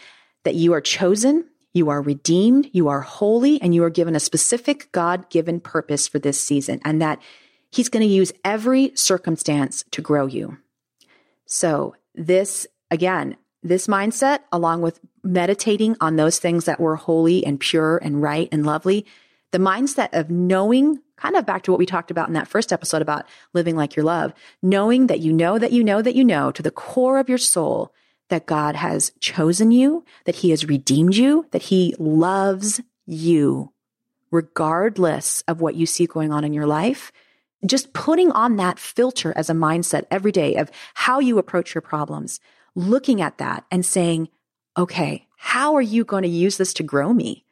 that 0.45 0.55
you 0.55 0.73
are 0.73 0.81
chosen, 0.81 1.47
you 1.73 1.89
are 1.89 2.03
redeemed, 2.03 2.69
you 2.73 2.89
are 2.89 3.01
holy, 3.01 3.61
and 3.61 3.75
you 3.75 3.83
are 3.85 3.91
given 3.91 4.15
a 4.15 4.21
specific 4.21 4.91
God 4.93 5.29
given 5.31 5.61
purpose 5.61 6.07
for 6.07 6.19
this 6.19 6.41
season, 6.41 6.81
and 6.85 7.01
that 7.01 7.21
He's 7.71 7.89
going 7.89 8.07
to 8.07 8.15
use 8.15 8.33
every 8.45 8.93
circumstance 8.95 9.85
to 9.93 10.03
grow 10.03 10.27
you. 10.27 10.59
So, 11.47 11.97
this 12.15 12.67
again, 12.91 13.37
this 13.63 13.87
mindset, 13.87 14.41
along 14.53 14.83
with 14.83 15.01
meditating 15.23 15.97
on 16.01 16.17
those 16.17 16.39
things 16.39 16.67
that 16.67 16.81
were 16.81 16.97
holy 16.97 17.47
and 17.47 17.59
pure 17.59 17.99
and 17.99 18.21
right 18.21 18.49
and 18.53 18.67
lovely, 18.67 19.07
the 19.53 19.59
mindset 19.59 20.09
of 20.13 20.31
knowing, 20.31 20.99
kind 21.17 21.37
of 21.37 21.47
back 21.47 21.63
to 21.63 21.71
what 21.71 21.79
we 21.79 21.87
talked 21.87 22.11
about 22.11 22.29
in 22.29 22.35
that 22.35 22.49
first 22.49 22.73
episode 22.73 23.03
about 23.03 23.27
living 23.53 23.77
like 23.77 23.95
your 23.95 24.05
love, 24.05 24.33
knowing 24.63 25.07
that 25.07 25.21
you 25.21 25.33
know 25.33 25.59
that 25.59 25.73
you 25.73 25.85
know 25.85 26.03
that 26.03 26.15
you 26.15 26.25
know 26.25 26.51
to 26.51 26.63
the 26.63 26.71
core 26.71 27.19
of 27.19 27.29
your 27.29 27.39
soul 27.39 27.95
that 28.33 28.47
God 28.47 28.75
has 28.77 29.13
chosen 29.21 29.71
you, 29.71 30.07
that 30.25 30.37
he 30.37 30.49
has 30.51 30.65
redeemed 30.65 31.15
you, 31.15 31.47
that 31.51 31.61
he 31.61 31.95
loves 31.99 32.81
you, 33.05 33.71
regardless 34.31 35.43
of 35.43 35.61
what 35.61 35.75
you 35.75 35.85
see 35.85 36.07
going 36.07 36.33
on 36.33 36.43
in 36.43 36.55
your 36.55 36.67
life. 36.67 37.13
Just 37.67 37.93
putting 37.93 38.33
on 38.33 38.57
that 38.57 38.79
filter 38.79 39.35
as 39.37 39.51
a 39.51 39.55
mindset 39.55 40.05
every 40.11 40.33
day 40.33 40.57
of 40.57 40.71
how 40.95 41.19
you 41.19 41.37
approach 41.37 41.75
your 41.75 41.83
problems, 41.83 42.41
looking 42.75 43.21
at 43.21 43.37
that 43.37 43.67
and 43.71 43.85
saying, 43.85 44.31
okay, 44.79 45.29
how 45.37 45.75
are 45.75 45.83
you 45.83 46.03
going 46.03 46.23
to 46.23 46.29
use 46.29 46.57
this 46.57 46.73
to 46.73 46.83
grow 46.83 47.13
me? 47.13 47.45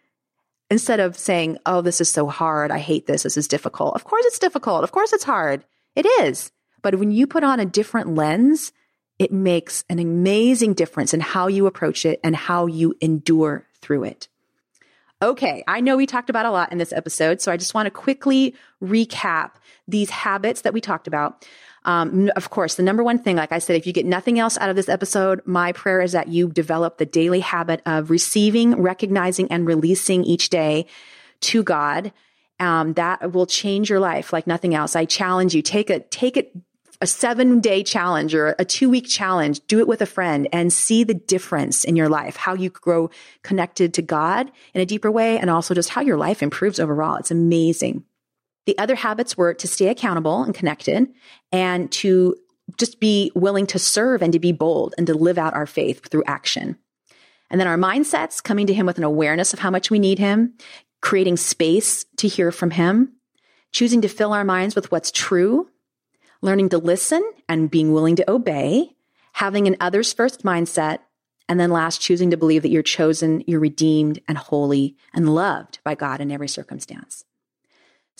Instead 0.70 0.98
of 0.98 1.18
saying, 1.18 1.58
oh, 1.66 1.82
this 1.82 2.00
is 2.00 2.08
so 2.08 2.26
hard. 2.26 2.70
I 2.70 2.78
hate 2.78 3.06
this. 3.06 3.24
This 3.24 3.36
is 3.36 3.48
difficult. 3.48 3.94
Of 3.96 4.04
course 4.04 4.24
it's 4.24 4.38
difficult. 4.38 4.82
Of 4.82 4.92
course 4.92 5.12
it's 5.12 5.24
hard. 5.24 5.62
It 5.94 6.06
is. 6.22 6.50
But 6.80 6.94
when 6.94 7.10
you 7.10 7.26
put 7.26 7.44
on 7.44 7.60
a 7.60 7.66
different 7.66 8.14
lens 8.14 8.72
it 9.20 9.30
makes 9.30 9.84
an 9.90 9.98
amazing 9.98 10.72
difference 10.72 11.12
in 11.12 11.20
how 11.20 11.46
you 11.46 11.66
approach 11.66 12.06
it 12.06 12.18
and 12.24 12.34
how 12.34 12.66
you 12.66 12.96
endure 13.02 13.66
through 13.82 14.04
it. 14.04 14.28
Okay, 15.22 15.62
I 15.68 15.82
know 15.82 15.98
we 15.98 16.06
talked 16.06 16.30
about 16.30 16.46
a 16.46 16.50
lot 16.50 16.72
in 16.72 16.78
this 16.78 16.94
episode, 16.94 17.42
so 17.42 17.52
I 17.52 17.58
just 17.58 17.74
want 17.74 17.84
to 17.84 17.90
quickly 17.90 18.54
recap 18.82 19.50
these 19.86 20.08
habits 20.08 20.62
that 20.62 20.72
we 20.72 20.80
talked 20.80 21.06
about. 21.06 21.46
Um, 21.84 22.30
of 22.34 22.48
course, 22.48 22.76
the 22.76 22.82
number 22.82 23.04
one 23.04 23.18
thing, 23.18 23.36
like 23.36 23.52
I 23.52 23.58
said, 23.58 23.76
if 23.76 23.86
you 23.86 23.92
get 23.92 24.06
nothing 24.06 24.38
else 24.38 24.56
out 24.56 24.70
of 24.70 24.76
this 24.76 24.88
episode, 24.88 25.42
my 25.44 25.72
prayer 25.72 26.00
is 26.00 26.12
that 26.12 26.28
you 26.28 26.48
develop 26.48 26.96
the 26.96 27.04
daily 27.04 27.40
habit 27.40 27.82
of 27.84 28.08
receiving, 28.08 28.80
recognizing, 28.80 29.52
and 29.52 29.66
releasing 29.66 30.24
each 30.24 30.48
day 30.48 30.86
to 31.40 31.62
God. 31.62 32.10
Um, 32.58 32.94
that 32.94 33.32
will 33.32 33.46
change 33.46 33.90
your 33.90 34.00
life 34.00 34.32
like 34.32 34.46
nothing 34.46 34.74
else. 34.74 34.96
I 34.96 35.04
challenge 35.04 35.54
you, 35.54 35.60
take 35.60 35.90
it, 35.90 36.10
take 36.10 36.38
it 36.38 36.54
a 37.00 37.06
seven 37.06 37.60
day 37.60 37.82
challenge 37.82 38.34
or 38.34 38.54
a 38.58 38.64
two 38.64 38.90
week 38.90 39.06
challenge, 39.08 39.60
do 39.66 39.78
it 39.78 39.88
with 39.88 40.02
a 40.02 40.06
friend 40.06 40.48
and 40.52 40.72
see 40.72 41.02
the 41.02 41.14
difference 41.14 41.84
in 41.84 41.96
your 41.96 42.08
life, 42.08 42.36
how 42.36 42.54
you 42.54 42.68
grow 42.70 43.10
connected 43.42 43.94
to 43.94 44.02
God 44.02 44.50
in 44.74 44.80
a 44.80 44.86
deeper 44.86 45.10
way, 45.10 45.38
and 45.38 45.48
also 45.48 45.74
just 45.74 45.90
how 45.90 46.02
your 46.02 46.18
life 46.18 46.42
improves 46.42 46.78
overall. 46.78 47.16
It's 47.16 47.30
amazing. 47.30 48.04
The 48.66 48.76
other 48.76 48.94
habits 48.94 49.36
were 49.36 49.54
to 49.54 49.66
stay 49.66 49.88
accountable 49.88 50.42
and 50.42 50.54
connected 50.54 51.08
and 51.50 51.90
to 51.92 52.36
just 52.76 53.00
be 53.00 53.32
willing 53.34 53.66
to 53.68 53.78
serve 53.78 54.22
and 54.22 54.32
to 54.32 54.38
be 54.38 54.52
bold 54.52 54.94
and 54.98 55.06
to 55.06 55.14
live 55.14 55.38
out 55.38 55.54
our 55.54 55.66
faith 55.66 56.06
through 56.08 56.24
action. 56.26 56.76
And 57.50 57.58
then 57.58 57.66
our 57.66 57.78
mindsets 57.78 58.42
coming 58.42 58.66
to 58.66 58.74
him 58.74 58.86
with 58.86 58.98
an 58.98 59.04
awareness 59.04 59.52
of 59.52 59.58
how 59.58 59.70
much 59.70 59.90
we 59.90 59.98
need 59.98 60.18
him, 60.18 60.54
creating 61.00 61.38
space 61.38 62.04
to 62.18 62.28
hear 62.28 62.52
from 62.52 62.70
him, 62.70 63.14
choosing 63.72 64.02
to 64.02 64.08
fill 64.08 64.32
our 64.32 64.44
minds 64.44 64.76
with 64.76 64.92
what's 64.92 65.10
true 65.10 65.69
learning 66.42 66.70
to 66.70 66.78
listen 66.78 67.22
and 67.48 67.70
being 67.70 67.92
willing 67.92 68.16
to 68.16 68.30
obey, 68.30 68.94
having 69.32 69.66
an 69.66 69.76
others 69.80 70.12
first 70.12 70.42
mindset, 70.42 70.98
and 71.48 71.58
then 71.58 71.70
last, 71.70 72.00
choosing 72.00 72.30
to 72.30 72.36
believe 72.36 72.62
that 72.62 72.70
you're 72.70 72.82
chosen, 72.82 73.42
you're 73.46 73.58
redeemed 73.58 74.20
and 74.28 74.38
holy 74.38 74.96
and 75.12 75.34
loved 75.34 75.80
by 75.82 75.96
God 75.96 76.20
in 76.20 76.30
every 76.30 76.48
circumstance. 76.48 77.24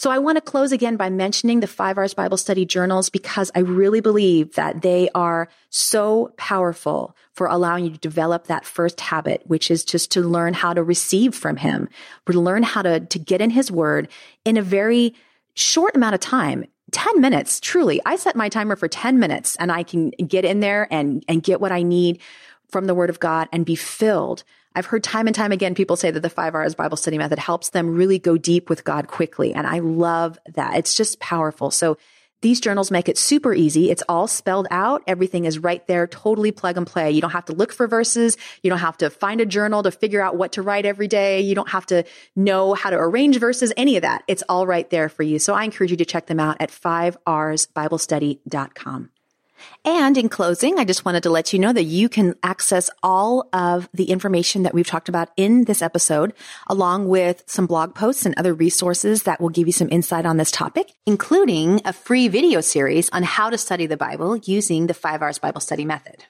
So 0.01 0.11
I 0.11 0.19
want 0.19 0.37
to 0.37 0.41
close 0.41 0.73
again 0.73 0.97
by 0.97 1.11
mentioning 1.11 1.61
the 1.61 1.67
five 1.67 1.99
R's 1.99 2.15
Bible 2.15 2.39
study 2.39 2.65
journals 2.65 3.11
because 3.11 3.51
I 3.55 3.59
really 3.59 4.01
believe 4.01 4.55
that 4.55 4.81
they 4.81 5.11
are 5.15 5.49
so 5.69 6.33
powerful 6.39 7.15
for 7.35 7.47
allowing 7.47 7.85
you 7.85 7.91
to 7.91 7.99
develop 7.99 8.47
that 8.47 8.65
first 8.65 8.99
habit, 8.99 9.43
which 9.45 9.71
is 9.71 9.85
just 9.85 10.11
to 10.13 10.23
learn 10.23 10.55
how 10.55 10.73
to 10.73 10.83
receive 10.83 11.35
from 11.35 11.57
him, 11.59 11.89
to 12.27 12.41
learn 12.41 12.63
how 12.63 12.81
to, 12.81 13.01
to 13.01 13.19
get 13.19 13.43
in 13.43 13.51
his 13.51 13.71
word 13.71 14.09
in 14.47 14.57
a 14.57 14.63
very 14.63 15.15
short 15.55 15.95
amount 15.95 16.15
of 16.15 16.21
time 16.21 16.65
10 16.93 17.21
minutes, 17.21 17.61
truly. 17.61 18.01
I 18.05 18.17
set 18.17 18.37
my 18.37 18.49
timer 18.49 18.77
for 18.77 18.89
10 18.89 19.19
minutes 19.19 19.57
and 19.57 19.71
I 19.71 19.83
can 19.83 20.11
get 20.11 20.45
in 20.45 20.61
there 20.61 20.89
and, 20.91 21.25
and 21.29 21.43
get 21.43 21.61
what 21.61 21.73
I 21.73 21.83
need 21.83 22.21
from 22.69 22.87
the 22.87 22.95
word 22.95 23.11
of 23.11 23.21
God 23.21 23.49
and 23.53 23.67
be 23.67 23.75
filled. 23.75 24.45
I've 24.75 24.87
heard 24.87 25.03
time 25.03 25.27
and 25.27 25.35
time 25.35 25.53
again 25.53 25.75
people 25.75 25.97
say 25.97 26.11
that 26.11 26.21
the 26.21 26.31
five 26.31 26.55
R's 26.55 26.75
Bible 26.75 26.97
study 26.97 27.19
method 27.19 27.39
helps 27.39 27.71
them 27.71 27.95
really 27.95 28.19
go 28.19 28.37
deep 28.37 28.69
with 28.71 28.85
God 28.85 29.09
quickly. 29.09 29.53
And 29.53 29.67
I 29.67 29.81
love 29.81 30.39
that. 30.55 30.77
It's 30.77 30.95
just 30.95 31.19
powerful. 31.19 31.71
So 31.71 31.99
these 32.43 32.61
journals 32.61 32.91
make 32.91 33.09
it 33.09 33.17
super 33.19 33.55
easy. 33.55 33.91
It's 33.91 34.03
all 34.09 34.27
spelled 34.27 34.67
out. 34.71 35.03
Everything 35.07 35.45
is 35.45 35.59
right 35.59 35.87
there, 35.87 36.07
totally 36.07 36.53
plug 36.53 36.77
and 36.77 36.87
play. 36.87 37.11
You 37.11 37.21
don't 37.21 37.33
have 37.33 37.45
to 37.47 37.53
look 37.53 37.73
for 37.73 37.87
verses. 37.87 38.37
You 38.63 38.71
don't 38.71 38.79
have 38.79 38.97
to 38.99 39.11
find 39.11 39.41
a 39.41 39.47
journal 39.47 39.83
to 39.83 39.91
figure 39.91 40.23
out 40.23 40.37
what 40.37 40.53
to 40.53 40.63
write 40.63 40.87
every 40.87 41.09
day. 41.09 41.41
You 41.41 41.55
don't 41.55 41.71
have 41.71 41.87
to 41.87 42.05
know 42.35 42.75
how 42.75 42.91
to 42.91 42.97
arrange 42.97 43.39
verses, 43.39 43.73
any 43.77 43.97
of 43.97 44.03
that. 44.03 44.23
It's 44.29 44.43
all 44.49 44.67
right 44.67 44.89
there 44.91 45.09
for 45.09 45.23
you. 45.23 45.39
So 45.39 45.55
I 45.55 45.65
encourage 45.65 45.91
you 45.91 45.97
to 45.99 46.05
check 46.05 46.27
them 46.27 46.41
out 46.41 46.57
at 46.61 46.71
5rsbiblestudy.com. 46.71 49.11
And 49.85 50.17
in 50.17 50.29
closing, 50.29 50.79
I 50.79 50.85
just 50.85 51.05
wanted 51.05 51.23
to 51.25 51.31
let 51.31 51.53
you 51.53 51.59
know 51.59 51.73
that 51.73 51.85
you 51.85 52.09
can 52.09 52.35
access 52.43 52.91
all 53.03 53.49
of 53.53 53.89
the 53.95 54.11
information 54.11 54.63
that 54.65 54.75
we've 54.75 54.87
talked 54.87 55.09
about 55.09 55.31
in 55.37 55.65
this 55.65 55.83
episode, 55.83 56.33
along 56.69 57.09
with 57.09 57.43
some 57.47 57.67
blog 57.67 57.95
posts 57.95 58.27
and 58.27 58.35
other 58.37 58.55
resources 58.55 59.25
that 59.25 59.41
will 59.41 59.49
give 59.49 59.67
you 59.67 59.73
some 59.73 59.89
insight 59.91 60.27
on 60.27 60.37
this 60.37 60.51
topic, 60.51 60.93
including 61.07 61.81
a 61.85 61.93
free 61.93 62.29
video 62.29 62.61
series 62.61 63.09
on 63.11 63.23
how 63.23 63.51
to 63.51 63.59
study 63.59 63.87
the 63.87 63.97
Bible 63.97 64.37
using 64.37 64.87
the 64.87 64.95
five 64.95 65.23
R's 65.23 65.39
Bible 65.39 65.61
study 65.61 65.85
method. 65.85 66.25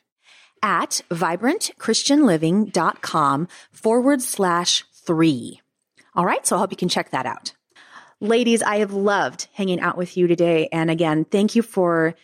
at 0.63 1.01
vibrantchristianliving.com 1.11 3.49
forward 3.73 4.23
slash 4.23 4.85
three. 4.93 5.61
All 6.15 6.27
right. 6.27 6.47
So 6.47 6.57
I 6.57 6.59
hope 6.59 6.71
you 6.71 6.77
can 6.77 6.89
check 6.89 7.11
that 7.11 7.27
out. 7.27 7.55
Ladies, 8.21 8.63
I 8.63 8.79
have 8.79 8.93
loved 8.93 9.49
hanging 9.55 9.81
out 9.81 9.97
with 9.97 10.17
you 10.17 10.27
today. 10.27 10.69
And 10.73 10.91
again, 10.91 11.25
thank 11.25 11.57
you 11.57 11.63
for 11.63 12.15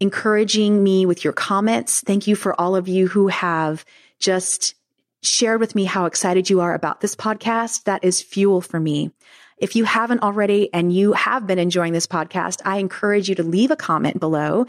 encouraging 0.00 0.82
me 0.82 1.06
with 1.06 1.24
your 1.24 1.32
comments. 1.32 2.00
Thank 2.00 2.26
you 2.26 2.36
for 2.36 2.58
all 2.60 2.76
of 2.76 2.88
you 2.88 3.08
who 3.08 3.28
have 3.28 3.84
just 4.18 4.74
shared 5.22 5.60
with 5.60 5.74
me 5.74 5.84
how 5.84 6.06
excited 6.06 6.50
you 6.50 6.60
are 6.60 6.74
about 6.74 7.00
this 7.00 7.14
podcast. 7.14 7.84
That 7.84 8.04
is 8.04 8.22
fuel 8.22 8.60
for 8.60 8.78
me. 8.78 9.10
If 9.58 9.74
you 9.74 9.84
haven't 9.84 10.22
already 10.22 10.72
and 10.74 10.92
you 10.92 11.14
have 11.14 11.46
been 11.46 11.58
enjoying 11.58 11.94
this 11.94 12.06
podcast, 12.06 12.60
I 12.66 12.76
encourage 12.76 13.30
you 13.30 13.34
to 13.36 13.42
leave 13.42 13.70
a 13.70 13.76
comment 13.76 14.20
below 14.20 14.66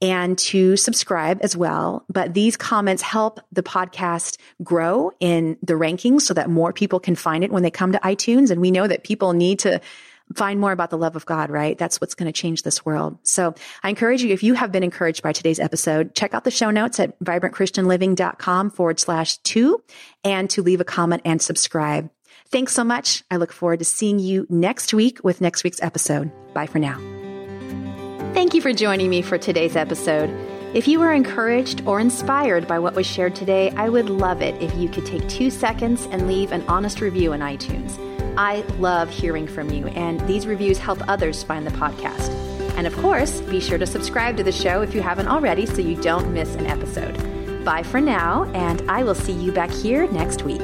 and 0.00 0.38
to 0.38 0.76
subscribe 0.78 1.40
as 1.42 1.54
well. 1.54 2.06
But 2.08 2.32
these 2.32 2.56
comments 2.56 3.02
help 3.02 3.40
the 3.52 3.62
podcast 3.62 4.38
grow 4.62 5.12
in 5.20 5.58
the 5.62 5.74
rankings 5.74 6.22
so 6.22 6.32
that 6.32 6.48
more 6.48 6.72
people 6.72 7.00
can 7.00 7.16
find 7.16 7.44
it 7.44 7.52
when 7.52 7.62
they 7.62 7.70
come 7.70 7.92
to 7.92 7.98
iTunes. 7.98 8.50
And 8.50 8.62
we 8.62 8.70
know 8.70 8.86
that 8.86 9.04
people 9.04 9.34
need 9.34 9.58
to 9.60 9.78
find 10.34 10.60
more 10.60 10.72
about 10.72 10.90
the 10.90 10.98
love 10.98 11.16
of 11.16 11.26
God, 11.26 11.50
right? 11.50 11.76
That's 11.76 12.00
what's 12.00 12.14
going 12.14 12.32
to 12.32 12.38
change 12.38 12.62
this 12.62 12.84
world. 12.84 13.18
So 13.22 13.54
I 13.82 13.88
encourage 13.88 14.22
you, 14.22 14.32
if 14.32 14.42
you 14.42 14.54
have 14.54 14.72
been 14.72 14.82
encouraged 14.82 15.22
by 15.22 15.32
today's 15.32 15.58
episode, 15.58 16.14
check 16.14 16.34
out 16.34 16.44
the 16.44 16.50
show 16.50 16.70
notes 16.70 17.00
at 17.00 17.18
vibrantchristianliving.com 17.20 18.70
forward 18.70 19.00
slash 19.00 19.38
two 19.38 19.82
and 20.24 20.48
to 20.50 20.62
leave 20.62 20.80
a 20.80 20.84
comment 20.84 21.22
and 21.24 21.40
subscribe. 21.40 22.10
Thanks 22.50 22.72
so 22.72 22.84
much. 22.84 23.22
I 23.30 23.36
look 23.36 23.52
forward 23.52 23.78
to 23.78 23.84
seeing 23.84 24.18
you 24.18 24.46
next 24.48 24.92
week 24.92 25.20
with 25.22 25.40
next 25.40 25.62
week's 25.62 25.82
episode. 25.82 26.30
Bye 26.52 26.66
for 26.66 26.78
now. 26.78 26.98
Thank 28.34 28.54
you 28.54 28.60
for 28.60 28.72
joining 28.72 29.10
me 29.10 29.22
for 29.22 29.38
today's 29.38 29.76
episode. 29.76 30.30
If 30.74 30.86
you 30.86 31.00
were 31.00 31.12
encouraged 31.12 31.82
or 31.84 31.98
inspired 31.98 32.68
by 32.68 32.78
what 32.78 32.94
was 32.94 33.06
shared 33.06 33.34
today, 33.34 33.70
I 33.70 33.88
would 33.88 34.08
love 34.08 34.40
it 34.40 34.60
if 34.62 34.72
you 34.76 34.88
could 34.88 35.04
take 35.04 35.28
two 35.28 35.50
seconds 35.50 36.06
and 36.12 36.28
leave 36.28 36.52
an 36.52 36.62
honest 36.68 37.00
review 37.00 37.32
in 37.32 37.40
iTunes. 37.40 38.09
I 38.36 38.60
love 38.78 39.10
hearing 39.10 39.46
from 39.46 39.70
you, 39.70 39.88
and 39.88 40.20
these 40.26 40.46
reviews 40.46 40.78
help 40.78 41.00
others 41.08 41.42
find 41.42 41.66
the 41.66 41.70
podcast. 41.72 42.30
And 42.76 42.86
of 42.86 42.96
course, 42.98 43.40
be 43.42 43.60
sure 43.60 43.78
to 43.78 43.86
subscribe 43.86 44.36
to 44.38 44.42
the 44.42 44.52
show 44.52 44.82
if 44.82 44.94
you 44.94 45.02
haven't 45.02 45.28
already 45.28 45.66
so 45.66 45.82
you 45.82 46.00
don't 46.00 46.32
miss 46.32 46.54
an 46.54 46.66
episode. 46.66 47.64
Bye 47.64 47.82
for 47.82 48.00
now, 48.00 48.44
and 48.54 48.88
I 48.90 49.02
will 49.02 49.14
see 49.14 49.32
you 49.32 49.52
back 49.52 49.70
here 49.70 50.10
next 50.10 50.44
week. 50.44 50.62